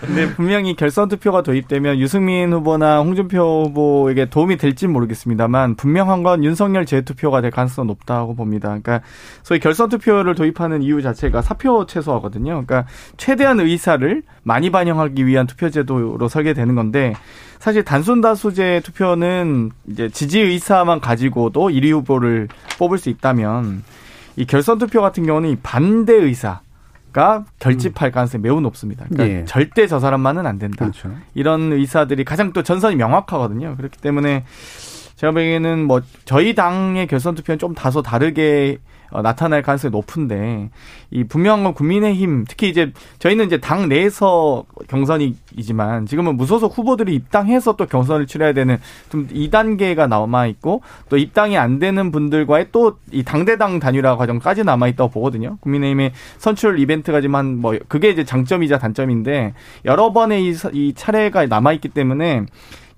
근데 0.00 0.34
분명히 0.34 0.76
결선 0.76 1.08
투표가 1.08 1.42
도입되면 1.42 1.98
유승민 1.98 2.52
후보나 2.52 3.00
홍준표 3.00 3.64
후보에게 3.66 4.26
도움이 4.26 4.58
될지 4.58 4.86
모르겠습니다만 4.86 5.76
분명한 5.76 6.22
건 6.22 6.44
윤석열 6.44 6.84
재투표가 6.84 7.40
될 7.40 7.50
가능성이 7.50 7.88
높다고 7.88 8.34
봅니다. 8.34 8.68
그러니까 8.68 9.00
소위 9.42 9.60
결선 9.60 9.88
투표를 9.88 10.34
도입하는 10.34 10.82
이유 10.82 11.00
자체가 11.00 11.40
사표 11.40 11.86
최소화거든요. 11.86 12.62
그러니까 12.66 12.84
최대한 13.16 13.58
의사를 13.58 14.22
많이 14.42 14.70
반영하기 14.70 15.26
위한 15.26 15.46
투표 15.46 15.70
제도로 15.70 16.28
설계되는 16.28 16.74
건데 16.74 17.14
사실 17.58 17.84
단순 17.84 18.20
다수제 18.20 18.82
투표는 18.84 19.70
이제 19.88 20.08
지지 20.08 20.40
의사만 20.40 21.00
가지고도 21.00 21.68
1위 21.68 21.90
후보를 21.92 22.48
뽑을 22.78 22.98
수 22.98 23.08
있다면 23.08 23.82
이 24.36 24.46
결선 24.46 24.78
투표 24.78 25.00
같은 25.00 25.26
경우는 25.26 25.50
이 25.50 25.56
반대 25.56 26.14
의사 26.14 26.60
가 27.12 27.46
결집할 27.58 28.12
가능성이 28.12 28.42
매우 28.42 28.60
높습니다. 28.60 29.06
그러니까 29.08 29.40
예. 29.40 29.44
절대 29.46 29.86
저 29.86 29.98
사람만은 29.98 30.46
안 30.46 30.58
된다. 30.58 30.84
그렇죠. 30.84 31.10
이런 31.34 31.72
의사들이 31.72 32.22
가장 32.24 32.52
또 32.52 32.62
전선이 32.62 32.96
명확하거든요. 32.96 33.76
그렇기 33.76 33.98
때문에 33.98 34.44
제가 35.16 35.32
보기에는 35.32 35.84
뭐 35.84 36.02
저희 36.26 36.54
당의 36.54 37.06
결선 37.06 37.34
투표는 37.34 37.58
좀 37.58 37.74
다소 37.74 38.02
다르게 38.02 38.78
어, 39.10 39.22
나타날 39.22 39.62
가능성이 39.62 39.90
높은데 39.90 40.70
이 41.10 41.24
분명한 41.24 41.64
건 41.64 41.74
국민의힘 41.74 42.44
특히 42.48 42.68
이제 42.68 42.92
저희는 43.18 43.46
이제 43.46 43.58
당 43.58 43.88
내에서 43.88 44.64
경선이지만 44.88 46.06
지금은 46.06 46.36
무소속 46.36 46.76
후보들이 46.76 47.14
입당해서 47.14 47.74
또 47.76 47.86
경선을 47.86 48.26
치러야 48.26 48.52
되는 48.52 48.78
좀 49.10 49.26
2단계가 49.28 50.08
남아 50.08 50.46
있고 50.46 50.82
또 51.08 51.16
입당이 51.16 51.56
안 51.56 51.78
되는 51.78 52.10
분들과의 52.10 52.68
또 52.72 52.96
이 53.10 53.22
당대당 53.22 53.78
단일화 53.80 54.16
과정까지 54.16 54.64
남아 54.64 54.88
있다고 54.88 55.10
보거든요. 55.10 55.56
국민의힘의 55.60 56.12
선출 56.36 56.78
이벤트가 56.78 57.20
지만 57.22 57.58
뭐 57.58 57.76
그게 57.88 58.10
이제 58.10 58.22
장점이자 58.24 58.78
단점인데 58.78 59.54
여러 59.86 60.12
번의 60.12 60.44
이, 60.46 60.52
사- 60.54 60.70
이 60.72 60.92
차례가 60.94 61.46
남아 61.46 61.72
있기 61.74 61.88
때문에 61.88 62.44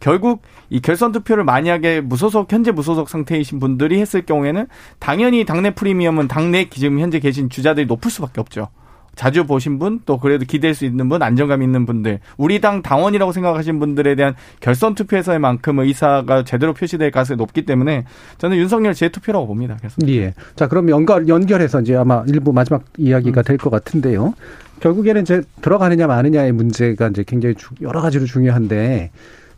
결국 0.01 0.43
이 0.71 0.81
결선 0.81 1.13
투표를 1.13 1.45
만약에 1.45 2.01
무소속 2.01 2.51
현재 2.53 2.73
무소속 2.73 3.09
상태이신 3.09 3.61
분들이 3.61 4.01
했을 4.01 4.23
경우에는 4.23 4.67
당연히 4.99 5.45
당내 5.45 5.75
프리미엄은 5.75 6.27
당내 6.27 6.69
지금 6.71 6.99
현재 6.99 7.21
계신 7.21 7.49
주자들이 7.51 7.87
높을 7.87 8.11
수밖에 8.11 8.41
없죠. 8.41 8.69
자주 9.17 9.45
보신 9.45 9.79
분, 9.79 10.01
또 10.07 10.19
그래도 10.19 10.47
기댈 10.47 10.73
수 10.73 10.85
있는 10.87 11.09
분, 11.09 11.21
안정감 11.23 11.63
있는 11.63 11.85
분들, 11.85 12.21
우리 12.39 12.61
당 12.61 12.81
당원이라고 12.81 13.33
생각하시는 13.33 13.79
분들에 13.79 14.15
대한 14.15 14.35
결선 14.61 14.95
투표에서의 14.95 15.39
만큼 15.41 15.81
의사가 15.81 16.45
제대로 16.45 16.73
표시될 16.73 17.11
가능성이 17.11 17.37
높기 17.37 17.67
때문에 17.67 18.05
저는 18.39 18.57
윤석열 18.57 18.95
재투표라고 18.95 19.49
봅니다. 19.49 19.77
그래서 19.79 19.97
예. 20.09 20.33
자, 20.55 20.69
그럼 20.69 20.89
연결, 20.89 21.29
연결해서 21.29 21.81
이제 21.83 21.97
아마 21.97 22.23
일부 22.29 22.53
마지막 22.53 22.85
이야기가 22.97 23.43
될것 23.43 23.71
같은데요. 23.71 24.33
결국에는 24.79 25.23
이제 25.23 25.43
들어가느냐 25.61 26.07
마느냐의 26.07 26.53
문제가 26.53 27.09
이제 27.09 27.23
굉장히 27.27 27.57
주- 27.57 27.75
여러 27.83 28.01
가지로 28.01 28.25
중요한데 28.25 29.11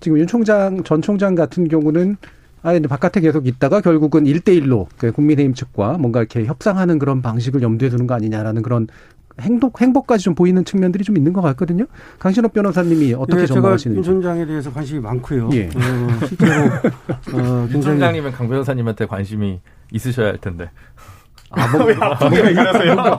지금 0.03 0.19
윤 0.19 0.27
총장, 0.27 0.83
전 0.83 1.01
총장 1.01 1.35
같은 1.35 1.69
경우는 1.69 2.17
아예 2.65 2.81
바깥에 2.81 3.21
계속 3.21 3.47
있다가 3.47 3.81
결국은 3.81 4.27
일대일로 4.27 4.89
국민의힘 5.15 5.55
측과 5.55 5.97
뭔가 5.99 6.21
이렇게 6.21 6.45
협상하는 6.45 6.99
그런 6.99 7.23
방식을 7.23 7.63
염두에 7.63 7.89
두는 7.89 8.07
거 8.07 8.15
아니냐라는 8.15 8.63
그런 8.63 8.89
행복, 9.41 9.81
행복까지 9.81 10.25
좀 10.25 10.35
보이는 10.35 10.63
측면들이 10.65 11.05
좀 11.05 11.17
있는 11.17 11.33
것 11.33 11.41
같거든요. 11.41 11.87
강신업 12.19 12.53
변호사님이 12.53 13.15
어떻게 13.15 13.43
예, 13.43 13.47
제가 13.47 13.55
윤 13.57 13.63
전망하시는지. 13.63 14.03
총장에 14.03 14.45
대해서 14.45 14.73
관심이 14.73 15.01
많고요. 15.01 15.51
예. 15.53 15.67
어, 15.67 16.27
실제로 16.27 16.53
어, 17.33 17.69
윤 17.73 17.81
총장님은 17.81 18.33
강 18.33 18.49
변호사님한테 18.49 19.07
관심이 19.07 19.61
있으셔야 19.93 20.29
할 20.29 20.39
텐데. 20.39 20.69
아, 21.53 21.67
뭐, 21.77 21.87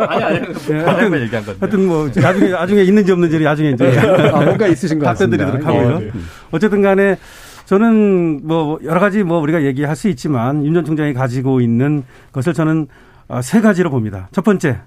아니 0.08 0.24
아니. 0.24 0.40
예, 0.70 0.78
다른 0.84 1.14
얘기한 1.22 1.46
건데. 1.46 1.58
하여튼 1.60 1.88
뭐 1.88 2.10
나중에 2.16 2.50
나중에 2.50 2.82
있는지 2.84 3.12
없는지 3.12 3.40
나중에 3.40 3.70
이제 3.72 3.98
아, 4.34 4.42
뭔가 4.42 4.68
있으신 4.68 5.00
것 5.00 5.06
같습니다. 5.08 5.46
드리도록 5.46 5.68
하고요. 5.68 6.02
예. 6.02 6.12
어쨌든 6.52 6.82
간에 6.82 7.18
저는 7.66 8.42
뭐 8.44 8.80
여러 8.84 9.00
가지 9.00 9.24
뭐 9.24 9.40
우리가 9.40 9.64
얘기할 9.64 9.96
수 9.96 10.10
있지만 10.10 10.66
윤 10.66 10.74
전 10.74 10.84
총장이 10.86 11.14
가지고 11.14 11.62
있는 11.62 12.04
것을 12.32 12.54
저는 12.54 12.88
어, 13.28 13.42
세 13.42 13.62
가지로 13.62 13.90
봅니다. 13.90 14.28
첫 14.32 14.44
번째 14.44 14.80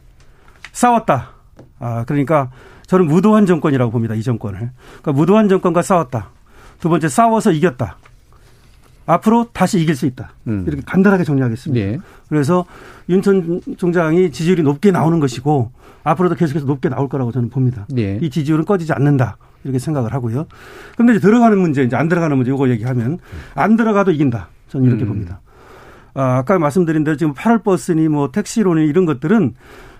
싸웠다. 0.72 1.30
아 1.78 2.04
그러니까 2.06 2.50
저는 2.86 3.06
무도한 3.06 3.46
정권이라고 3.46 3.90
봅니다. 3.90 4.14
이 4.14 4.22
정권을. 4.22 4.58
그러니까 5.02 5.12
무도한 5.12 5.48
정권과 5.48 5.82
싸웠다. 5.82 6.30
두 6.80 6.88
번째 6.88 7.08
싸워서 7.08 7.52
이겼다. 7.52 7.96
앞으로 9.06 9.48
다시 9.52 9.80
이길 9.80 9.94
수 9.96 10.06
있다. 10.06 10.30
음. 10.48 10.64
이렇게 10.66 10.82
간단하게 10.84 11.24
정리하겠습니다. 11.24 11.86
예. 11.86 11.98
그래서 12.28 12.64
윤 13.08 13.22
전 13.22 13.60
총장이 13.76 14.30
지지율이 14.32 14.62
높게 14.62 14.90
나오는 14.90 15.18
것이고 15.20 15.70
앞으로도 16.04 16.34
계속해서 16.34 16.66
높게 16.66 16.88
나올 16.88 17.08
거라고 17.08 17.32
저는 17.32 17.50
봅니다. 17.50 17.86
예. 17.96 18.18
이 18.20 18.30
지지율은 18.30 18.64
꺼지지 18.64 18.92
않는다. 18.92 19.36
이렇게 19.64 19.78
생각을 19.78 20.12
하고요. 20.12 20.46
근데 20.96 21.12
이제 21.14 21.20
들어가는 21.20 21.58
문제, 21.58 21.82
이제 21.82 21.96
안 21.96 22.08
들어가는 22.08 22.36
문제, 22.36 22.52
이거 22.52 22.68
얘기하면 22.68 23.18
안 23.54 23.76
들어가도 23.76 24.12
이긴다. 24.12 24.48
저는 24.68 24.86
이렇게 24.86 25.04
음. 25.04 25.08
봅니다. 25.08 25.40
아, 26.14 26.38
아까 26.38 26.58
말씀드린 26.58 27.02
대로 27.04 27.16
지금 27.16 27.34
8월 27.34 27.62
버스니 27.64 28.08
뭐 28.08 28.30
택시론이 28.30 28.86
이런 28.86 29.06
것들은 29.06 29.54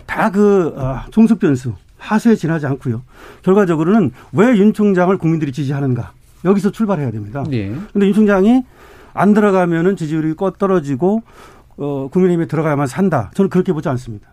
다 0.06 0.30
그, 0.30 0.74
아, 0.78 1.06
종속 1.10 1.40
변수, 1.40 1.74
하수에 1.98 2.36
지나지 2.36 2.66
않고요. 2.66 3.02
결과적으로는 3.42 4.12
왜 4.32 4.56
윤 4.56 4.72
총장을 4.72 5.16
국민들이 5.18 5.50
지지하는가. 5.52 6.12
여기서 6.44 6.70
출발해야 6.70 7.10
됩니다. 7.10 7.44
예. 7.52 7.74
근데 7.92 8.06
윤 8.06 8.14
총장이 8.14 8.62
안 9.16 9.34
들어가면은 9.34 9.96
지지율이 9.96 10.34
꺼 10.34 10.50
떨어지고 10.50 11.22
어 11.78 12.08
국민의힘에 12.10 12.46
들어가야만 12.46 12.86
산다. 12.86 13.30
저는 13.34 13.50
그렇게 13.50 13.72
보지 13.72 13.88
않습니다. 13.90 14.28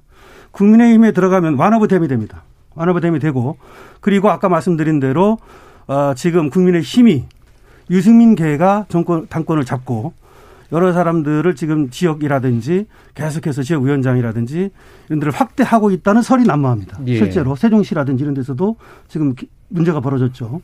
국민의힘에 0.52 1.12
들어가면 1.12 1.56
완화부 1.56 1.88
댐이 1.88 2.08
됩니다. 2.08 2.44
완화부 2.76 3.02
댐이 3.02 3.20
되고 3.20 3.58
그리고 4.02 4.30
아까 4.30 4.50
말씀드린 4.50 5.00
대로 5.00 5.38
어 5.88 6.14
지금 6.16 6.50
국민의힘이 6.50 7.26
유승민 7.90 8.36
계가 8.36 8.86
정권 8.90 9.28
당권을 9.28 9.66
잡고 9.66 10.14
여러 10.72 10.92
사람들을 10.94 11.54
지금 11.56 11.90
지역이라든지 11.90 12.88
계속해서 13.14 13.62
지역위원장이라든지 13.62 14.72
이런 15.10 15.20
데를 15.20 15.32
확대하고 15.32 15.92
있다는 15.92 16.22
설이 16.24 16.46
난무합니다. 16.46 17.00
예. 17.08 17.18
실제로 17.18 17.56
세종시라든지 17.56 18.24
이런 18.24 18.34
데서도 18.34 18.78
지금 19.08 19.36
기- 19.36 19.50
문제가 19.68 20.00
벌어졌죠. 20.00 20.62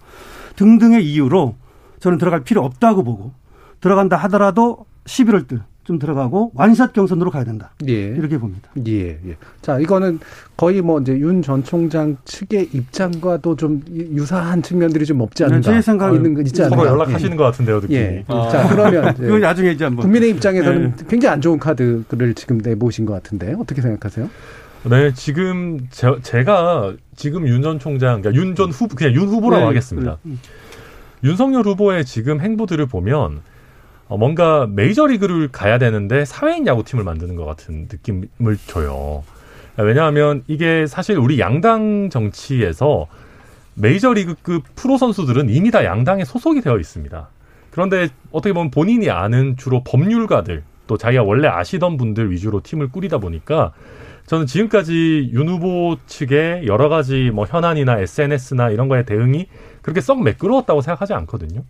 등등의 0.55 1.05
이유로 1.05 1.55
저는 1.99 2.17
들어갈 2.17 2.43
필요 2.43 2.63
없다고 2.63 3.03
보고 3.03 3.33
들어간다 3.81 4.17
하더라도 4.17 4.85
11월 5.05 5.47
쯤 5.85 5.97
들어가고 5.97 6.51
완샷 6.53 6.93
경선으로 6.93 7.31
가야 7.31 7.43
된다. 7.43 7.71
예. 7.87 7.93
이렇게 7.93 8.37
봅니다. 8.37 8.69
예, 8.87 9.17
예. 9.25 9.37
자, 9.63 9.79
이거는 9.79 10.19
거의 10.55 10.83
뭐 10.83 10.99
이제 11.01 11.13
윤 11.17 11.41
전 11.41 11.63
총장 11.63 12.15
측의 12.25 12.69
입장과도 12.73 13.55
좀 13.55 13.81
유사한 13.89 14.61
측면들이 14.61 15.03
좀 15.05 15.21
없지 15.21 15.45
않는가. 15.45 15.71
제 15.73 15.81
생각은 15.81 16.17
있는 16.17 16.35
거 16.35 16.41
있지 16.41 16.61
않는가. 16.61 16.83
서로 16.83 16.93
연락하시는 16.95 17.35
것 17.35 17.43
같은데요, 17.45 17.79
느낌이. 17.79 17.97
예. 17.99 18.17
예. 18.19 18.25
자, 18.51 18.67
그러면 18.69 19.13
이제 19.17 19.25
이거 19.25 19.39
나중에 19.39 19.71
이제 19.71 19.83
한번 19.85 20.03
국민의 20.03 20.29
입장에서는 20.29 20.93
굉장히 21.09 21.33
안 21.33 21.41
좋은 21.41 21.57
카드를 21.57 22.35
지금 22.35 22.59
내보신 22.59 23.07
것 23.07 23.13
같은데 23.13 23.55
어떻게 23.57 23.81
생각하세요? 23.81 24.29
네, 24.83 25.11
지금 25.15 25.87
제, 25.89 26.43
가 26.43 26.93
지금 27.15 27.47
윤 27.47 27.63
전 27.63 27.79
총장, 27.79 28.21
그러니까 28.21 28.39
윤 28.39 28.53
전 28.55 28.69
후보, 28.69 28.95
그냥 28.95 29.13
윤 29.15 29.27
후보라고 29.27 29.61
네, 29.61 29.65
하겠습니다. 29.67 30.17
그래. 30.21 30.35
윤석열 31.23 31.65
후보의 31.65 32.05
지금 32.05 32.39
행보들을 32.41 32.85
보면 32.85 33.15
어, 33.15 33.39
뭔가 34.17 34.67
메이저리그를 34.67 35.49
가야 35.51 35.77
되는데 35.77 36.25
사회인 36.25 36.65
야구팀을 36.65 37.03
만드는 37.03 37.35
것 37.35 37.45
같은 37.45 37.87
느낌을 37.91 38.57
줘요. 38.65 39.23
왜냐하면 39.77 40.43
이게 40.47 40.87
사실 40.87 41.17
우리 41.17 41.39
양당 41.39 42.09
정치에서 42.09 43.07
메이저리그급 43.75 44.63
프로 44.75 44.97
선수들은 44.97 45.49
이미 45.49 45.71
다 45.71 45.85
양당에 45.85 46.25
소속이 46.25 46.61
되어 46.61 46.77
있습니다. 46.77 47.29
그런데 47.71 48.09
어떻게 48.31 48.51
보면 48.51 48.71
본인이 48.71 49.09
아는 49.09 49.55
주로 49.57 49.83
법률가들 49.83 50.63
또 50.87 50.97
자기가 50.97 51.23
원래 51.23 51.47
아시던 51.47 51.97
분들 51.97 52.31
위주로 52.31 52.61
팀을 52.61 52.89
꾸리다 52.89 53.19
보니까 53.19 53.73
저는 54.25 54.47
지금까지 54.47 55.29
윤 55.33 55.47
후보 55.47 55.97
측의 56.07 56.67
여러 56.67 56.89
가지 56.89 57.31
뭐 57.31 57.45
현안이나 57.45 57.99
SNS나 57.99 58.69
이런 58.69 58.87
거에 58.87 59.03
대응이 59.03 59.47
그렇게 59.81 60.01
썩 60.01 60.21
매끄러웠다고 60.23 60.81
생각하지 60.81 61.13
않거든요. 61.13 61.63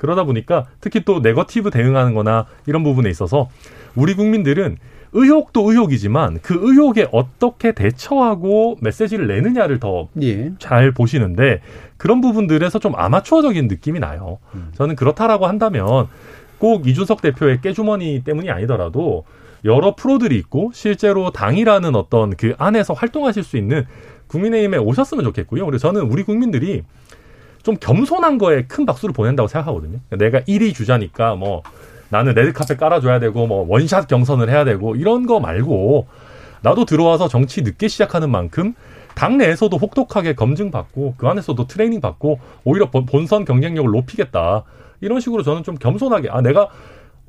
그러다 0.00 0.24
보니까 0.24 0.64
특히 0.80 1.04
또 1.04 1.20
네거티브 1.20 1.70
대응하는 1.70 2.14
거나 2.14 2.46
이런 2.66 2.82
부분에 2.82 3.10
있어서 3.10 3.50
우리 3.94 4.14
국민들은 4.14 4.78
의혹도 5.12 5.70
의혹이지만 5.70 6.38
그 6.40 6.58
의혹에 6.58 7.06
어떻게 7.12 7.72
대처하고 7.72 8.78
메시지를 8.80 9.26
내느냐를 9.26 9.78
더잘 9.78 10.86
예. 10.86 10.90
보시는데 10.94 11.60
그런 11.98 12.22
부분들에서 12.22 12.78
좀 12.78 12.94
아마추어적인 12.96 13.68
느낌이 13.68 14.00
나요. 14.00 14.38
저는 14.74 14.96
그렇다라고 14.96 15.46
한다면 15.46 16.06
꼭 16.56 16.88
이준석 16.88 17.20
대표의 17.20 17.60
깨주머니 17.60 18.22
때문이 18.24 18.50
아니더라도 18.50 19.24
여러 19.66 19.94
프로들이 19.94 20.36
있고 20.38 20.70
실제로 20.72 21.30
당이라는 21.30 21.94
어떤 21.94 22.34
그 22.36 22.54
안에서 22.56 22.94
활동하실 22.94 23.42
수 23.42 23.58
있는 23.58 23.84
국민의힘에 24.28 24.78
오셨으면 24.78 25.24
좋겠고요. 25.24 25.66
그래서 25.66 25.88
저는 25.88 26.02
우리 26.10 26.22
국민들이 26.22 26.84
좀 27.70 27.76
겸손한 27.78 28.38
거에 28.38 28.64
큰 28.64 28.84
박수를 28.84 29.12
보낸다고 29.12 29.46
생각하거든요. 29.46 29.98
내가 30.10 30.40
1위 30.40 30.74
주자니까 30.74 31.36
뭐 31.36 31.62
나는 32.08 32.34
레드카펫 32.34 32.76
깔아줘야 32.76 33.20
되고 33.20 33.46
뭐 33.46 33.64
one 33.68 33.85
shot 33.85 34.08
경선을 34.08 34.50
해야 34.50 34.64
되고 34.64 34.96
이런 34.96 35.26
거 35.26 35.38
말고 35.38 36.08
나도 36.62 36.84
들어와서 36.84 37.28
정치 37.28 37.62
늦게 37.62 37.86
시작하는 37.86 38.28
만큼 38.30 38.74
당내에서도 39.14 39.76
혹독하게 39.76 40.34
검증받고 40.34 41.14
그 41.16 41.28
안에서도 41.28 41.64
트레이닝 41.68 42.00
받고 42.00 42.40
오히려 42.64 42.90
본- 42.90 43.06
본선 43.06 43.44
경쟁력을 43.44 43.88
높이겠다 43.90 44.64
이런 45.00 45.20
식으로 45.20 45.42
저는 45.44 45.62
좀 45.62 45.76
겸손하게 45.76 46.28
아 46.30 46.40
내가 46.40 46.68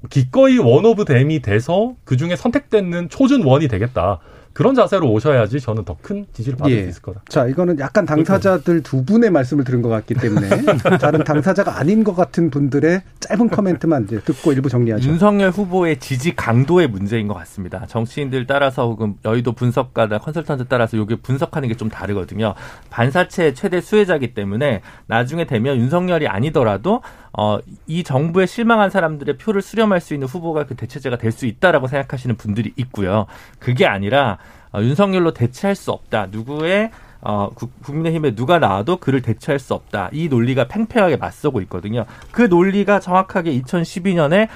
기꺼이 0.10 0.58
one 0.58 0.86
of 0.86 1.06
them이 1.06 1.42
돼서 1.44 1.94
그 2.04 2.18
중에 2.18 2.36
선택되는 2.36 3.10
chosen 3.10 3.44
one이 3.44 3.68
되겠다 3.68 4.20
그런 4.54 4.76
자세로 4.76 5.10
오셔야지 5.12 5.60
저는 5.60 5.86
더 5.86 5.96
큰 6.02 6.26
지지를 6.34 6.58
받을 6.58 6.76
예. 6.76 6.84
수 6.84 6.90
있을 6.90 7.02
거다. 7.04 7.22
자, 7.30 7.46
이거는 7.48 7.78
약간 7.80 8.06
당사자들 8.06 8.82
두 8.82 9.06
분의 9.06 9.30
말씀을 9.30 9.64
들은 9.64 9.82
것 9.82 9.90
같기 9.90 10.16
때문에 10.16 10.50
다른 11.00 11.24
당사자가 11.24 11.78
아닌 11.78 12.04
것 12.04 12.16
같은 12.16 12.50
분들의 12.50 13.02
짧은 13.20 13.50
코멘트만 13.50 14.06
이제 14.06 14.20
듣고 14.22 14.52
일부 14.54 14.68
정리하죠. 14.70 15.08
윤석열 15.08 15.52
후보의 15.52 16.00
지지 16.00 16.36
강도의 16.36 16.88
문제인 16.88 17.28
것 17.28 17.34
같습니다. 17.36 17.86
정치인들 17.88 18.48
따라서 18.48 18.88
혹은 18.88 19.16
여의도 19.26 19.52
분석가나 19.54 20.18
컨설턴트 20.20 20.66
따라서 20.70 20.98
이게 20.98 21.16
분석하는 21.16 21.68
게 21.70 21.76
좀 21.76 21.90
다르거든요. 21.90 22.54
반사체 22.90 23.54
최대 23.54 23.80
수혜자이기 23.82 24.34
때문에 24.34 24.82
나중에 25.08 25.46
되면 25.46 25.78
윤석열이 25.78 26.28
아니더라도 26.28 27.02
어, 27.34 27.60
이 27.88 28.04
정부에 28.04 28.46
실망한 28.46 28.90
사람들의 28.90 29.38
표를 29.38 29.62
수렴할 29.62 30.02
수 30.02 30.14
있는 30.14 30.28
후보가 30.28 30.66
그 30.66 30.76
대체제가 30.76 31.18
될 31.18 31.32
수 31.32 31.46
있다라고 31.46 31.88
생각하시는 31.88 32.36
분들이 32.36 32.74
있고요. 32.76 33.26
그게 33.60 33.86
아니라 33.86 34.38
어, 34.74 34.82
윤석열로 34.82 35.34
대체할 35.34 35.76
수 35.76 35.92
없다. 35.92 36.28
누구의 36.32 36.92
어, 37.24 37.50
국- 37.54 37.80
국민의힘에 37.84 38.34
누가 38.36 38.58
나와도 38.60 38.98
그를 38.98 39.22
대체할 39.22 39.60
수 39.60 39.74
없다. 39.76 40.10
이 40.12 40.28
논리가 40.28 40.68
팽팽하게 40.68 41.18
맞서고 41.18 41.62
있거든요. 41.62 42.06
그 42.32 42.42
논리가 42.44 43.00
정확하게 43.00 43.62
2012년에 43.62 44.48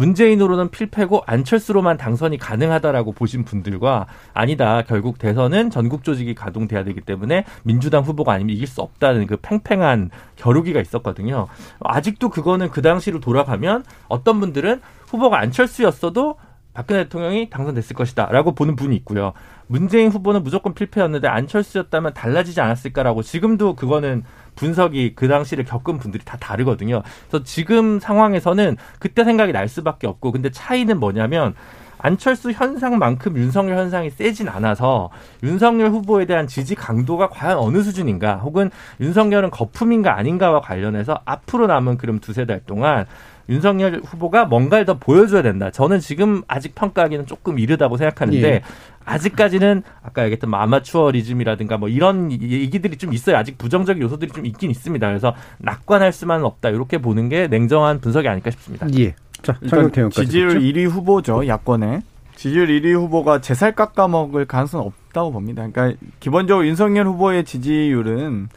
문재인으로는 0.00 0.70
필패고 0.70 1.24
안철수로만 1.26 1.98
당선이 1.98 2.38
가능하다라고 2.38 3.12
보신 3.12 3.44
분들과 3.44 4.06
아니다. 4.32 4.80
결국 4.80 5.18
대선은 5.18 5.68
전국 5.68 6.04
조직이 6.04 6.34
가동돼야 6.34 6.84
되기 6.84 7.02
때문에 7.02 7.44
민주당 7.64 8.02
후보가 8.02 8.32
아니면 8.32 8.56
이길 8.56 8.66
수 8.66 8.80
없다는 8.80 9.26
그 9.26 9.36
팽팽한 9.36 10.08
겨루기가 10.36 10.80
있었거든요. 10.80 11.48
아직도 11.80 12.30
그거는 12.30 12.70
그 12.70 12.80
당시로 12.80 13.20
돌아가면 13.20 13.84
어떤 14.08 14.40
분들은 14.40 14.80
후보가 15.08 15.38
안철수였어도 15.38 16.36
박근혜 16.72 17.02
대통령이 17.04 17.50
당선됐을 17.50 17.94
것이다라고 17.94 18.54
보는 18.54 18.76
분이 18.76 18.96
있고요. 18.96 19.34
문재인 19.66 20.10
후보는 20.10 20.42
무조건 20.42 20.72
필패였는데 20.72 21.28
안철수였다면 21.28 22.14
달라지지 22.14 22.60
않았을까라고 22.62 23.22
지금도 23.22 23.74
그거는 23.74 24.24
분석이 24.60 25.14
그 25.14 25.26
당시를 25.26 25.64
겪은 25.64 25.98
분들이 25.98 26.22
다 26.22 26.36
다르거든요. 26.38 27.02
그래서 27.28 27.42
지금 27.44 27.98
상황에서는 27.98 28.76
그때 28.98 29.24
생각이 29.24 29.52
날 29.52 29.68
수밖에 29.68 30.06
없고 30.06 30.32
근데 30.32 30.50
차이는 30.50 31.00
뭐냐면 31.00 31.54
안철수 32.02 32.50
현상만큼 32.50 33.36
윤석열 33.36 33.78
현상이 33.78 34.10
세진 34.10 34.48
않아서 34.48 35.10
윤석열 35.42 35.90
후보에 35.90 36.26
대한 36.26 36.46
지지 36.46 36.74
강도가 36.74 37.28
과연 37.28 37.58
어느 37.58 37.82
수준인가 37.82 38.36
혹은 38.36 38.70
윤석열은 39.00 39.50
거품인가 39.50 40.16
아닌가와 40.16 40.60
관련해서 40.60 41.20
앞으로 41.24 41.66
남은 41.66 41.96
그럼 41.96 42.18
두세 42.20 42.44
달 42.44 42.60
동안 42.66 43.06
윤석열 43.50 44.00
후보가 44.04 44.46
뭔가를 44.46 44.84
더 44.84 44.98
보여줘야 44.98 45.42
된다. 45.42 45.70
저는 45.70 46.00
지금 46.00 46.42
아직 46.46 46.74
평가하기는 46.74 47.26
조금 47.26 47.58
이르다고 47.58 47.96
생각하는데 47.96 48.48
예. 48.48 48.62
아직까지는 49.04 49.82
아까 50.02 50.24
얘기했던 50.24 50.50
뭐 50.50 50.60
아마추어리즘이라든가 50.60 51.76
뭐 51.76 51.88
이런 51.88 52.30
얘기들이 52.30 52.96
좀 52.96 53.12
있어요. 53.12 53.36
아직 53.36 53.58
부정적인 53.58 54.02
요소들이 54.02 54.30
좀 54.30 54.46
있긴 54.46 54.70
있습니다. 54.70 55.06
그래서 55.06 55.34
낙관할 55.58 56.12
수만은 56.12 56.44
없다. 56.44 56.70
이렇게 56.70 56.98
보는 56.98 57.28
게 57.28 57.48
냉정한 57.48 58.00
분석이 58.00 58.28
아닐까 58.28 58.50
싶습니다. 58.50 58.86
예. 58.98 59.14
자, 59.42 59.56
일단. 59.62 59.90
지지율 60.10 60.50
듣죠? 60.50 60.60
1위 60.60 60.88
후보죠 60.88 61.46
야권에 61.46 62.02
지지율 62.36 62.68
1위 62.68 62.94
후보가 62.94 63.40
제살 63.40 63.72
깎아먹을 63.74 64.44
가능성은 64.46 64.86
없다고 64.86 65.32
봅니다. 65.32 65.66
그러니까 65.66 65.98
기본적으로 66.20 66.66
윤석열 66.66 67.06
후보의 67.06 67.44
지지율은 67.44 68.48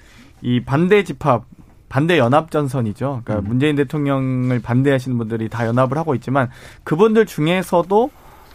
이 0.41 0.59
반대 0.61 1.03
집합 1.03 1.45
반대 1.93 2.17
연합 2.17 2.49
전선이죠. 2.49 3.21
그러니까 3.23 3.45
음. 3.45 3.49
문재인 3.49 3.75
대통령을 3.75 4.63
반대하시는 4.63 5.15
분들이 5.15 5.47
다 5.47 5.67
연합을 5.67 5.95
하고 5.95 6.15
있지만 6.15 6.49
그분들 6.83 7.27
중에서도 7.27 8.09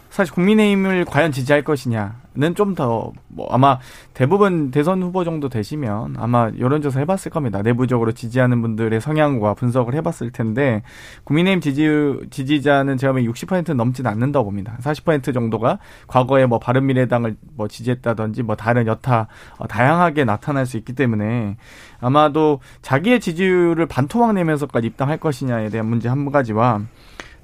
사실 0.09 0.33
국민의힘을 0.33 1.05
과연 1.05 1.31
지지할 1.31 1.63
것이냐는 1.63 2.55
좀 2.55 2.75
더 2.75 3.13
뭐 3.39 3.47
아마 3.51 3.79
대부분 4.13 4.71
대선 4.71 5.01
후보 5.01 5.23
정도 5.23 5.49
되시면 5.49 6.15
아마 6.17 6.51
여론조사 6.57 6.99
해봤을 6.99 7.31
겁니다. 7.31 7.61
내부적으로 7.61 8.11
지지하는 8.11 8.61
분들의 8.61 8.99
성향과 8.99 9.53
분석을 9.53 9.93
해봤을 9.95 10.31
텐데 10.31 10.83
국민의힘 11.23 11.61
지지 11.61 11.87
지지자는 12.29 12.97
제가 12.97 13.13
보면 13.13 13.31
60%는 13.31 13.77
넘진 13.77 14.07
않는다고 14.07 14.45
봅니다. 14.45 14.77
40% 14.81 15.33
정도가 15.33 15.79
과거에 16.07 16.45
뭐 16.45 16.59
바른미래당을 16.59 17.37
뭐 17.55 17.67
지지했다든지 17.67 18.43
뭐 18.43 18.55
다른 18.55 18.87
여타 18.87 19.27
어, 19.57 19.67
다양하게 19.67 20.25
나타날 20.25 20.65
수 20.65 20.77
있기 20.77 20.93
때문에 20.93 21.55
아마도 22.01 22.59
자기의 22.81 23.19
지지율을 23.19 23.85
반토막 23.85 24.33
내면서까지 24.33 24.87
입당할 24.87 25.17
것이냐에 25.17 25.69
대한 25.69 25.87
문제 25.87 26.09
한 26.09 26.29
가지와 26.29 26.81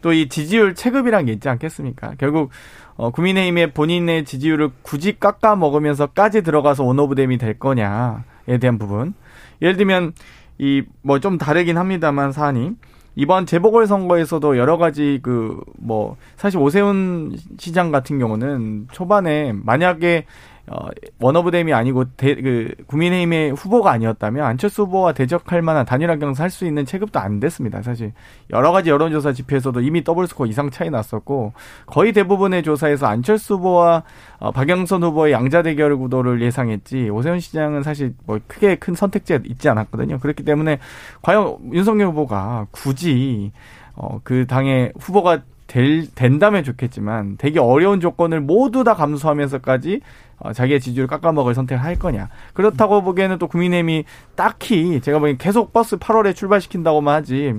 또 0.06 0.14
이 0.14 0.30
지지율 0.30 0.76
체급이란 0.76 1.26
게 1.26 1.32
있지 1.32 1.49
않겠습니까? 1.49 2.14
결국 2.20 2.51
어, 2.95 3.10
국민의힘의 3.10 3.74
본인의 3.74 4.24
지지율을 4.24 4.70
굳이 4.84 5.20
깎아 5.20 5.56
먹으면서까지 5.56 6.43
들어가서 6.43 6.84
원오브댐이 6.84 7.39
될 7.39 7.58
거냐에 7.58 8.60
대한 8.62 8.78
부분. 8.78 9.16
예를 9.64 9.78
들면 9.78 10.14
이 10.60 10.84
뭐 11.01 11.20
좀 11.20 11.39
다르긴 11.39 11.78
합니다만 11.80 12.32
사안이 12.32 12.74
이번 13.16 13.45
재보궐 13.47 13.88
선거에서도 13.88 14.58
여러 14.60 14.78
가지 14.78 15.20
그 15.24 15.60
뭐 15.80 16.18
사실 16.38 16.60
오세훈 16.60 17.36
시장 17.58 17.91
같은 17.91 18.20
경우는 18.20 18.88
초반에 18.91 19.53
만약에 19.53 20.26
어 20.68 20.88
one 21.20 21.36
of 21.36 21.47
them이 21.47 21.74
아니고 21.74 22.05
대, 22.18 22.34
그 22.36 22.74
국민의힘의 22.88 23.51
후보가 23.51 23.91
아니었다면 23.91 24.43
안철수 24.43 24.84
후보와 24.84 25.13
대적할 25.13 25.61
만한 25.61 25.86
단일화 25.86 26.16
경선 26.18 26.43
할 26.43 26.49
수 26.49 26.66
있는 26.66 26.86
체급도 26.86 27.20
안 27.20 27.39
됐습니다. 27.39 27.82
사실 27.82 28.13
여러 28.51 28.72
가지 28.72 28.89
여론조사 28.89 29.34
지표에서도 29.34 29.80
이미 29.82 30.03
더블 30.03 30.28
스코어 30.28 30.47
이상 30.47 30.70
차이 30.72 30.89
났었고 30.89 31.53
거의 31.86 32.13
대부분의 32.13 32.63
조사에서 32.63 33.07
안철수 33.07 33.55
후보와 33.55 34.03
어, 34.39 34.51
박영선 34.51 35.03
후보의 35.03 35.34
양자 35.34 35.61
대결 35.61 35.97
구도를 35.97 36.41
예상했지 36.41 37.09
오세훈 37.09 37.39
시장은 37.39 37.84
사실 37.84 38.13
뭐 38.26 38.39
크게 38.47 38.76
큰 38.76 38.95
선택지가 38.95 39.41
있지 39.45 39.70
않았거든요. 39.70 40.20
그렇기 40.20 40.43
때문에 40.43 40.80
과연 41.22 41.57
윤석열 41.74 42.07
후보가 42.07 42.68
굳이 42.72 43.51
어, 43.95 44.20
그 44.24 44.45
당의 44.47 44.91
후보가 44.99 45.41
될, 45.68 46.07
된다면 46.13 46.63
좋겠지만 46.63 47.38
되게 47.38 47.59
어려운 47.59 47.99
조건을 47.99 48.41
모두 48.41 48.84
다 48.84 48.93
감수하면서까지 48.93 50.01
어, 50.38 50.53
자기의 50.53 50.80
지지율을 50.80 51.07
깎아먹을 51.07 51.55
선택을 51.55 51.84
할 51.84 51.95
거냐. 51.95 52.30
그렇다고 52.53 53.01
보기에는 53.03 53.38
또 53.38 53.47
국민의힘이 53.47 54.03
딱히 54.36 54.99
제가 55.01 55.20
보기엔 55.20 55.38
계속 55.38 55.72
버스 55.72 55.97
8월에 55.97 56.36
출발시킨다고만 56.36 57.16
하지. 57.16 57.53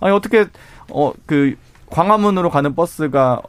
아니, 0.00 0.14
어떻게, 0.14 0.46
어, 0.90 1.12
그, 1.26 1.56
광화문으로 1.90 2.50
가는 2.50 2.74
버스가 2.74 3.42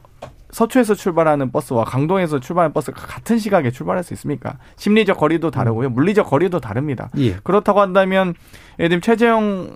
서초에서 0.52 0.96
출발하는 0.96 1.52
버스와 1.52 1.84
강동에서 1.84 2.40
출발하는 2.40 2.74
버스가 2.74 3.02
같은 3.02 3.40
시각에 3.40 3.72
출발할 3.72 4.04
수 4.04 4.14
있습니까? 4.14 4.58
심리적 4.78 5.18
거리도 5.18 5.52
다르고요. 5.52 5.90
물리적 5.90 6.30
거리도 6.30 6.60
다릅니다. 6.60 7.10
예. 7.18 7.36
그렇다고 7.44 7.82
한다면 7.82 8.34
예를 8.80 8.90
들면 8.90 9.02
최재형 9.02 9.70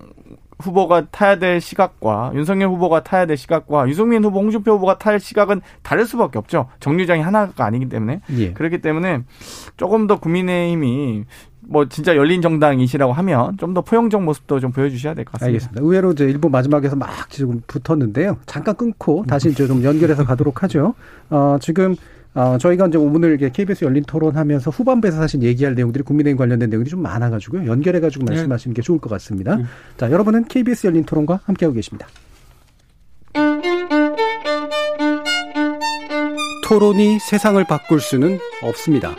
후보가 0.62 1.08
타야 1.12 1.38
될 1.38 1.62
시각과 1.62 2.32
윤석열 2.36 2.70
후보가 2.70 3.04
타야 3.04 3.26
될 3.26 3.38
시각과 3.38 3.88
유승민 3.88 4.24
후보, 4.24 4.40
홍준표 4.40 4.74
후보가 4.74 4.98
탈 4.98 5.20
시각은 5.20 5.62
다를 5.84 6.06
수밖에 6.06 6.38
없죠. 6.38 6.68
정류장이 6.80 7.22
하나가 7.22 7.66
아니기 7.66 7.88
때문에. 7.88 8.22
예. 8.38 8.54
그렇기 8.54 8.82
때문에 8.82 9.24
조금 9.78 10.08
더 10.08 10.20
국민의힘이 10.20 11.24
뭐 11.62 11.88
진짜 11.88 12.16
열린 12.16 12.42
정당이시라고 12.42 13.14
하면 13.14 13.56
좀 13.58 13.74
더 13.74 13.82
포용적 13.82 14.24
모습도 14.24 14.60
좀 14.60 14.72
보여주셔야 14.72 15.14
될 15.14 15.24
것 15.26 15.34
같습니다. 15.34 15.48
알겠습니다. 15.48 15.82
의외로 15.84 16.12
이제 16.12 16.26
일부 16.26 16.50
마지막에서 16.50 16.96
막 16.96 17.30
지금 17.30 17.62
붙었는데요. 17.68 18.38
잠깐 18.48 18.76
끊고 18.76 19.24
다시 19.28 19.50
이제 19.50 19.68
좀 19.68 19.84
연결해서 19.84 20.26
가도록 20.26 20.64
하죠. 20.64 20.96
어, 21.30 21.58
지금 21.62 21.96
어, 22.36 22.58
저희가 22.60 22.88
이제 22.88 22.98
오늘 22.98 23.38
KBS 23.38 23.86
열린 23.86 24.04
토론하면서 24.04 24.72
후반부에서 24.72 25.18
사실 25.18 25.42
얘기할 25.42 25.76
내용들이 25.76 26.04
국민의힘 26.04 26.38
관련된 26.38 26.70
내용들이 26.70 26.92
좀 26.92 27.02
많아가지고요. 27.02 27.66
연결해가지고 27.66 28.26
네. 28.26 28.34
말씀하시는 28.34 28.74
게 28.74 28.82
좋을 28.82 29.00
것 29.00 29.10
같습니다. 29.10 29.58
자, 29.98 30.12
여러분은 30.12 30.46
KBS 30.46 30.88
열린 30.88 31.04
토론과 31.06 31.42
함께하고 31.46 31.74
계십니다. 31.76 32.08
토론이 36.68 37.18
세상을 37.20 37.64
바꿀 37.64 38.00
수는 38.00 38.38
없습니다. 38.62 39.16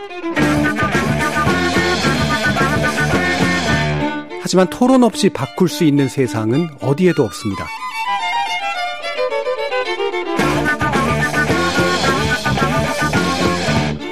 하지만 4.40 4.68
토론 4.70 5.02
없이 5.02 5.28
바꿀 5.30 5.68
수 5.68 5.84
있는 5.84 6.08
세상은 6.08 6.68
어디에도 6.80 7.24
없습니다. 7.24 7.66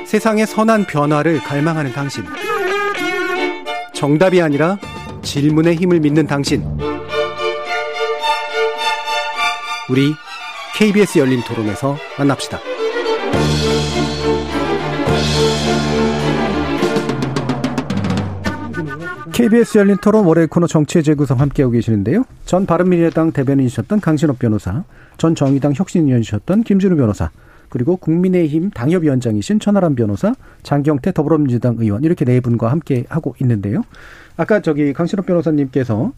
세상의 0.09 0.47
선한 0.47 0.87
변화를 0.87 1.39
갈망하는 1.39 1.93
당신. 1.93 2.25
정답이 3.93 4.41
아니라 4.41 4.79
질문의 5.21 5.77
힘을 5.77 6.01
믿는 6.01 6.27
당신. 6.27 6.65
우리 9.91 10.15
KBS 10.79 11.19
열린 11.19 11.43
토론에서 11.43 11.99
만납시다. 12.17 12.59
KBS 19.33 19.77
열린 19.77 19.99
토론 19.99 20.25
월요일 20.25 20.49
코너 20.49 20.67
정치의 20.67 21.05
재구성 21.05 21.39
함께하고 21.39 21.73
계시는데요. 21.73 22.25
전 22.47 22.65
바른미래당 22.65 23.33
대변인이셨던 23.33 24.01
강신업 24.01 24.39
변호사, 24.39 24.85
전 25.19 25.35
정의당 25.35 25.75
혁신위원이셨던 25.77 26.63
김준우 26.63 26.97
변호사, 26.97 27.31
그리고 27.69 27.97
국민의힘 27.97 28.71
당협위원장이신 28.71 29.61
천하람 29.61 29.95
변호사, 29.95 30.35
장경태 30.63 31.13
더불어민주당 31.13 31.77
의원 31.79 32.05
이렇게 32.05 32.25
네 32.25 32.41
분과 32.41 32.71
함께 32.71 33.05
하고 33.09 33.35
있는데요. 33.41 33.83
아까 34.37 34.61
저기 34.61 34.93
강신업 34.93 35.27
변호사님께서 35.27 36.13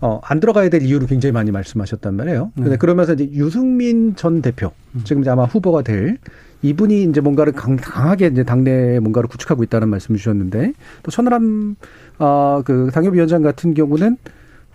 어, 0.00 0.20
안 0.22 0.40
들어가야 0.40 0.68
될 0.68 0.82
이유를 0.82 1.06
굉장히 1.06 1.32
많이 1.32 1.50
말씀하셨단 1.50 2.14
말이에요. 2.14 2.52
근데 2.54 2.76
그러면서 2.76 3.14
이제 3.14 3.30
유승민 3.32 4.14
전 4.14 4.42
대표 4.42 4.72
지금 5.04 5.22
이제 5.22 5.30
아마 5.30 5.44
후보가 5.44 5.82
될 5.82 6.18
이분이 6.60 7.04
이제 7.04 7.20
뭔가를 7.20 7.54
강, 7.54 7.76
강하게 7.76 8.26
이제 8.26 8.44
당내에 8.44 9.00
뭔가를 9.00 9.28
구축하고 9.28 9.62
있다는 9.64 9.88
말씀 9.88 10.14
주셨는데 10.14 10.74
또 11.02 11.10
천하람 11.10 11.76
어그 12.18 12.90
당협위원장 12.92 13.42
같은 13.42 13.72
경우는 13.72 14.18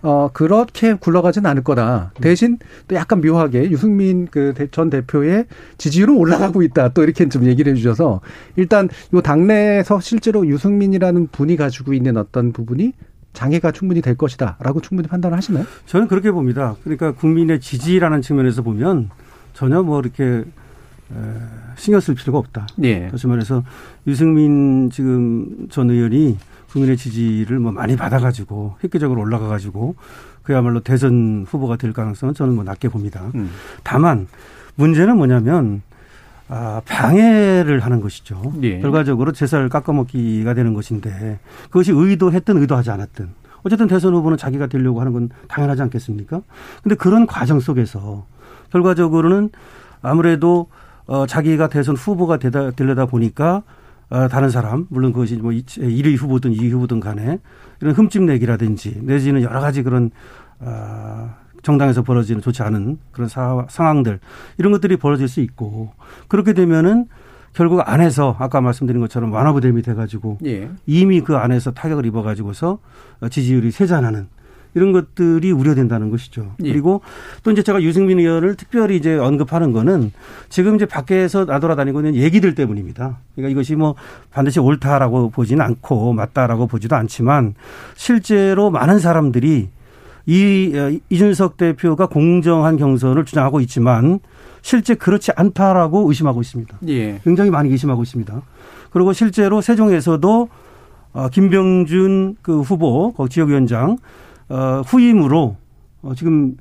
어 0.00 0.30
그렇게 0.32 0.94
굴러가진 0.94 1.44
않을 1.44 1.64
거다. 1.64 2.12
대신 2.20 2.58
또 2.86 2.94
약간 2.94 3.20
묘하게 3.20 3.70
유승민 3.70 4.26
그 4.26 4.54
전 4.70 4.90
대표의 4.90 5.46
지지율은 5.78 6.16
올라가고 6.16 6.62
있다. 6.62 6.90
또 6.90 7.02
이렇게 7.02 7.28
좀 7.28 7.44
얘기를 7.46 7.72
해 7.72 7.76
주셔서 7.76 8.20
일단 8.56 8.88
요 9.12 9.20
당내에서 9.20 9.98
실제로 10.00 10.46
유승민이라는 10.46 11.28
분이 11.32 11.56
가지고 11.56 11.94
있는 11.94 12.16
어떤 12.16 12.52
부분이 12.52 12.92
장애가 13.32 13.72
충분히 13.72 14.00
될 14.00 14.16
것이다라고 14.16 14.80
충분히 14.80 15.08
판단을 15.08 15.36
하시나요? 15.36 15.64
저는 15.86 16.08
그렇게 16.08 16.30
봅니다. 16.30 16.76
그러니까 16.84 17.12
국민의 17.12 17.60
지지라는 17.60 18.22
측면에서 18.22 18.62
보면 18.62 19.10
전혀 19.52 19.82
뭐 19.82 20.00
이렇게 20.00 20.24
에, 20.24 20.44
신경 21.76 22.00
쓸 22.00 22.14
필요가 22.14 22.38
없다. 22.38 22.66
예. 22.82 23.08
다시 23.08 23.26
말해서 23.26 23.64
유승민 24.06 24.90
지금 24.90 25.66
전 25.70 25.90
의원이 25.90 26.36
국민의 26.70 26.96
지지를 26.96 27.58
뭐 27.58 27.72
많이 27.72 27.96
받아가지고 27.96 28.76
획기적으로 28.84 29.20
올라가가지고 29.20 29.96
그야말로 30.42 30.80
대선 30.80 31.46
후보가 31.48 31.76
될 31.76 31.92
가능성은 31.92 32.34
저는 32.34 32.54
뭐 32.54 32.64
낮게 32.64 32.88
봅니다. 32.88 33.30
음. 33.34 33.50
다만 33.82 34.26
문제는 34.76 35.16
뭐냐면 35.16 35.82
아, 36.48 36.80
방해를 36.86 37.80
하는 37.80 38.00
것이죠. 38.00 38.54
예. 38.62 38.80
결과적으로 38.80 39.32
제사를 39.32 39.68
깎아먹기가 39.68 40.54
되는 40.54 40.72
것인데 40.72 41.38
그것이 41.64 41.92
의도했든 41.92 42.56
의도하지 42.56 42.90
않았든 42.90 43.28
어쨌든 43.62 43.86
대선 43.86 44.14
후보는 44.14 44.38
자기가 44.38 44.66
되려고 44.68 45.00
하는 45.00 45.12
건 45.12 45.28
당연하지 45.48 45.82
않겠습니까? 45.82 46.40
근데 46.82 46.94
그런 46.94 47.26
과정 47.26 47.60
속에서 47.60 48.24
결과적으로는 48.70 49.50
아무래도 50.00 50.68
어, 51.06 51.26
자기가 51.26 51.68
대선 51.68 51.96
후보가 51.96 52.38
되다, 52.38 52.70
되려다 52.70 53.06
보니까 53.06 53.56
어, 53.56 53.62
다른 54.08 54.50
사람, 54.50 54.86
물론 54.88 55.12
그것이 55.12 55.36
뭐 55.36 55.50
1위 55.52 56.16
후보든 56.16 56.52
2위 56.52 56.70
후보든 56.70 57.00
간에 57.00 57.38
이런 57.80 57.94
흠집내기라든지 57.94 59.00
내지는 59.02 59.42
여러 59.42 59.60
가지 59.60 59.82
그런, 59.82 60.10
어, 60.60 61.30
정당에서 61.62 62.02
벌어지는 62.02 62.40
좋지 62.40 62.62
않은 62.62 62.98
그런 63.12 63.28
사, 63.28 63.66
상황들 63.68 64.20
이런 64.58 64.72
것들이 64.72 64.96
벌어질 64.96 65.28
수 65.28 65.40
있고 65.40 65.92
그렇게 66.28 66.52
되면은 66.52 67.06
결국 67.52 67.80
안에서 67.80 68.36
아까 68.38 68.60
말씀드린 68.60 69.00
것처럼 69.00 69.32
완화부댐이 69.32 69.82
돼가지고 69.82 70.38
예. 70.46 70.70
이미 70.86 71.20
그 71.20 71.36
안에서 71.36 71.72
타격을 71.72 72.06
입어가지고서 72.06 72.78
지지율이 73.30 73.70
쇠잔하는 73.70 74.28
이런 74.78 74.92
것들이 74.92 75.50
우려된다는 75.50 76.10
것이죠. 76.10 76.54
예. 76.62 76.70
그리고 76.70 77.00
또 77.42 77.50
이제 77.50 77.64
제가 77.64 77.82
유승민 77.82 78.20
의원을 78.20 78.54
특별히 78.54 78.96
이제 78.96 79.16
언급하는 79.16 79.72
거는 79.72 80.12
지금 80.48 80.76
이제 80.76 80.86
밖에서 80.86 81.44
나돌아다니고 81.44 81.98
있는 82.00 82.14
얘기들 82.14 82.54
때문입니다. 82.54 83.18
그러니까 83.34 83.50
이것이 83.50 83.74
뭐 83.74 83.96
반드시 84.30 84.60
옳다라고 84.60 85.30
보지는 85.30 85.64
않고 85.64 86.12
맞다라고 86.12 86.68
보지도 86.68 86.94
않지만 86.94 87.54
실제로 87.96 88.70
많은 88.70 89.00
사람들이 89.00 89.68
이 90.26 90.72
어, 90.76 90.96
이준석 91.10 91.56
대표가 91.56 92.06
공정한 92.06 92.76
경선을 92.76 93.24
주장하고 93.24 93.60
있지만 93.60 94.20
실제 94.62 94.94
그렇지 94.94 95.32
않다라고 95.34 96.08
의심하고 96.08 96.40
있습니다. 96.40 96.78
예. 96.86 97.20
굉장히 97.24 97.50
많이 97.50 97.68
의심하고 97.70 98.04
있습니다. 98.04 98.42
그리고 98.90 99.12
실제로 99.12 99.60
세종에서도 99.60 100.48
어, 101.14 101.28
김병준 101.30 102.36
그 102.42 102.60
후보 102.60 103.12
그 103.12 103.28
지역위원장 103.28 103.98
어, 104.48 104.82
후임으로 104.86 105.56
어, 106.02 106.14
지금 106.14 106.56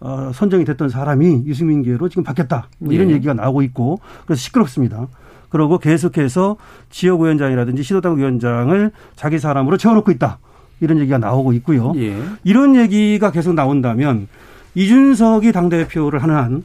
어, 0.00 0.30
선정이 0.32 0.64
됐던 0.64 0.88
사람이 0.88 1.44
유승민 1.46 1.82
계로 1.82 2.08
지금 2.08 2.22
바뀌었다. 2.22 2.68
뭐 2.78 2.92
이런 2.92 3.10
예. 3.10 3.14
얘기가 3.14 3.34
나오고 3.34 3.62
있고 3.62 4.00
그래서 4.26 4.40
시끄럽습니다. 4.40 5.08
그리고 5.48 5.78
계속해서 5.78 6.56
지역위원장이라든지 6.90 7.82
시도당 7.82 8.18
위원장을 8.18 8.90
자기 9.16 9.38
사람으로 9.38 9.76
채워놓고 9.76 10.10
있다. 10.12 10.38
이런 10.80 10.98
얘기가 10.98 11.18
나오고 11.18 11.52
있고요. 11.54 11.92
예. 11.96 12.16
이런 12.44 12.76
얘기가 12.76 13.30
계속 13.30 13.54
나온다면 13.54 14.28
이준석이 14.74 15.52
당대표를 15.52 16.22
하는 16.22 16.34
한 16.36 16.64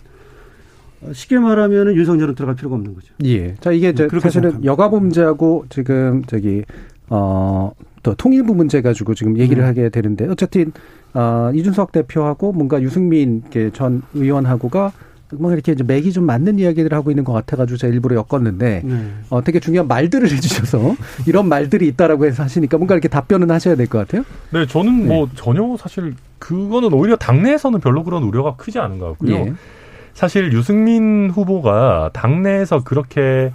어, 1.02 1.14
쉽게 1.14 1.40
말하면 1.40 1.96
윤석열은 1.96 2.36
들어갈 2.36 2.56
필요가 2.56 2.76
없는 2.76 2.94
거죠. 2.94 3.14
예. 3.26 3.56
자, 3.56 3.72
이게 3.72 3.92
네, 3.92 4.08
사실은 4.08 4.32
생각합니다. 4.32 4.64
여가부 4.66 5.00
문제하고 5.00 5.66
지금 5.70 6.24
저기, 6.26 6.64
어, 7.10 7.72
또 8.04 8.14
통일부 8.14 8.54
문제 8.54 8.82
가지고 8.82 9.16
지금 9.16 9.38
얘기를 9.38 9.64
음. 9.64 9.68
하게 9.68 9.90
되는데 9.90 10.28
어쨌든, 10.28 10.72
어, 11.14 11.52
이준석 11.54 11.92
대표하고 11.94 12.52
뭔가 12.52 12.82
유승민 12.82 13.44
전 13.74 14.02
의원하고가 14.14 14.92
뭔가 15.36 15.56
이렇게 15.56 15.72
이제 15.72 15.84
맥이 15.84 16.12
좀 16.12 16.26
맞는 16.26 16.60
이야기들을 16.60 16.96
하고 16.96 17.10
있는 17.10 17.24
것 17.24 17.34
같아가지고 17.34 17.78
제가 17.78 17.92
일부러 17.92 18.16
엮었는데 18.30 18.82
네. 18.86 19.14
어, 19.30 19.44
되게 19.44 19.60
중요한 19.60 19.88
말들을 19.88 20.30
해주셔서 20.30 20.96
이런 21.26 21.48
말들이 21.50 21.88
있다라고 21.88 22.26
해서 22.26 22.44
하시니까 22.44 22.78
뭔가 22.78 22.94
이렇게 22.94 23.08
답변은 23.08 23.50
하셔야 23.50 23.76
될 23.76 23.88
것 23.88 23.98
같아요. 24.00 24.24
네, 24.52 24.68
저는 24.68 25.08
뭐 25.08 25.28
전혀 25.34 25.76
사실 25.80 26.14
그거는 26.40 26.94
오히려 26.94 27.16
당내에서는 27.16 27.80
별로 27.80 28.04
그런 28.04 28.24
우려가 28.24 28.56
크지 28.58 28.78
않은 28.80 29.00
것 29.00 29.08
같고요. 29.12 29.34
예. 29.36 29.54
사실 30.14 30.52
유승민 30.54 31.32
후보가 31.32 32.12
당내에서 32.14 32.84
그렇게 32.84 33.52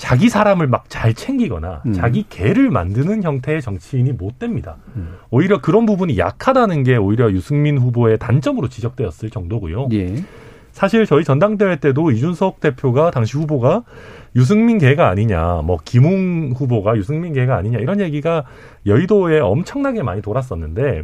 자기 0.00 0.30
사람을 0.30 0.66
막 0.66 0.84
잘 0.88 1.12
챙기거나 1.12 1.82
음. 1.84 1.92
자기 1.92 2.24
개를 2.28 2.70
만드는 2.70 3.22
형태의 3.22 3.60
정치인이 3.60 4.12
못 4.12 4.38
됩니다. 4.38 4.76
음. 4.96 5.16
오히려 5.28 5.60
그런 5.60 5.84
부분이 5.84 6.16
약하다는 6.16 6.84
게 6.84 6.96
오히려 6.96 7.30
유승민 7.30 7.76
후보의 7.76 8.18
단점으로 8.18 8.68
지적되었을 8.68 9.28
정도고요. 9.28 9.88
예. 9.92 10.24
사실 10.72 11.04
저희 11.04 11.22
전당대회 11.22 11.76
때도 11.76 12.12
이준석 12.12 12.60
대표가 12.60 13.10
당시 13.10 13.36
후보가 13.36 13.84
유승민 14.36 14.78
개가 14.78 15.08
아니냐, 15.08 15.62
뭐 15.64 15.78
김웅 15.84 16.54
후보가 16.56 16.96
유승민 16.96 17.34
개가 17.34 17.56
아니냐 17.56 17.78
이런 17.78 18.00
얘기가 18.00 18.44
여의도에 18.86 19.40
엄청나게 19.40 20.02
많이 20.02 20.22
돌았었는데 20.22 21.02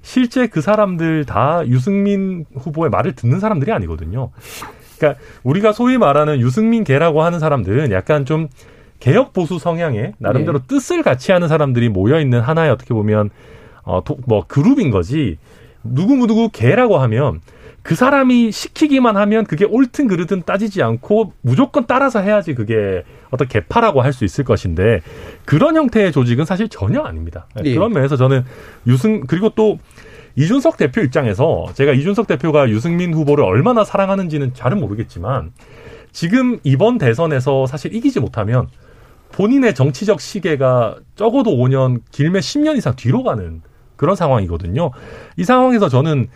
실제 0.00 0.46
그 0.46 0.62
사람들 0.62 1.26
다 1.26 1.62
유승민 1.66 2.46
후보의 2.54 2.90
말을 2.90 3.12
듣는 3.12 3.38
사람들이 3.38 3.70
아니거든요. 3.70 4.30
그러니까 4.98 5.20
우리가 5.42 5.72
소위 5.72 5.98
말하는 5.98 6.40
유승민 6.40 6.84
개라고 6.84 7.22
하는 7.22 7.38
사람들은 7.38 7.90
약간 7.92 8.24
좀 8.24 8.48
개혁 9.00 9.32
보수 9.32 9.58
성향의 9.58 10.14
나름대로 10.18 10.60
네. 10.60 10.64
뜻을 10.66 11.02
같이 11.02 11.32
하는 11.32 11.48
사람들이 11.48 11.88
모여 11.88 12.20
있는 12.20 12.40
하나의 12.40 12.70
어떻게 12.70 12.94
보면 12.94 13.30
어뭐 13.82 14.46
그룹인 14.48 14.90
거지 14.90 15.38
누구 15.82 16.26
누구 16.26 16.48
개라고 16.50 16.98
하면 16.98 17.40
그 17.82 17.94
사람이 17.94 18.50
시키기만 18.50 19.18
하면 19.18 19.44
그게 19.44 19.66
옳든 19.66 20.08
그르든 20.08 20.44
따지지 20.46 20.82
않고 20.82 21.34
무조건 21.42 21.84
따라서 21.86 22.20
해야지 22.20 22.54
그게 22.54 23.04
어떤 23.30 23.46
개파라고 23.46 24.00
할 24.00 24.14
수 24.14 24.24
있을 24.24 24.42
것인데 24.44 25.02
그런 25.44 25.76
형태의 25.76 26.10
조직은 26.10 26.46
사실 26.46 26.68
전혀 26.70 27.02
아닙니다. 27.02 27.46
예. 27.62 27.74
그런 27.74 27.92
면에서 27.92 28.16
저는 28.16 28.44
유승 28.86 29.26
그리고 29.26 29.50
또 29.50 29.78
이준석 30.36 30.76
대표 30.76 31.00
입장에서 31.00 31.66
제가 31.74 31.92
이준석 31.92 32.26
대표가 32.26 32.68
유승민 32.68 33.14
후보를 33.14 33.44
얼마나 33.44 33.84
사랑하는지는 33.84 34.54
잘은 34.54 34.80
모르겠지만 34.80 35.52
지금 36.12 36.58
이번 36.64 36.98
대선에서 36.98 37.66
사실 37.66 37.94
이기지 37.94 38.20
못하면 38.20 38.68
본인의 39.32 39.74
정치적 39.74 40.20
시계가 40.20 40.96
적어도 41.16 41.50
5년, 41.50 42.00
길면 42.12 42.40
10년 42.40 42.76
이상 42.76 42.94
뒤로 42.94 43.24
가는 43.24 43.62
그런 43.96 44.14
상황이거든요. 44.14 44.90
이 45.36 45.44
상황에서 45.44 45.88
저는 45.88 46.28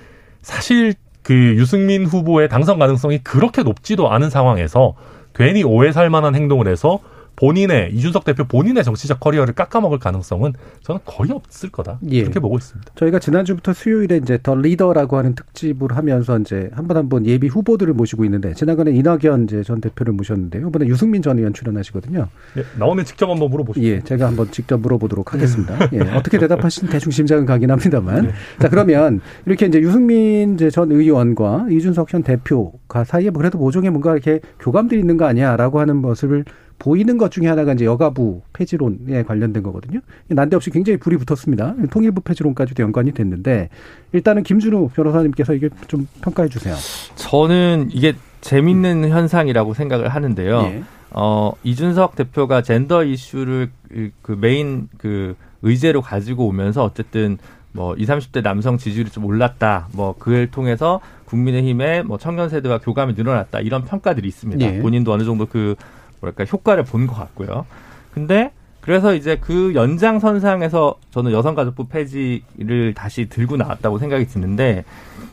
사실 0.42 0.94
그 1.22 1.34
유승민 1.56 2.06
후보의 2.06 2.48
당선 2.48 2.78
가능성이 2.78 3.18
그렇게 3.18 3.62
높지도 3.62 4.10
않은 4.10 4.30
상황에서 4.30 4.94
괜히 5.34 5.62
오해 5.62 5.92
살 5.92 6.10
만한 6.10 6.34
행동을 6.34 6.66
해서 6.66 7.00
본인의 7.38 7.92
이준석 7.94 8.24
대표 8.24 8.44
본인의 8.44 8.82
정치적 8.82 9.20
커리어를 9.20 9.54
깎아먹을 9.54 9.98
가능성은 10.00 10.54
저는 10.82 11.00
거의 11.04 11.30
없을 11.30 11.70
거다 11.70 12.00
예. 12.10 12.22
그렇게 12.22 12.40
보고 12.40 12.56
있습니다. 12.58 12.92
저희가 12.96 13.20
지난주부터 13.20 13.72
수요일에 13.72 14.16
이제 14.16 14.38
더 14.42 14.56
리더라고 14.56 15.16
하는 15.16 15.34
특집을 15.36 15.96
하면서 15.96 16.36
이제 16.38 16.68
한 16.72 16.86
번 16.88 16.96
한 16.96 17.08
번 17.08 17.26
예비 17.26 17.46
후보들을 17.46 17.94
모시고 17.94 18.24
있는데 18.24 18.54
지난번에 18.54 18.90
이낙연 18.90 19.44
이제 19.44 19.62
전 19.62 19.80
대표를 19.80 20.12
모셨는데 20.14 20.58
이번에 20.58 20.86
유승민 20.86 21.22
전 21.22 21.38
의원 21.38 21.52
출연하시거든요. 21.54 22.26
예, 22.56 22.64
나오면 22.76 23.04
직접 23.04 23.30
한번 23.30 23.50
물어보시죠. 23.50 23.86
예, 23.86 24.00
제가 24.02 24.26
한번 24.26 24.50
직접 24.50 24.80
물어보도록 24.80 25.32
하겠습니다. 25.32 25.78
예, 25.92 26.00
어떻게 26.16 26.38
대답하시는 26.38 26.90
대충 26.92 27.12
심장은 27.12 27.46
가긴 27.46 27.70
합니다만. 27.70 28.32
자, 28.58 28.68
그러면 28.68 29.20
이렇게 29.46 29.66
이제 29.66 29.78
유승민 29.80 30.54
이제 30.54 30.70
전 30.70 30.90
의원과 30.90 31.68
이준석 31.70 32.12
현 32.12 32.22
대표가 32.24 33.04
사이에 33.04 33.30
뭐 33.30 33.38
그래도 33.40 33.58
모종의 33.58 33.90
뭔가 33.90 34.12
이렇게 34.12 34.40
교감들이 34.58 35.00
있는 35.00 35.16
거 35.16 35.26
아니야라고 35.26 35.78
하는 35.78 35.96
모습을 35.96 36.44
보이는 36.78 37.18
것 37.18 37.30
중에 37.30 37.48
하나가 37.48 37.72
이제 37.72 37.84
여가부 37.84 38.42
폐지론에 38.52 39.24
관련된 39.24 39.62
거거든요. 39.62 40.00
난데없이 40.28 40.70
굉장히 40.70 40.96
불이 40.98 41.16
붙었습니다. 41.16 41.74
통일부 41.90 42.20
폐지론까지도 42.20 42.82
연관이 42.82 43.12
됐는데 43.12 43.68
일단은 44.12 44.44
김준우 44.44 44.90
변호사님께서 44.94 45.54
이게 45.54 45.70
좀 45.88 46.06
평가해 46.22 46.48
주세요. 46.48 46.76
저는 47.16 47.88
이게 47.92 48.14
재밌는 48.42 49.08
현상이라고 49.08 49.74
생각을 49.74 50.08
하는데요. 50.08 50.60
예. 50.66 50.82
어, 51.10 51.52
이준석 51.64 52.14
대표가 52.14 52.62
젠더 52.62 53.02
이슈를 53.04 53.70
그- 53.88 54.10
그 54.22 54.32
메인 54.40 54.88
그 54.98 55.34
의제로 55.62 56.00
가지고 56.00 56.46
오면서 56.46 56.84
어쨌든 56.84 57.38
뭐 57.72 57.94
20, 57.96 58.08
30대 58.08 58.42
남성 58.42 58.78
지지율이 58.78 59.10
좀 59.10 59.24
올랐다. 59.24 59.88
뭐 59.92 60.14
그걸 60.16 60.48
통해서 60.50 61.00
국민의힘의 61.24 62.04
뭐 62.04 62.18
청년 62.18 62.48
세대와 62.48 62.78
교감이 62.78 63.14
늘어났다. 63.14 63.60
이런 63.60 63.84
평가들이 63.84 64.28
있습니다. 64.28 64.64
예. 64.64 64.78
본인도 64.78 65.12
어느 65.12 65.24
정도 65.24 65.46
그 65.46 65.74
뭐랄까 66.20 66.44
효과를 66.44 66.84
본 66.84 67.06
것 67.06 67.14
같고요. 67.14 67.66
근데 68.12 68.50
그래서 68.80 69.14
이제 69.14 69.36
그 69.40 69.74
연장선상에서 69.74 70.94
저는 71.10 71.32
여성가족부 71.32 71.88
폐지를 71.88 72.94
다시 72.94 73.26
들고 73.28 73.56
나왔다고 73.56 73.98
생각이 73.98 74.26
드는데 74.26 74.84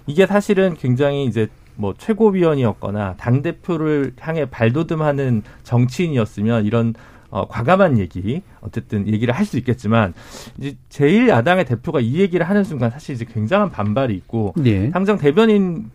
이게 0.08 0.26
사실은 0.26 0.76
굉장히 0.76 1.26
이제 1.26 1.48
뭐 1.76 1.94
최고위원이었거나 1.98 3.16
당 3.18 3.42
대표를 3.42 4.14
향해 4.20 4.46
발돋움하는 4.46 5.44
정치인이었으면 5.64 6.66
이런 6.66 6.94
어, 7.32 7.48
과감한 7.48 7.98
얘기 8.00 8.44
어쨌든 8.62 9.08
얘기를 9.08 9.34
할 9.34 9.46
수 9.46 9.58
있겠지만 9.58 10.14
이제 10.58 10.76
제일 10.90 11.28
야당의 11.28 11.66
대표가 11.66 12.00
이 12.00 12.20
얘기를 12.20 12.48
하는 12.48 12.64
순간 12.64 12.92
사실 12.92 13.16
이제 13.16 13.26
굉장한 13.26 13.72
반발이 13.72 14.14
있고 14.16 14.54
예. 14.66 14.90
당장 14.92 15.18
대변인 15.18 15.90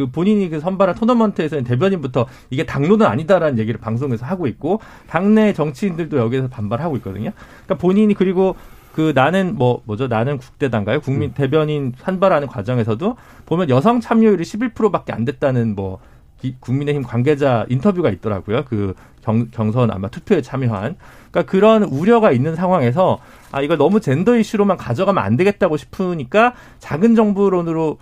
그 0.00 0.10
본인이 0.10 0.48
그 0.48 0.60
선발한 0.60 0.94
토너먼트에서는 0.96 1.64
대변인부터 1.64 2.26
이게 2.50 2.64
당론은 2.64 3.06
아니다라는 3.06 3.58
얘기를 3.58 3.78
방송에서 3.80 4.24
하고 4.26 4.46
있고 4.46 4.80
당내 5.08 5.52
정치인들도 5.52 6.16
여기에서 6.16 6.48
반발하고 6.48 6.96
있거든요. 6.98 7.30
그러니까 7.64 7.74
본인이 7.76 8.14
그리고 8.14 8.56
그 8.94 9.12
나는 9.14 9.54
뭐 9.54 9.82
뭐죠 9.84 10.08
나는 10.08 10.38
국대단가요 10.38 11.00
국민 11.00 11.32
대변인 11.32 11.92
선발하는 11.98 12.48
과정에서도 12.48 13.16
보면 13.46 13.68
여성 13.70 14.00
참여율이 14.00 14.42
11%밖에 14.42 15.12
안 15.12 15.24
됐다는 15.24 15.76
뭐 15.76 16.00
기- 16.40 16.56
국민의힘 16.58 17.02
관계자 17.02 17.66
인터뷰가 17.68 18.10
있더라고요. 18.10 18.64
그 18.64 18.94
경, 19.22 19.48
경선 19.50 19.90
아마 19.90 20.08
투표에 20.08 20.40
참여한. 20.40 20.96
그러니까 21.30 21.50
그런 21.50 21.82
우려가 21.84 22.32
있는 22.32 22.56
상황에서 22.56 23.18
아 23.52 23.60
이걸 23.60 23.76
너무 23.76 24.00
젠더 24.00 24.36
이슈로만 24.38 24.76
가져가면 24.76 25.22
안 25.22 25.36
되겠다고 25.36 25.76
싶으니까 25.76 26.54
작은 26.78 27.14
정부론으로 27.14 27.98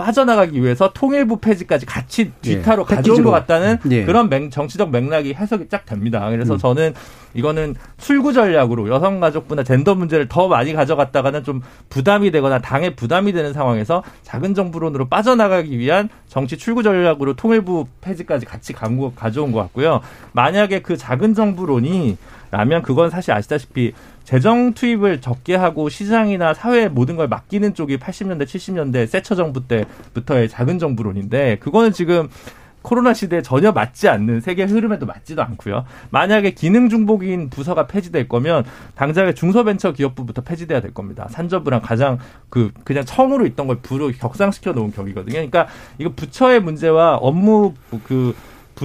빠져나가기 0.00 0.62
위해서 0.62 0.90
통일부 0.94 1.36
폐지까지 1.38 1.84
같이 1.84 2.32
뒤타로 2.40 2.86
예, 2.90 2.94
가져온. 2.94 3.22
것 3.22 3.30
같다는 3.30 3.76
예. 3.90 4.04
그런 4.04 4.30
맹- 4.30 4.48
정치적 4.50 4.90
맥락이 4.90 5.34
해석이 5.34 5.68
쫙 5.68 5.84
됩니다. 5.84 6.28
그래서 6.30 6.54
음. 6.54 6.58
저는 6.58 6.94
이거는 7.34 7.74
출구 7.98 8.32
전략으로 8.32 8.88
여성가족부나 8.88 9.62
젠더 9.62 9.94
문제를 9.94 10.26
더 10.28 10.48
많이 10.48 10.72
가져갔다가는 10.72 11.44
좀 11.44 11.60
부담이 11.90 12.30
되거나 12.30 12.60
당에 12.60 12.94
부담이 12.94 13.32
되는 13.32 13.52
상황에서 13.52 14.02
작은 14.22 14.54
정부론으로 14.54 15.08
빠져나가기 15.08 15.78
위한 15.78 16.08
정치 16.28 16.56
출구 16.56 16.82
전략으로 16.82 17.34
통일부 17.34 17.86
폐지까지 18.00 18.46
같이 18.46 18.72
가져온 18.72 19.52
것 19.52 19.60
같고요. 19.60 20.00
만약에 20.32 20.80
그 20.80 20.96
작은 20.96 21.34
정부론이 21.34 22.16
라면 22.50 22.82
그건 22.82 23.10
사실 23.10 23.32
아시다시피 23.32 23.92
재정 24.24 24.74
투입을 24.74 25.20
적게 25.20 25.54
하고 25.54 25.88
시장이나 25.88 26.54
사회에 26.54 26.88
모든 26.88 27.16
걸 27.16 27.28
맡기는 27.28 27.74
쪽이 27.74 27.98
80년대, 27.98 28.44
70년대 28.44 29.06
세처 29.06 29.34
정부 29.34 29.66
때부터의 29.66 30.48
작은 30.48 30.78
정부론인데 30.78 31.58
그거는 31.60 31.92
지금 31.92 32.28
코로나 32.82 33.12
시대에 33.12 33.42
전혀 33.42 33.72
맞지 33.72 34.08
않는 34.08 34.40
세계 34.40 34.64
흐름에도 34.64 35.06
맞지도 35.06 35.42
않고요. 35.42 35.84
만약에 36.10 36.52
기능 36.52 36.88
중복인 36.88 37.50
부서가 37.50 37.86
폐지될 37.86 38.28
거면 38.28 38.64
당장의 38.94 39.34
중소벤처 39.34 39.92
기업부부터 39.92 40.42
폐지돼야 40.42 40.80
될 40.80 40.94
겁니다. 40.94 41.28
산저부랑 41.30 41.82
가장 41.82 42.18
그 42.48 42.70
그냥 42.84 43.04
처음으로 43.04 43.46
있던 43.46 43.66
걸 43.66 43.80
부로 43.82 44.10
격상시켜 44.10 44.72
놓은 44.72 44.92
격이거든요. 44.92 45.34
그러니까 45.34 45.66
이거 45.98 46.10
부처의 46.16 46.60
문제와 46.60 47.16
업무 47.16 47.74
그 48.04 48.34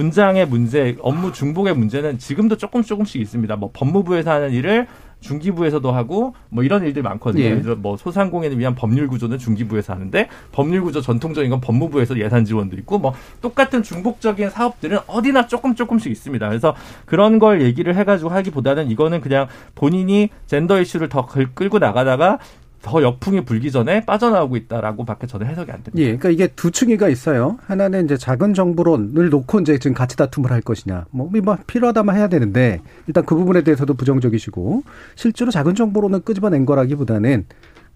분장의 0.00 0.46
문제, 0.46 0.94
업무 1.00 1.32
중복의 1.32 1.74
문제는 1.74 2.18
지금도 2.18 2.58
조금 2.58 2.82
조금씩 2.82 3.18
있습니다. 3.22 3.56
뭐 3.56 3.70
법무부에서 3.72 4.30
하는 4.30 4.52
일을 4.52 4.86
중기부에서도 5.20 5.90
하고 5.90 6.34
뭐 6.50 6.62
이런 6.62 6.84
일들이 6.84 7.02
많거든요. 7.02 7.42
예. 7.42 7.46
예를 7.46 7.62
들어 7.62 7.76
뭐 7.76 7.96
소상공인을 7.96 8.58
위한 8.58 8.74
법률 8.74 9.08
구조는 9.08 9.38
중기부에서 9.38 9.94
하는데 9.94 10.28
법률 10.52 10.82
구조 10.82 11.00
전통적인 11.00 11.50
건 11.50 11.62
법무부에서 11.62 12.18
예산 12.18 12.44
지원도 12.44 12.76
있고 12.76 12.98
뭐 12.98 13.14
똑같은 13.40 13.82
중복적인 13.82 14.50
사업들은 14.50 14.98
어디나 15.06 15.46
조금 15.46 15.74
조금씩 15.74 16.12
있습니다. 16.12 16.46
그래서 16.46 16.74
그런 17.06 17.38
걸 17.38 17.62
얘기를 17.62 17.96
해가지고 17.96 18.28
하기보다는 18.28 18.90
이거는 18.90 19.22
그냥 19.22 19.46
본인이 19.74 20.28
젠더 20.44 20.78
이슈를 20.82 21.08
더 21.08 21.24
끌- 21.24 21.54
끌고 21.54 21.78
나가다가 21.78 22.38
더 22.82 23.02
역풍이 23.02 23.44
불기 23.44 23.70
전에 23.70 24.04
빠져나오고 24.04 24.56
있다라고 24.56 25.04
밖에 25.04 25.26
저는 25.26 25.46
해석이 25.46 25.70
안 25.70 25.82
됩니다. 25.82 25.98
예, 25.98 26.16
그러니까 26.16 26.30
이게 26.30 26.46
두 26.54 26.70
층이가 26.70 27.08
있어요. 27.08 27.58
하나는 27.66 28.04
이제 28.04 28.16
작은 28.16 28.54
정부론을 28.54 29.28
놓고 29.28 29.60
이제 29.60 29.78
지금 29.78 29.94
가치 29.94 30.16
다툼을 30.16 30.50
할 30.50 30.60
것이냐. 30.60 31.06
뭐, 31.10 31.30
뭐 31.42 31.58
필요하다면 31.66 32.16
해야 32.16 32.28
되는데 32.28 32.80
일단 33.06 33.24
그 33.24 33.34
부분에 33.34 33.62
대해서도 33.62 33.94
부정적이시고 33.94 34.82
실제로 35.16 35.50
작은 35.50 35.74
정부론을 35.74 36.20
끄집어낸 36.20 36.64
거라기보다는 36.64 37.46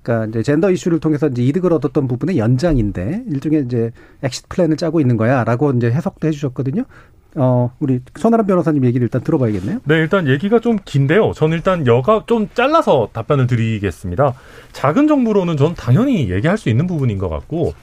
그러니까 0.02 0.26
이제 0.28 0.42
젠더 0.42 0.70
이슈를 0.70 0.98
통해서 0.98 1.28
이제 1.28 1.42
이득을 1.42 1.72
얻었던 1.74 2.08
부분의 2.08 2.38
연장인데 2.38 3.24
일종의 3.28 3.64
이제 3.66 3.90
exit 4.22 4.48
plan을 4.48 4.76
짜고 4.76 5.00
있는 5.00 5.16
거야라고 5.16 5.72
이제 5.72 5.90
해석도 5.90 6.26
해주셨거든요. 6.28 6.84
어, 7.36 7.70
우리 7.78 8.00
천하람 8.16 8.46
변호사님 8.46 8.84
얘기를 8.84 9.04
일단 9.04 9.22
들어봐야겠네요. 9.22 9.78
네, 9.84 9.94
일단 9.96 10.26
얘기가 10.26 10.58
좀 10.58 10.78
긴데요. 10.84 11.32
저는 11.32 11.56
일단 11.56 11.86
여가 11.86 12.24
좀 12.26 12.48
잘라서 12.54 13.08
답변을 13.12 13.46
드리겠습니다. 13.46 14.34
작은 14.72 15.06
정부로는 15.06 15.56
전 15.56 15.74
당연히 15.74 16.30
얘기할 16.30 16.58
수 16.58 16.68
있는 16.68 16.86
부분인 16.86 17.18
것 17.18 17.28
같고, 17.28 17.74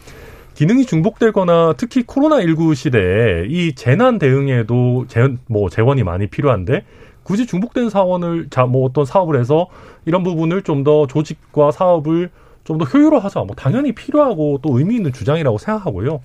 기능이 0.56 0.86
중복되거나 0.86 1.76
특히 1.78 2.04
코로나19 2.04 2.76
시대에 2.76 3.46
이 3.48 3.74
재난 3.76 4.18
대응에도 4.20 5.06
재, 5.08 5.30
뭐 5.48 5.70
재원이 5.70 6.04
많이 6.04 6.28
필요한데, 6.28 6.84
굳이 7.24 7.46
중복된 7.46 7.90
사원을, 7.90 8.48
자, 8.50 8.66
뭐 8.66 8.86
어떤 8.86 9.06
사업을 9.06 9.40
해서 9.40 9.68
이런 10.06 10.24
부분을 10.24 10.62
좀 10.64 10.84
더 10.84 11.08
조직과 11.08 11.72
사업을 11.72 12.30
좀 12.64 12.78
더 12.80 12.86
효율화하자. 12.86 13.42
뭐 13.42 13.56
당연히 13.56 13.94
필요하고 13.94 14.60
또 14.62 14.78
의미 14.78 14.96
있는 14.96 15.14
주장이라고 15.14 15.58
생각하고요. 15.58 16.22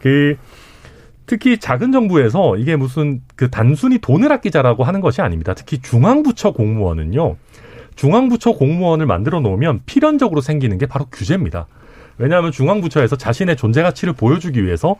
그, 0.00 0.36
특히 1.26 1.58
작은 1.58 1.92
정부에서 1.92 2.56
이게 2.56 2.76
무슨 2.76 3.20
그 3.34 3.50
단순히 3.50 3.98
돈을 3.98 4.30
아끼자라고 4.32 4.84
하는 4.84 5.00
것이 5.00 5.20
아닙니다. 5.20 5.54
특히 5.54 5.78
중앙부처 5.78 6.52
공무원은요. 6.52 7.36
중앙부처 7.96 8.52
공무원을 8.52 9.06
만들어 9.06 9.40
놓으면 9.40 9.80
필연적으로 9.86 10.40
생기는 10.40 10.78
게 10.78 10.86
바로 10.86 11.06
규제입니다. 11.06 11.66
왜냐하면 12.18 12.52
중앙부처에서 12.52 13.16
자신의 13.16 13.56
존재 13.56 13.82
가치를 13.82 14.14
보여주기 14.14 14.64
위해서 14.64 14.96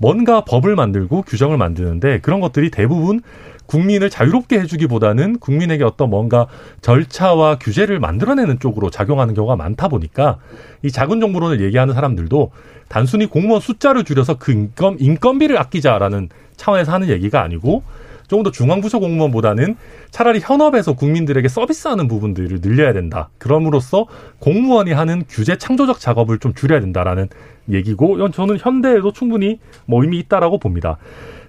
뭔가 0.00 0.40
법을 0.46 0.76
만들고 0.76 1.22
규정을 1.22 1.58
만드는데 1.58 2.20
그런 2.20 2.40
것들이 2.40 2.70
대부분 2.70 3.20
국민을 3.66 4.08
자유롭게 4.08 4.58
해주기보다는 4.60 5.38
국민에게 5.38 5.84
어떤 5.84 6.08
뭔가 6.08 6.46
절차와 6.80 7.58
규제를 7.58 8.00
만들어내는 8.00 8.58
쪽으로 8.60 8.90
작용하는 8.90 9.34
경우가 9.34 9.56
많다 9.56 9.88
보니까 9.88 10.38
이 10.82 10.90
작은 10.90 11.20
정부론을 11.20 11.60
얘기하는 11.60 11.92
사람들도 11.92 12.50
단순히 12.88 13.26
공무원 13.26 13.60
숫자를 13.60 14.04
줄여서 14.04 14.38
그 14.38 14.52
인건, 14.52 14.96
인건비를 14.98 15.58
아끼자라는 15.58 16.30
차원에서 16.56 16.92
하는 16.92 17.10
얘기가 17.10 17.42
아니고 17.42 17.82
조금 18.26 18.42
더 18.42 18.50
중앙부처 18.50 19.00
공무원보다는 19.00 19.76
차라리 20.10 20.40
현업에서 20.40 20.94
국민들에게 20.94 21.46
서비스하는 21.46 22.08
부분들을 22.08 22.60
늘려야 22.60 22.92
된다. 22.92 23.28
그럼으로써 23.38 24.06
공무원이 24.38 24.92
하는 24.92 25.24
규제 25.28 25.58
창조적 25.58 26.00
작업을 26.00 26.38
좀 26.38 26.54
줄여야 26.54 26.80
된다라는 26.80 27.28
얘기고 27.72 28.30
저는 28.30 28.58
현대에도 28.58 29.12
충분히 29.12 29.60
뭐 29.86 30.02
의미 30.02 30.18
있다라고 30.18 30.58
봅니다. 30.58 30.98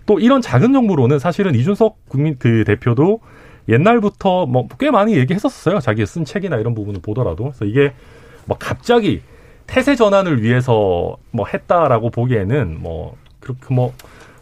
또 0.06 0.20
이런 0.20 0.42
작은 0.42 0.74
정부로는 0.74 1.20
사실은 1.20 1.56
이준석 1.56 2.10
국민 2.10 2.36
그 2.40 2.64
대표도 2.66 3.20
옛날부터 3.70 4.46
뭐 4.48 4.68
꽤 4.80 4.92
많이 4.92 5.16
얘기했었어요. 5.16 5.80
자기 5.80 6.06
쓴 6.06 6.26
책이나 6.26 6.58
이런 6.58 6.74
부분을 6.74 7.02
보더라도. 7.02 7.46
그래서 7.46 7.66
이게 7.66 7.94
뭐 8.46 8.58
갑자기 8.60 9.22
태세 9.68 9.96
전환을 9.96 10.42
위해서 10.42 11.16
뭐 11.32 11.46
했다라고 11.48 12.10
보기에는 12.10 12.78
뭐 12.82 13.16
그렇게 13.40 13.74
뭐, 13.74 13.94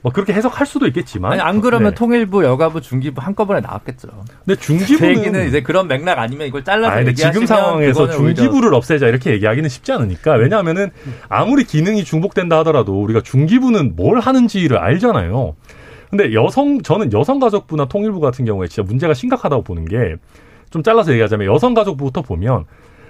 뭐 0.02 0.12
그렇게 0.12 0.34
해석할 0.34 0.66
수도 0.66 0.88
있겠지만 0.88 1.34
아니 1.34 1.42
안 1.42 1.62
그러면 1.62 1.92
네. 1.92 1.96
통일부, 1.96 2.44
여가부, 2.44 2.82
중기부 2.82 3.22
한꺼번에 3.22 3.60
나왔겠죠. 3.60 4.08
근데 4.46 4.56
제 4.56 4.62
중기부는 4.62 5.18
얘기는 5.18 5.48
이제 5.48 5.62
그런 5.62 5.88
맥락 5.88 6.20
아니면 6.20 6.48
이걸 6.48 6.64
잘라서 6.64 6.92
아니, 6.96 7.14
지금 7.14 7.46
상황에서 7.46 8.10
중기부를 8.10 8.74
없애자 8.74 9.08
이렇게 9.08 9.32
얘기하기는 9.32 9.68
쉽지 9.70 9.92
않으니까 9.92 10.34
왜냐하면은 10.34 10.92
아무리 11.28 11.64
기능이 11.66 12.04
중복된다 12.04 12.60
하더라도 12.60 13.02
우리가 13.02 13.22
중기부는 13.22 13.96
뭘 13.96 14.20
하는지를 14.20 14.78
알잖아요. 14.78 15.56
근데 16.10 16.34
여성 16.34 16.82
저는 16.82 17.14
여성가족부나 17.14 17.86
통일부 17.86 18.20
같은 18.20 18.46
경우에 18.46 18.68
진짜 18.68 18.88
문제가 18.88 19.14
심각하다고 19.14 19.64
보는 19.64 19.86
게 19.86 20.16
좀 20.70 20.84
잘라서 20.84 21.12
얘기하자면 21.12 21.48
여성가족부부터 21.54 22.22
보면 22.22 22.66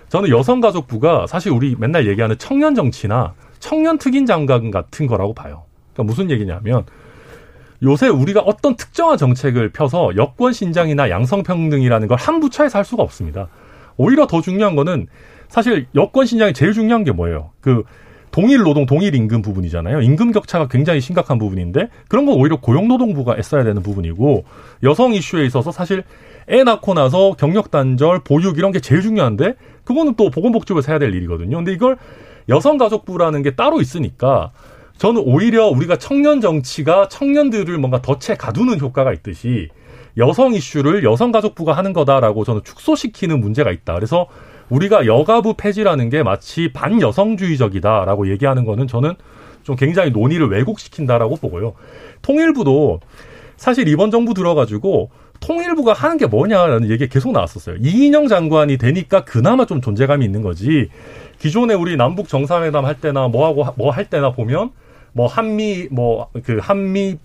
저는 0.09 0.29
여성가족부가 0.29 1.27
사실 1.27 1.51
우리 1.51 1.75
맨날 1.77 2.07
얘기하는 2.07 2.37
청년 2.37 2.73
정치나 2.73 3.33
청년 3.59 3.97
특인 3.97 4.25
장관 4.25 4.71
같은 4.71 5.07
거라고 5.07 5.33
봐요. 5.33 5.65
그러니까 5.99 6.03
무슨 6.03 6.31
얘기냐면 6.31 6.85
요새 7.83 8.07
우리가 8.07 8.41
어떤 8.41 8.75
특정한 8.75 9.17
정책을 9.17 9.69
펴서 9.71 10.11
여권 10.15 10.53
신장이나 10.53 11.09
양성평등이라는 11.09 12.07
걸 12.07 12.17
한 12.19 12.39
부처에서 12.39 12.77
할 12.77 12.85
수가 12.85 13.03
없습니다. 13.03 13.47
오히려 13.97 14.27
더 14.27 14.41
중요한 14.41 14.75
거는 14.75 15.07
사실 15.47 15.87
여권 15.95 16.25
신장이 16.25 16.53
제일 16.53 16.73
중요한 16.73 17.03
게 17.03 17.11
뭐예요? 17.11 17.51
그 17.61 17.83
동일 18.31 18.59
노동, 18.59 18.85
동일 18.85 19.15
임금 19.15 19.41
부분이잖아요. 19.41 20.01
임금 20.01 20.31
격차가 20.31 20.67
굉장히 20.67 21.01
심각한 21.01 21.39
부분인데 21.39 21.89
그런 22.07 22.25
건 22.25 22.35
오히려 22.35 22.57
고용노동부가 22.59 23.37
애써야 23.37 23.63
되는 23.63 23.81
부분이고 23.81 24.43
여성 24.83 25.13
이슈에 25.13 25.45
있어서 25.45 25.71
사실 25.71 26.03
애 26.49 26.63
낳고 26.63 26.93
나서 26.93 27.33
경력 27.33 27.71
단절, 27.71 28.19
보육 28.23 28.57
이런 28.57 28.71
게 28.71 28.79
제일 28.79 29.01
중요한데 29.01 29.55
그거는 29.83 30.15
또 30.15 30.29
보건복지부에서 30.29 30.91
해야 30.91 30.99
될 30.99 31.13
일이거든요. 31.15 31.57
근데 31.57 31.73
이걸 31.73 31.97
여성가족부라는 32.49 33.41
게 33.43 33.55
따로 33.55 33.81
있으니까 33.81 34.51
저는 34.99 35.23
오히려 35.25 35.67
우리가 35.67 35.95
청년 35.95 36.41
정치가 36.41 37.07
청년들을 37.07 37.77
뭔가 37.77 38.01
덫에 38.01 38.35
가두는 38.35 38.81
효과가 38.81 39.13
있듯이 39.13 39.69
여성 40.17 40.53
이슈를 40.53 41.05
여성가족부가 41.05 41.71
하는 41.71 41.93
거다라고 41.93 42.43
저는 42.43 42.61
축소시키는 42.65 43.39
문제가 43.39 43.71
있다. 43.71 43.95
그래서 43.95 44.27
우리가 44.67 45.05
여가부 45.05 45.53
폐지라는 45.55 46.09
게 46.09 46.21
마치 46.21 46.73
반여성주의적이다라고 46.73 48.29
얘기하는 48.29 48.65
거는 48.65 48.87
저는 48.87 49.13
좀 49.63 49.77
굉장히 49.77 50.11
논의를 50.11 50.49
왜곡시킨다라고 50.49 51.37
보고요. 51.37 51.75
통일부도 52.21 52.99
사실 53.55 53.87
이번 53.87 54.11
정부 54.11 54.33
들어가지고 54.33 55.11
통일부가 55.39 55.93
하는 55.93 56.17
게 56.17 56.25
뭐냐라는 56.25 56.89
얘기가 56.89 57.09
계속 57.09 57.31
나왔었어요. 57.31 57.77
이인영 57.79 58.27
장관이 58.27 58.77
되니까 58.77 59.23
그나마 59.23 59.65
좀 59.65 59.79
존재감이 59.79 60.25
있는 60.25 60.41
거지. 60.41 60.89
기존에 61.39 61.73
우리 61.73 61.95
남북 61.95 62.27
정상회담 62.27 62.83
할 62.83 62.99
때나 62.99 63.29
뭐 63.29 63.47
하고 63.47 63.65
뭐 63.77 63.91
할 63.91 64.09
때나 64.09 64.33
보면 64.33 64.71
뭐 65.19 65.27
한미 65.27 65.89
뭐 65.91 66.29
그 66.45 66.59
한미 66.61 67.17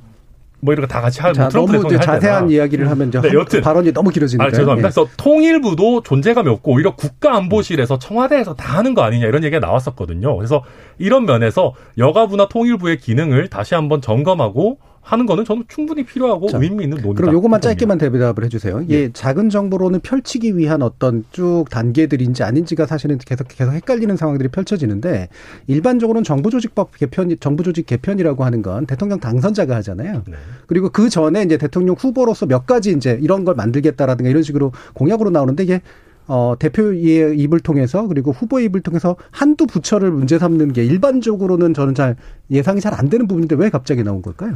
뭐 0.59 0.73
이런 0.73 0.85
거 0.85 0.93
다 0.93 1.01
같이 1.01 1.21
하고 1.21 1.33
자, 1.35 1.49
트럼프 1.49 1.73
너무 1.77 1.97
자세한. 1.97 2.51
이야기를 2.51 2.91
하면 2.91 3.09
이제 3.09 3.21
네, 3.21 3.29
한- 3.29 3.39
여튼. 3.39 3.61
발언이 3.61 3.93
너무 3.93 4.11
길어지니까. 4.11 4.47
아, 4.47 4.51
죄송합니다. 4.51 4.89
그래서 4.89 5.07
통일부도 5.17 6.03
존재감이 6.03 6.49
없고 6.49 6.73
오히려 6.73 6.97
국가안보실에서 6.97 7.99
청와대에서 8.01 8.55
다 8.55 8.79
하는 8.79 8.95
거 8.95 9.03
아니냐 9.03 9.27
이런 9.27 9.45
얘기가 9.45 9.61
나왔었거든요. 9.65 10.35
그래서 10.37 10.65
이런 10.99 11.25
면에서 11.27 11.75
여가부나 11.99 12.49
통일부의 12.49 12.97
기능을 12.99 13.49
다시 13.49 13.75
한번 13.77 14.01
점검하고 14.01 14.79
하는 15.05 15.27
거는 15.27 15.45
저는 15.45 15.65
충분히 15.69 16.03
필요하고 16.03 16.49
자, 16.49 16.59
의미 16.59 16.85
있는 16.85 16.97
논의다. 16.97 17.15
그럼 17.15 17.35
요것만. 17.35 17.61
짧게만 17.61 17.99
대답을 17.99 18.45
해주세요. 18.45 18.81
이게 18.83 19.11
작은 19.13 19.51
정부로는 19.51 20.01
펼치기 20.01 20.57
위한 20.57 20.83
어떤 20.83 21.25
쭉 21.31 21.67
단계들인지 21.71 22.43
아닌지가 22.43 22.87
사실은 22.87 23.19
계속 23.19 23.47
계속 23.49 23.73
헷갈리는 23.73 24.17
상황들이 24.17 24.49
펼쳐지는데 24.49 25.29
일반적으로는 25.67 26.25
정부조직법 26.25 26.97
개편, 26.97 27.35
정부조직 27.39 27.87
개편이라고 27.87 28.45
하는 28.45 28.63
건 28.63 28.87
대통령 28.87 29.21
당선자가 29.21 29.77
하잖아요. 29.77 30.23
네. 30.27 30.35
그리고 30.67 30.89
그 30.89 31.09
전에 31.09 31.43
이제 31.43 31.59
대통령 31.59 31.95
후보로서 31.99 32.47
몇 32.47 32.67
가지 32.67 32.91
이제 32.93 33.19
이런 33.23 33.45
걸 33.45 33.55
만들겠다라든가 33.55 34.31
이런 34.31 34.43
식으로 34.43 34.73
공약으로 34.95 35.31
나오는데 35.31 35.63
이게 35.65 35.81
어, 36.27 36.55
대표의 36.59 37.39
입을 37.39 37.61
통해서 37.61 38.07
그리고 38.09 38.33
후보의 38.33 38.67
입을 38.67 38.81
통해서 38.81 39.17
한두 39.31 39.67
부처를 39.67 40.11
문제 40.11 40.39
삼는 40.39 40.73
게 40.73 40.85
일반적으로는 40.85 41.75
저는 41.75 41.95
잘 41.95 42.17
예상이 42.51 42.81
잘 42.81 42.95
안 42.95 43.09
되는 43.09 43.27
부분인데 43.27 43.57
왜 43.57 43.71
갑자기 43.71 44.03
나온 44.05 44.23
걸까요? 44.23 44.55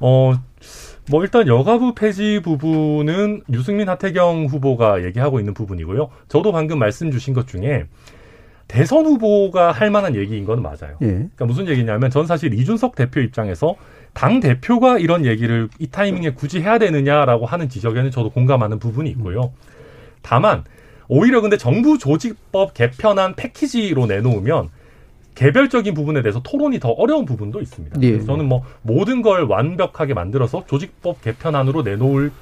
어, 0.00 0.34
뭐 1.10 1.22
일단 1.22 1.48
여가부 1.48 1.94
폐지 1.94 2.40
부분은 2.42 3.42
유승민 3.52 3.88
하태경 3.88 4.46
후보가 4.46 5.04
얘기하고 5.04 5.40
있는 5.40 5.54
부분이고요. 5.54 6.10
저도 6.28 6.52
방금 6.52 6.78
말씀 6.78 7.10
주신 7.10 7.32
것 7.34 7.48
중에 7.48 7.86
대선 8.68 9.06
후보가 9.06 9.72
할 9.72 9.90
만한 9.90 10.14
얘기인 10.14 10.44
건 10.44 10.60
맞아요. 10.60 10.98
예. 11.00 11.06
그러니까 11.06 11.46
무슨 11.46 11.66
얘기냐면 11.68 12.10
전 12.10 12.26
사실 12.26 12.52
이준석 12.52 12.94
대표 12.94 13.20
입장에서 13.20 13.76
당 14.12 14.40
대표가 14.40 14.98
이런 14.98 15.24
얘기를 15.24 15.70
이 15.78 15.86
타이밍에 15.86 16.32
굳이 16.34 16.60
해야 16.60 16.78
되느냐라고 16.78 17.46
하는 17.46 17.70
지적에는 17.70 18.10
저도 18.10 18.28
공감하는 18.30 18.78
부분이 18.78 19.08
있고요. 19.10 19.52
다만 20.20 20.64
오히려 21.08 21.40
근데 21.40 21.56
정부 21.56 21.98
조직법 21.98 22.74
개편안 22.74 23.34
패키지로 23.34 24.06
내놓으면 24.06 24.68
개별적인 25.34 25.94
부분에 25.94 26.22
대해서 26.22 26.40
토론이 26.42 26.80
더 26.80 26.90
어려운 26.90 27.24
부분도 27.24 27.60
있습니다. 27.60 28.00
예. 28.02 28.10
그래서 28.10 28.26
저는 28.26 28.46
뭐 28.46 28.64
모든 28.82 29.22
걸 29.22 29.44
완벽하게 29.44 30.14
만들어서 30.14 30.64
조직법 30.66 31.22
개편안으로 31.22 31.82
내놓을 31.82 32.32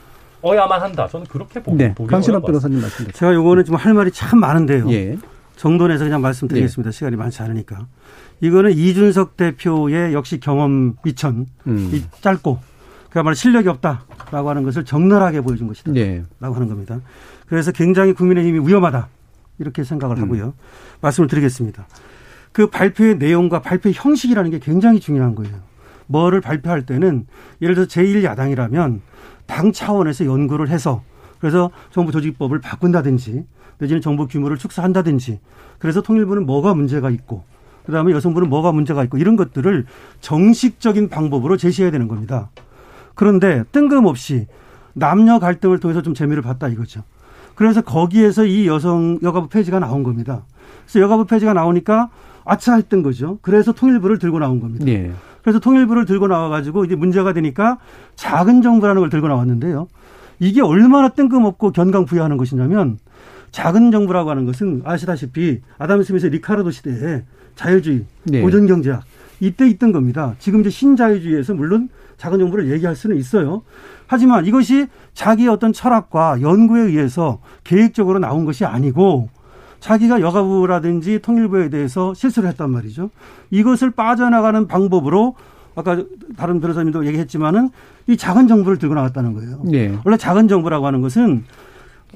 어야만 0.43 0.81
한다. 0.81 1.07
저는 1.09 1.27
그렇게 1.27 1.63
보기 1.63 1.77
네. 1.77 1.95
보기 1.95 2.11
강신업 2.11 2.45
변호사님 2.45 2.81
말씀. 2.81 3.11
제가 3.11 3.35
요거는 3.35 3.65
지금 3.65 3.79
할 3.79 3.95
말이 3.95 4.11
참 4.11 4.41
많은데요. 4.41 4.91
예. 4.93 5.17
정돈해서 5.57 6.05
그냥 6.05 6.21
말씀드리겠습니다. 6.21 6.91
시간이 6.91 7.17
많지 7.17 7.43
않으니까. 7.43 7.87
이거는 8.41 8.73
이준석 8.73 9.37
대표의 9.37 10.13
역시 10.13 10.41
경험 10.41 10.97
미천, 11.03 11.47
음. 11.67 11.91
이 11.93 12.03
짧고 12.21 12.59
그야말로 13.17 13.33
실력이 13.33 13.67
없다라고 13.71 14.51
하는 14.51 14.63
것을 14.63 14.85
적나라하게 14.85 15.41
보여준 15.41 15.69
것이다. 15.69 15.97
예. 15.97 16.23
라고 16.39 16.55
하는 16.55 16.69
겁니다. 16.69 17.01
그래서 17.47 17.73
굉장히 17.73 18.13
국민의힘이 18.13 18.69
위험하다. 18.69 19.09
이렇게 19.59 19.85
생각을 19.85 20.21
하고요. 20.21 20.53
말씀을 21.01 21.27
드리겠습니다. 21.27 21.87
그 22.53 22.69
발표의 22.69 23.17
내용과 23.17 23.63
발표의 23.63 23.95
형식이라는 23.95 24.51
게 24.51 24.59
굉장히 24.59 25.01
중요한 25.01 25.35
거예요. 25.35 25.55
뭐를 26.09 26.43
발표할 26.43 26.85
때는 26.85 27.27
예를 27.63 27.75
들어서 27.75 27.89
제1야당이라면 27.89 29.01
당 29.47 29.73
차원에서 29.73 30.27
연구를 30.27 30.69
해서 30.69 31.03
그래서 31.39 31.71
정부 31.93 32.13
조직법을 32.13 32.61
바꾼다든지 32.61 33.47
내지는 33.79 34.03
정부 34.03 34.29
규모를 34.29 34.59
축소한다든지 34.59 35.41
그래서 35.79 36.03
통일부는 36.03 36.45
뭐가 36.45 36.75
문제가 36.75 37.09
있고 37.09 37.45
그다음에 37.87 38.13
여성부는 38.13 38.51
뭐가 38.51 38.73
문제가 38.73 39.03
있고 39.05 39.17
이런 39.17 39.37
것들을 39.37 39.87
정식적인 40.21 41.09
방법으로 41.09 41.57
제시해야 41.57 41.91
되는 41.91 42.09
겁니다. 42.09 42.51
그런데 43.17 43.65
뜬금없이 43.73 44.47
남녀 44.93 45.41
갈등을 45.41 45.81
통해서 45.81 46.03
좀 46.03 46.15
재미를 46.15 46.43
봤다 46.43 46.69
이거죠. 46.69 47.03
그래서 47.57 47.81
거기에서 47.81 48.45
이 48.45 48.69
여성 48.69 49.19
여가부 49.23 49.49
폐지가 49.49 49.81
나온 49.81 50.05
겁니다. 50.05 50.45
그래서 50.85 51.01
여가부 51.01 51.25
폐지가 51.25 51.53
나오니까 51.55 52.11
아차 52.45 52.77
했던 52.77 53.03
거죠. 53.03 53.39
그래서 53.43 53.73
통일부를 53.73 54.19
들고 54.19 54.39
나온 54.39 54.61
겁니다. 54.61 54.87
예. 54.87 55.11
그래서 55.43 55.59
통일부를 55.59 56.05
들고 56.05 56.29
나와가지고 56.29 56.85
이제 56.85 56.95
문제가 56.95 57.33
되니까 57.33 57.79
작은 58.15 58.63
정부라는 58.63 59.01
걸 59.01 59.11
들고 59.11 59.29
나왔는데요. 59.29 59.89
이게 60.39 60.61
얼마나 60.61 61.09
뜬금없고 61.09 61.73
견강 61.73 62.05
부여하는 62.05 62.37
것이냐면 62.37 62.99
작은 63.51 63.91
정부라고 63.91 64.31
하는 64.31 64.45
것은 64.45 64.83
아시다시피 64.85 65.63
아담 65.79 66.03
스미스 66.03 66.27
리카르도 66.27 66.71
시대에 66.71 67.23
자유주의, 67.55 68.05
네. 68.25 68.43
보존경제학 68.43 69.03
이때 69.41 69.67
있던 69.69 69.93
겁니다. 69.93 70.35
지금 70.39 70.61
이제 70.61 70.69
신자유주의에서 70.69 71.55
물론 71.55 71.89
작은 72.17 72.39
정부를 72.39 72.71
얘기할 72.71 72.97
수는 72.97 73.17
있어요. 73.17 73.63
하지만 74.07 74.47
이것이 74.47 74.87
자기의 75.15 75.49
어떤 75.49 75.73
철학과 75.73 76.41
연구에 76.41 76.83
의해서 76.83 77.41
계획적으로 77.65 78.19
나온 78.19 78.45
것이 78.45 78.65
아니고 78.65 79.29
자기가 79.81 80.21
여가부라든지 80.21 81.21
통일부에 81.21 81.69
대해서 81.69 82.15
실수를 82.15 82.49
했단 82.51 82.71
말이죠. 82.71 83.11
이것을 83.51 83.91
빠져나가는 83.91 84.67
방법으로 84.67 85.35
아까 85.75 86.03
다른 86.37 86.61
변호사님도 86.61 87.07
얘기했지만은 87.07 87.71
이 88.07 88.17
작은 88.17 88.49
정부를 88.49 88.79
들고 88.79 88.95
나왔다는 88.95 89.35
거예요. 89.35 89.63
예. 89.73 89.95
원래 90.05 90.17
작은 90.17 90.49
정부라고 90.49 90.87
하는 90.87 91.03
것은 91.03 91.45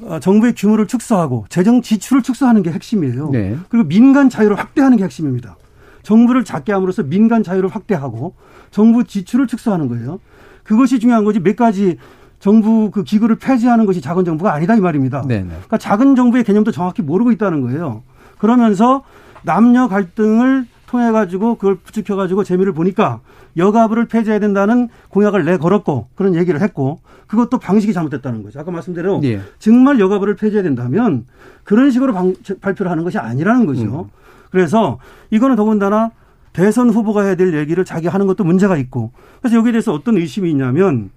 어, 0.02 0.18
정부의 0.18 0.54
규모를 0.54 0.86
축소하고 0.86 1.44
재정 1.50 1.82
지출을 1.82 2.22
축소하는 2.22 2.62
게 2.62 2.70
핵심이에요. 2.70 3.30
네. 3.30 3.58
그리고 3.68 3.86
민간 3.86 4.30
자유를 4.30 4.56
확대하는 4.58 4.96
게 4.96 5.04
핵심입니다. 5.04 5.56
정부를 6.02 6.44
작게 6.44 6.72
함으로써 6.72 7.02
민간 7.02 7.42
자유를 7.42 7.68
확대하고 7.68 8.34
정부 8.70 9.04
지출을 9.04 9.46
축소하는 9.46 9.88
거예요. 9.88 10.20
그것이 10.62 10.98
중요한 10.98 11.24
거지 11.24 11.40
몇 11.40 11.56
가지 11.56 11.98
정부 12.38 12.90
그 12.90 13.04
기구를 13.04 13.36
폐지하는 13.36 13.86
것이 13.86 14.00
작은 14.00 14.24
정부가 14.24 14.54
아니다 14.54 14.74
이 14.74 14.80
말입니다. 14.80 15.22
네, 15.26 15.40
네. 15.40 15.48
그러니까 15.48 15.78
작은 15.78 16.16
정부의 16.16 16.44
개념도 16.44 16.72
정확히 16.72 17.02
모르고 17.02 17.32
있다는 17.32 17.60
거예요. 17.60 18.02
그러면서 18.38 19.02
남녀 19.42 19.88
갈등을 19.88 20.66
통해 20.90 21.12
가지고 21.12 21.54
그걸 21.54 21.76
부추켜 21.76 22.16
가지고 22.16 22.42
재미를 22.42 22.72
보니까 22.72 23.20
여가부를 23.56 24.06
폐지해야 24.06 24.40
된다는 24.40 24.88
공약을 25.10 25.44
내 25.44 25.56
걸었고 25.56 26.08
그런 26.16 26.34
얘기를 26.34 26.60
했고 26.60 26.98
그것도 27.28 27.58
방식이 27.58 27.92
잘못됐다는 27.92 28.42
거죠. 28.42 28.58
아까 28.58 28.72
말씀대로 28.72 29.20
예. 29.22 29.40
정말 29.60 30.00
여가부를 30.00 30.34
폐지해야 30.34 30.64
된다면 30.64 31.26
그런 31.62 31.92
식으로 31.92 32.12
방, 32.12 32.34
발표를 32.60 32.90
하는 32.90 33.04
것이 33.04 33.18
아니라는 33.18 33.66
거죠. 33.66 34.08
음. 34.12 34.20
그래서 34.50 34.98
이거는 35.30 35.54
더군다나 35.54 36.10
대선 36.52 36.90
후보가 36.90 37.22
해야 37.22 37.36
될 37.36 37.54
얘기를 37.54 37.84
자기 37.84 38.08
하는 38.08 38.26
것도 38.26 38.42
문제가 38.42 38.76
있고 38.76 39.12
그래서 39.40 39.56
여기에 39.58 39.72
대해서 39.72 39.92
어떤 39.92 40.16
의심이 40.16 40.50
있냐면 40.50 41.10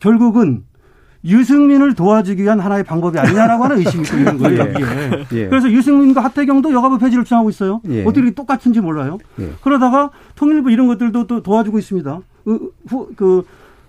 결국은 0.00 0.64
유승민을 1.24 1.94
도와주기 1.94 2.42
위한 2.42 2.60
하나의 2.60 2.84
방법이 2.84 3.18
아니냐라고 3.18 3.64
하는 3.64 3.78
의심이 3.78 4.06
있는 4.06 4.38
거예요. 4.38 4.60
예. 4.62 4.74
여기에. 4.74 5.26
예. 5.32 5.48
그래서 5.48 5.70
유승민과 5.70 6.22
하태경도 6.22 6.72
여가부 6.72 6.98
폐지를 6.98 7.24
주장하고 7.24 7.48
있어요. 7.50 7.80
예. 7.88 8.04
어떻게 8.04 8.30
똑같은지 8.32 8.80
몰라요. 8.80 9.18
예. 9.40 9.50
그러다가 9.62 10.10
통일부 10.34 10.70
이런 10.70 10.86
것들도 10.86 11.26
또 11.26 11.42
도와주고 11.42 11.78
있습니다. 11.78 12.20
그, 12.44 12.70
후- 12.88 13.08
그 13.16 13.44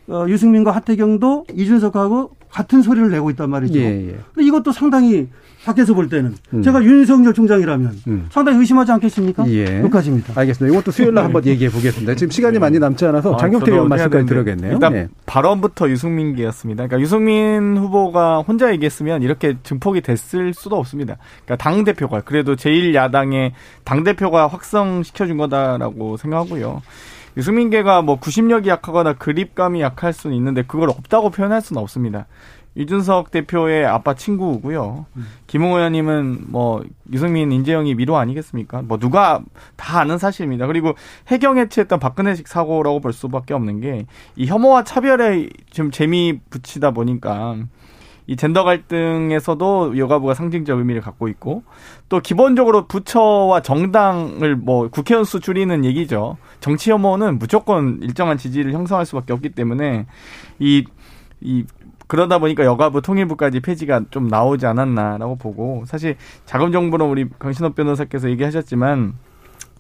어, 0.08 0.26
유승민과 0.30 0.72
하태경도 0.72 1.46
이준석하고 1.54 2.32
같은 2.50 2.82
소리를 2.82 3.10
내고 3.10 3.30
있단 3.32 3.50
말이죠. 3.50 3.80
예, 3.80 4.08
예. 4.10 4.16
근데 4.34 4.48
이것도 4.48 4.72
상당히 4.72 5.28
밖에서 5.66 5.94
볼 5.96 6.08
때는 6.08 6.36
음. 6.54 6.62
제가 6.62 6.84
윤석열 6.84 7.34
총장이라면 7.34 8.00
음. 8.08 8.28
상당히 8.30 8.60
의심하지 8.60 8.92
않겠습니까? 8.92 9.48
예. 9.50 9.80
여기까지입니다. 9.80 10.34
알겠습니다. 10.40 10.74
이것도 10.74 10.92
수요일 10.92 11.14
날 11.16 11.24
한번 11.26 11.44
얘기해 11.46 11.72
보겠습니다. 11.72 12.14
지금 12.16 12.30
시간이 12.30 12.60
많이 12.60 12.78
남지 12.78 13.06
않아서 13.08 13.34
아, 13.34 13.38
장경태 13.38 13.72
의원 13.72 13.90
말씀까지 13.90 14.26
되는데. 14.26 14.30
들어야겠네요. 14.30 14.74
일단 14.74 14.94
네. 14.94 15.08
발언부터 15.26 15.90
유승민계였습니다. 15.90 16.86
그러니까 16.86 17.02
유승민 17.02 17.78
후보가 17.78 18.42
혼자 18.42 18.72
얘기했으면 18.72 19.24
이렇게 19.24 19.58
증폭이 19.64 20.02
됐을 20.02 20.54
수도 20.54 20.78
없습니다. 20.78 21.18
그러니까 21.46 21.56
당 21.64 21.84
대표가 21.84 22.22
그래도 22.22 22.56
제1 22.56 22.94
야당의 22.94 23.54
당 23.84 24.04
대표가 24.04 24.48
확성시켜 24.48 25.26
준 25.26 25.38
거다라고 25.38 26.18
생각하고요. 26.18 26.82
유승민계가 27.38 28.02
뭐 28.02 28.18
구심력이 28.18 28.70
약하거나 28.70 29.14
그립감이 29.14 29.82
약할 29.82 30.14
수는 30.14 30.36
있는데 30.38 30.62
그걸 30.62 30.90
없다고 30.90 31.32
표현할 31.32 31.62
수는 31.62 31.82
없습니다. 31.82 32.28
이준석 32.76 33.32
대표의 33.32 33.86
아빠 33.86 34.14
친구고요. 34.14 35.06
김웅 35.48 35.74
의원님은 35.76 36.46
뭐 36.48 36.84
유승민 37.12 37.52
인재영이 37.52 37.96
미로 37.96 38.18
아니겠습니까? 38.18 38.82
뭐 38.82 38.98
누가 38.98 39.42
다 39.76 40.00
아는 40.00 40.18
사실입니다. 40.18 40.68
그리고 40.68 40.94
해경 41.28 41.58
해체했던 41.58 42.00
박근혜식 42.00 42.48
사고라고 42.48 43.00
볼 43.00 43.14
수밖에 43.14 43.54
없는 43.54 43.82
게 43.82 44.06
이 44.36 44.46
혐오와 44.48 44.84
차별에 44.84 45.50
좀 45.72 45.92
재미 45.92 46.40
붙이다 46.50 46.92
보니까 46.92 47.58
이 48.28 48.36
젠더 48.36 48.64
갈등에서도 48.64 49.98
여가부가 49.98 50.34
상징적 50.34 50.80
의미를 50.80 51.02
갖고 51.02 51.28
있고 51.28 51.64
또 52.10 52.20
기본적으로 52.20 52.88
부처와 52.88 53.62
정당을 53.62 54.56
뭐 54.56 54.90
국회의원 54.90 55.26
수 55.26 55.40
줄이는 55.40 55.86
얘기죠. 55.86 56.38
정치 56.60 56.92
혐오는 56.92 57.38
무조건 57.38 58.00
일정한 58.02 58.38
지지를 58.38 58.74
형성할 58.74 59.06
수밖에 59.06 59.32
없기 59.32 59.50
때문에 59.50 60.08
이, 60.60 60.86
이 61.40 61.66
그러다 62.08 62.40
보니까 62.40 62.66
여가부 62.66 63.02
통일부까지 63.02 63.60
폐지가 63.60 64.02
좀 64.12 64.28
나오지 64.28 64.66
않았나라고 64.66 65.38
보고 65.38 65.84
사실 65.86 66.16
작은 66.46 66.72
정부는 66.72 67.06
우리 67.08 67.28
강신업 67.40 67.76
변호사께서 67.76 68.30
얘기하셨지만 68.30 69.14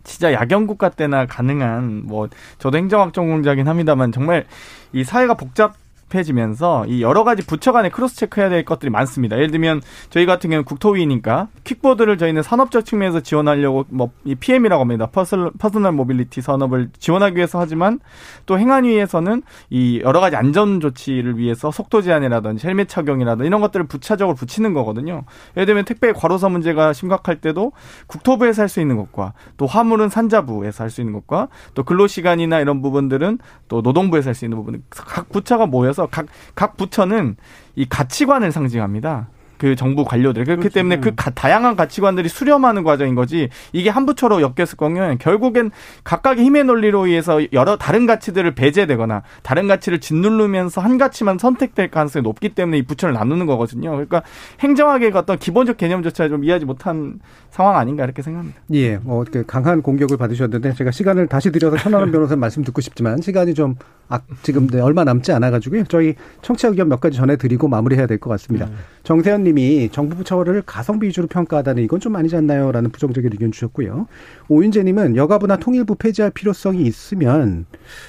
진짜 0.03 0.31
야경 0.33 0.67
국가 0.67 0.89
때나 0.89 1.25
가능한 1.25 2.03
뭐 2.05 2.29
저도 2.59 2.77
행정학 2.77 3.13
전공자긴 3.13 3.67
합니다만 3.67 4.11
정말 4.11 4.45
이 4.93 5.03
사회가 5.03 5.33
복잡 5.33 5.73
해지면서 6.13 6.85
이 6.87 7.01
여러 7.01 7.23
가지 7.23 7.45
부처 7.45 7.71
간에 7.71 7.89
cross 7.89 8.15
check해야 8.15 8.49
될 8.49 8.63
것들이 8.63 8.91
많습니다. 8.91 9.35
예를 9.37 9.51
들면 9.51 9.81
저희 10.09 10.25
같은 10.25 10.49
경우는 10.49 10.65
국토위니까 10.65 11.47
킥보드를 11.63 12.17
저희는 12.17 12.43
산업적 12.43 12.85
측면에서 12.85 13.21
지원하려고 13.21 13.85
뭐 13.89 14.11
이 14.23 14.33
PM이라고 14.35 14.81
합니다. 14.81 15.07
personal, 15.07 15.51
personal 15.59 15.91
mobility 15.91 16.41
산업을 16.41 16.89
지원하기 16.99 17.35
위해서 17.35 17.59
하지만 17.59 17.99
또 18.45 18.57
행안위에서는 18.57 19.43
이 19.69 20.01
여러 20.03 20.19
가지 20.19 20.35
안전 20.35 20.79
조치를 20.79 21.37
위해서 21.37 21.69
속도 21.71 22.01
제한이라든지 22.01 22.65
헬멧 22.67 22.89
착용이라든지 22.89 23.45
이런 23.47 23.61
것들을 23.61 23.85
부차적으로 23.87 24.35
붙이는 24.35 24.73
거거든요. 24.73 25.23
예를 25.57 25.65
들면 25.67 25.85
택배 25.85 26.11
과로사 26.11 26.49
문제가 26.49 26.91
심각할 26.93 27.39
때도 27.41 27.71
국토부에서 28.07 28.63
할 28.63 28.69
수 28.69 28.81
있는 28.81 28.97
것과 28.97 29.33
또 29.57 29.67
화물은 29.67 30.09
산자부에서 30.09 30.83
할 30.83 30.89
수 30.89 31.01
있는 31.01 31.13
것과 31.13 31.49
또 31.75 31.83
근로 31.83 32.07
시간이나 32.07 32.59
이런 32.59 32.81
부분들은 32.81 33.37
또 33.67 33.81
노동부에서 33.81 34.29
할 34.29 34.35
수 34.35 34.45
있는 34.45 34.57
부분은 34.57 34.83
각 34.89 35.29
부처가 35.29 35.65
모여서 35.67 35.94
각, 36.11 36.27
각 36.55 36.77
부처는 36.77 37.37
이 37.75 37.85
가치관을 37.85 38.51
상징합니다. 38.51 39.29
그 39.57 39.75
정부 39.75 40.03
관료들 40.05 40.43
그렇기 40.43 40.59
그렇죠. 40.61 40.73
때문에 40.73 40.99
그 40.99 41.13
가- 41.15 41.29
다양한 41.31 41.75
가치관들이 41.75 42.27
수렴하는 42.29 42.83
과정인 42.83 43.15
거지 43.15 43.49
이게 43.73 43.89
한 43.89 44.05
부처로 44.05 44.41
엮였을 44.41 44.77
거면 44.77 45.17
결국엔 45.17 45.71
각각의 46.03 46.43
힘의 46.43 46.65
논리로 46.65 47.05
의해서 47.07 47.39
여러 47.53 47.77
다른 47.77 48.05
가치들을 48.05 48.53
배제되거나 48.55 49.23
다른 49.43 49.67
가치를 49.67 49.99
짓누르면서 49.99 50.81
한 50.81 50.97
가치만 50.97 51.37
선택될 51.37 51.89
가능성이 51.91 52.23
높기 52.23 52.49
때문에 52.49 52.77
이 52.79 52.81
부처를 52.83 53.13
나누는 53.13 53.45
거거든요. 53.45 53.91
그러니까 53.91 54.23
행정학의 54.59 55.11
어떤 55.15 55.37
기본적 55.37 55.77
개념조차 55.77 56.27
좀 56.29 56.43
이해하지 56.43 56.65
못한 56.65 57.19
상황 57.51 57.77
아닌가 57.77 58.03
이렇게 58.03 58.21
생각합니다. 58.21 58.59
예, 58.73 58.99
어, 59.05 59.23
그 59.31 59.45
강한 59.45 59.81
공격을 59.81 60.17
받으셨는데 60.17 60.73
제가 60.73 60.91
시간을 60.91 61.27
다시 61.27 61.51
들여서 61.51 61.77
천하람 61.77 62.11
변호사 62.11 62.35
말씀 62.35 62.63
듣고 62.63 62.81
싶지만 62.81 63.21
시간이 63.21 63.53
좀 63.53 63.75
아, 64.09 64.19
지금 64.43 64.67
네, 64.67 64.79
얼마 64.81 65.03
남지 65.03 65.31
않아가지고요. 65.31 65.85
저희 65.85 66.13
청취자 66.41 66.67
의견 66.67 66.89
몇 66.89 66.99
가지 66.99 67.17
전해드리고 67.17 67.67
마무리해야 67.67 68.05
될 68.07 68.19
것 68.19 68.29
같습니다. 68.31 68.67
정세현 69.03 69.44
님이 69.45 69.89
정부 69.91 70.15
부처를 70.17 70.61
가성비 70.63 71.07
위주로 71.07 71.27
평가하다는 71.27 71.83
이건 71.83 71.99
좀 71.99 72.15
아니지 72.15 72.35
않나요?라는 72.35 72.91
부정적인 72.91 73.31
의견 73.31 73.51
주셨고요. 73.51 74.07
오윤재 74.49 74.83
님은 74.83 75.15
여가부나 75.15 75.57
통일부 75.57 75.95
폐지할 75.95 76.31
필요성이 76.31 76.83
있으면 76.83 77.65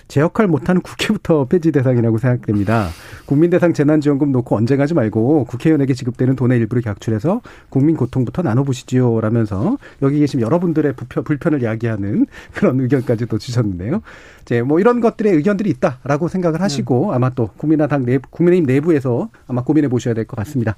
제 0.08 0.20
역할 0.20 0.48
못하는 0.48 0.80
국회부터 0.80 1.46
폐지 1.48 1.70
대상이라고 1.72 2.18
생각됩니다. 2.18 2.88
국민 3.26 3.50
대상 3.50 3.72
재난지원금 3.72 4.32
놓고 4.32 4.56
언쟁 4.56 4.80
하지 4.80 4.94
말고 4.94 5.44
국회의원에게 5.44 5.94
지급되는 5.94 6.36
돈의 6.36 6.58
일부를 6.58 6.82
각출해서 6.82 7.40
국민 7.68 7.96
고통부터 7.96 8.42
나눠보시지요. 8.42 9.20
라면서 9.20 9.78
여기 10.02 10.18
계신 10.18 10.40
여러분들의 10.40 10.94
불편을 11.24 11.62
야기하는 11.62 12.26
그런 12.52 12.80
의견까지도 12.80 13.38
주셨는데요. 13.38 14.02
이제 14.46 14.62
뭐 14.62 14.78
이런 14.78 15.00
것들의 15.00 15.32
의견들이 15.34 15.68
있다라고 15.70 16.28
생각을 16.28 16.60
하시고 16.60 17.12
아마 17.12 17.30
또 17.30 17.48
국민의당 17.56 18.04
내부, 18.04 18.28
국민의힘 18.30 18.64
내부에서 18.66 19.28
아마 19.48 19.62
고민해 19.64 19.88
보셔야 19.88 20.14
될 20.14 20.24
것 20.24 20.36
같습니다. 20.36 20.76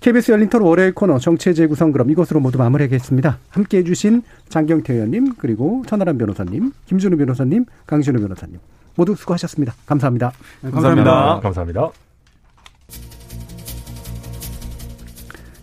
KBS 0.00 0.32
열린 0.32 0.48
토론 0.48 0.68
월요일 0.68 0.92
코너 0.92 1.18
정치의 1.18 1.54
재구성 1.54 1.92
그럼 1.92 2.10
이것으로 2.10 2.40
모두 2.40 2.58
마무리하겠습니다. 2.58 3.38
함께 3.48 3.78
해 3.78 3.84
주신 3.84 4.22
장경태 4.48 4.92
의원님 4.94 5.34
그리고 5.38 5.84
천하람 5.86 6.18
변호사님, 6.18 6.72
김준우 6.86 7.16
변호사님, 7.16 7.64
강신우 7.86 8.18
변호사님 8.18 8.58
모두 8.96 9.14
수고하셨습니다. 9.14 9.74
감사합니다. 9.86 10.32
네, 10.62 10.70
감사합니다. 10.72 11.40
감사합니다. 11.42 11.90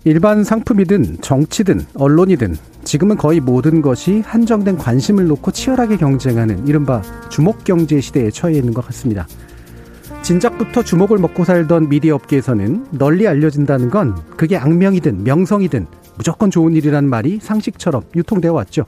일반 0.05 0.43
상품이든 0.43 1.21
정치든 1.21 1.81
언론이든 1.95 2.55
지금은 2.93 3.17
거의 3.17 3.39
모든 3.39 3.81
것이 3.81 4.21
한정된 4.23 4.77
관심을 4.77 5.25
놓고 5.25 5.49
치열하게 5.49 5.97
경쟁하는 5.97 6.67
이른바 6.67 7.01
주목 7.27 7.63
경제 7.63 7.99
시대에 7.99 8.29
처해 8.29 8.53
있는 8.53 8.71
것 8.71 8.85
같습니다. 8.85 9.25
진작부터 10.21 10.83
주목을 10.83 11.17
먹고 11.17 11.43
살던 11.43 11.89
미디어 11.89 12.13
업계에서는 12.13 12.85
널리 12.91 13.27
알려진다는 13.27 13.89
건 13.89 14.15
그게 14.37 14.57
악명이든 14.57 15.23
명성이든 15.23 15.87
무조건 16.17 16.51
좋은 16.51 16.75
일이라는 16.75 17.09
말이 17.09 17.39
상식처럼 17.41 18.03
유통되어 18.15 18.53
왔죠. 18.53 18.85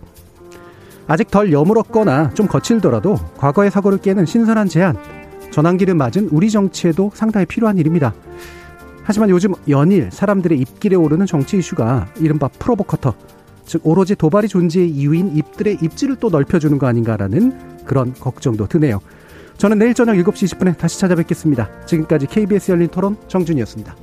아직 1.07 1.32
덜 1.32 1.52
여물었거나 1.52 2.30
좀 2.36 2.45
거칠더라도 2.45 3.15
과거의 3.38 3.72
사고를 3.72 3.98
깨는 3.98 4.27
신선한 4.27 4.68
제안, 4.68 4.98
전환기를 5.49 5.95
맞은 5.95 6.30
우리 6.32 6.52
정치에도 6.52 7.10
상당히 7.15 7.48
필요한 7.48 7.80
일입니다. 7.80 8.14
하지만 9.02 9.32
요즘 9.32 9.56
연일 9.68 10.11
사람들의 10.11 10.60
입길에 10.60 10.95
오르는 10.95 11.26
정치 11.26 11.57
이슈가 11.57 12.10
이른바 12.19 12.49
프로보커터, 12.49 13.15
즉 13.65 13.81
오로지 13.83 14.15
도발이 14.15 14.47
존재의 14.47 14.89
이유인 14.89 15.35
입들의 15.35 15.79
입지를 15.81 16.15
또 16.17 16.29
넓혀주는 16.29 16.77
거 16.77 16.87
아닌가라는 16.87 17.83
그런 17.85 18.13
걱정도 18.13 18.67
드네요. 18.67 18.99
저는 19.57 19.79
내일 19.79 19.93
저녁 19.93 20.13
7시 20.15 20.57
20분에 20.57 20.77
다시 20.77 20.99
찾아뵙겠습니다. 20.99 21.85
지금까지 21.85 22.27
KBS 22.27 22.71
열린 22.71 22.89
토론 22.89 23.15
정준이었습니다. 23.27 23.95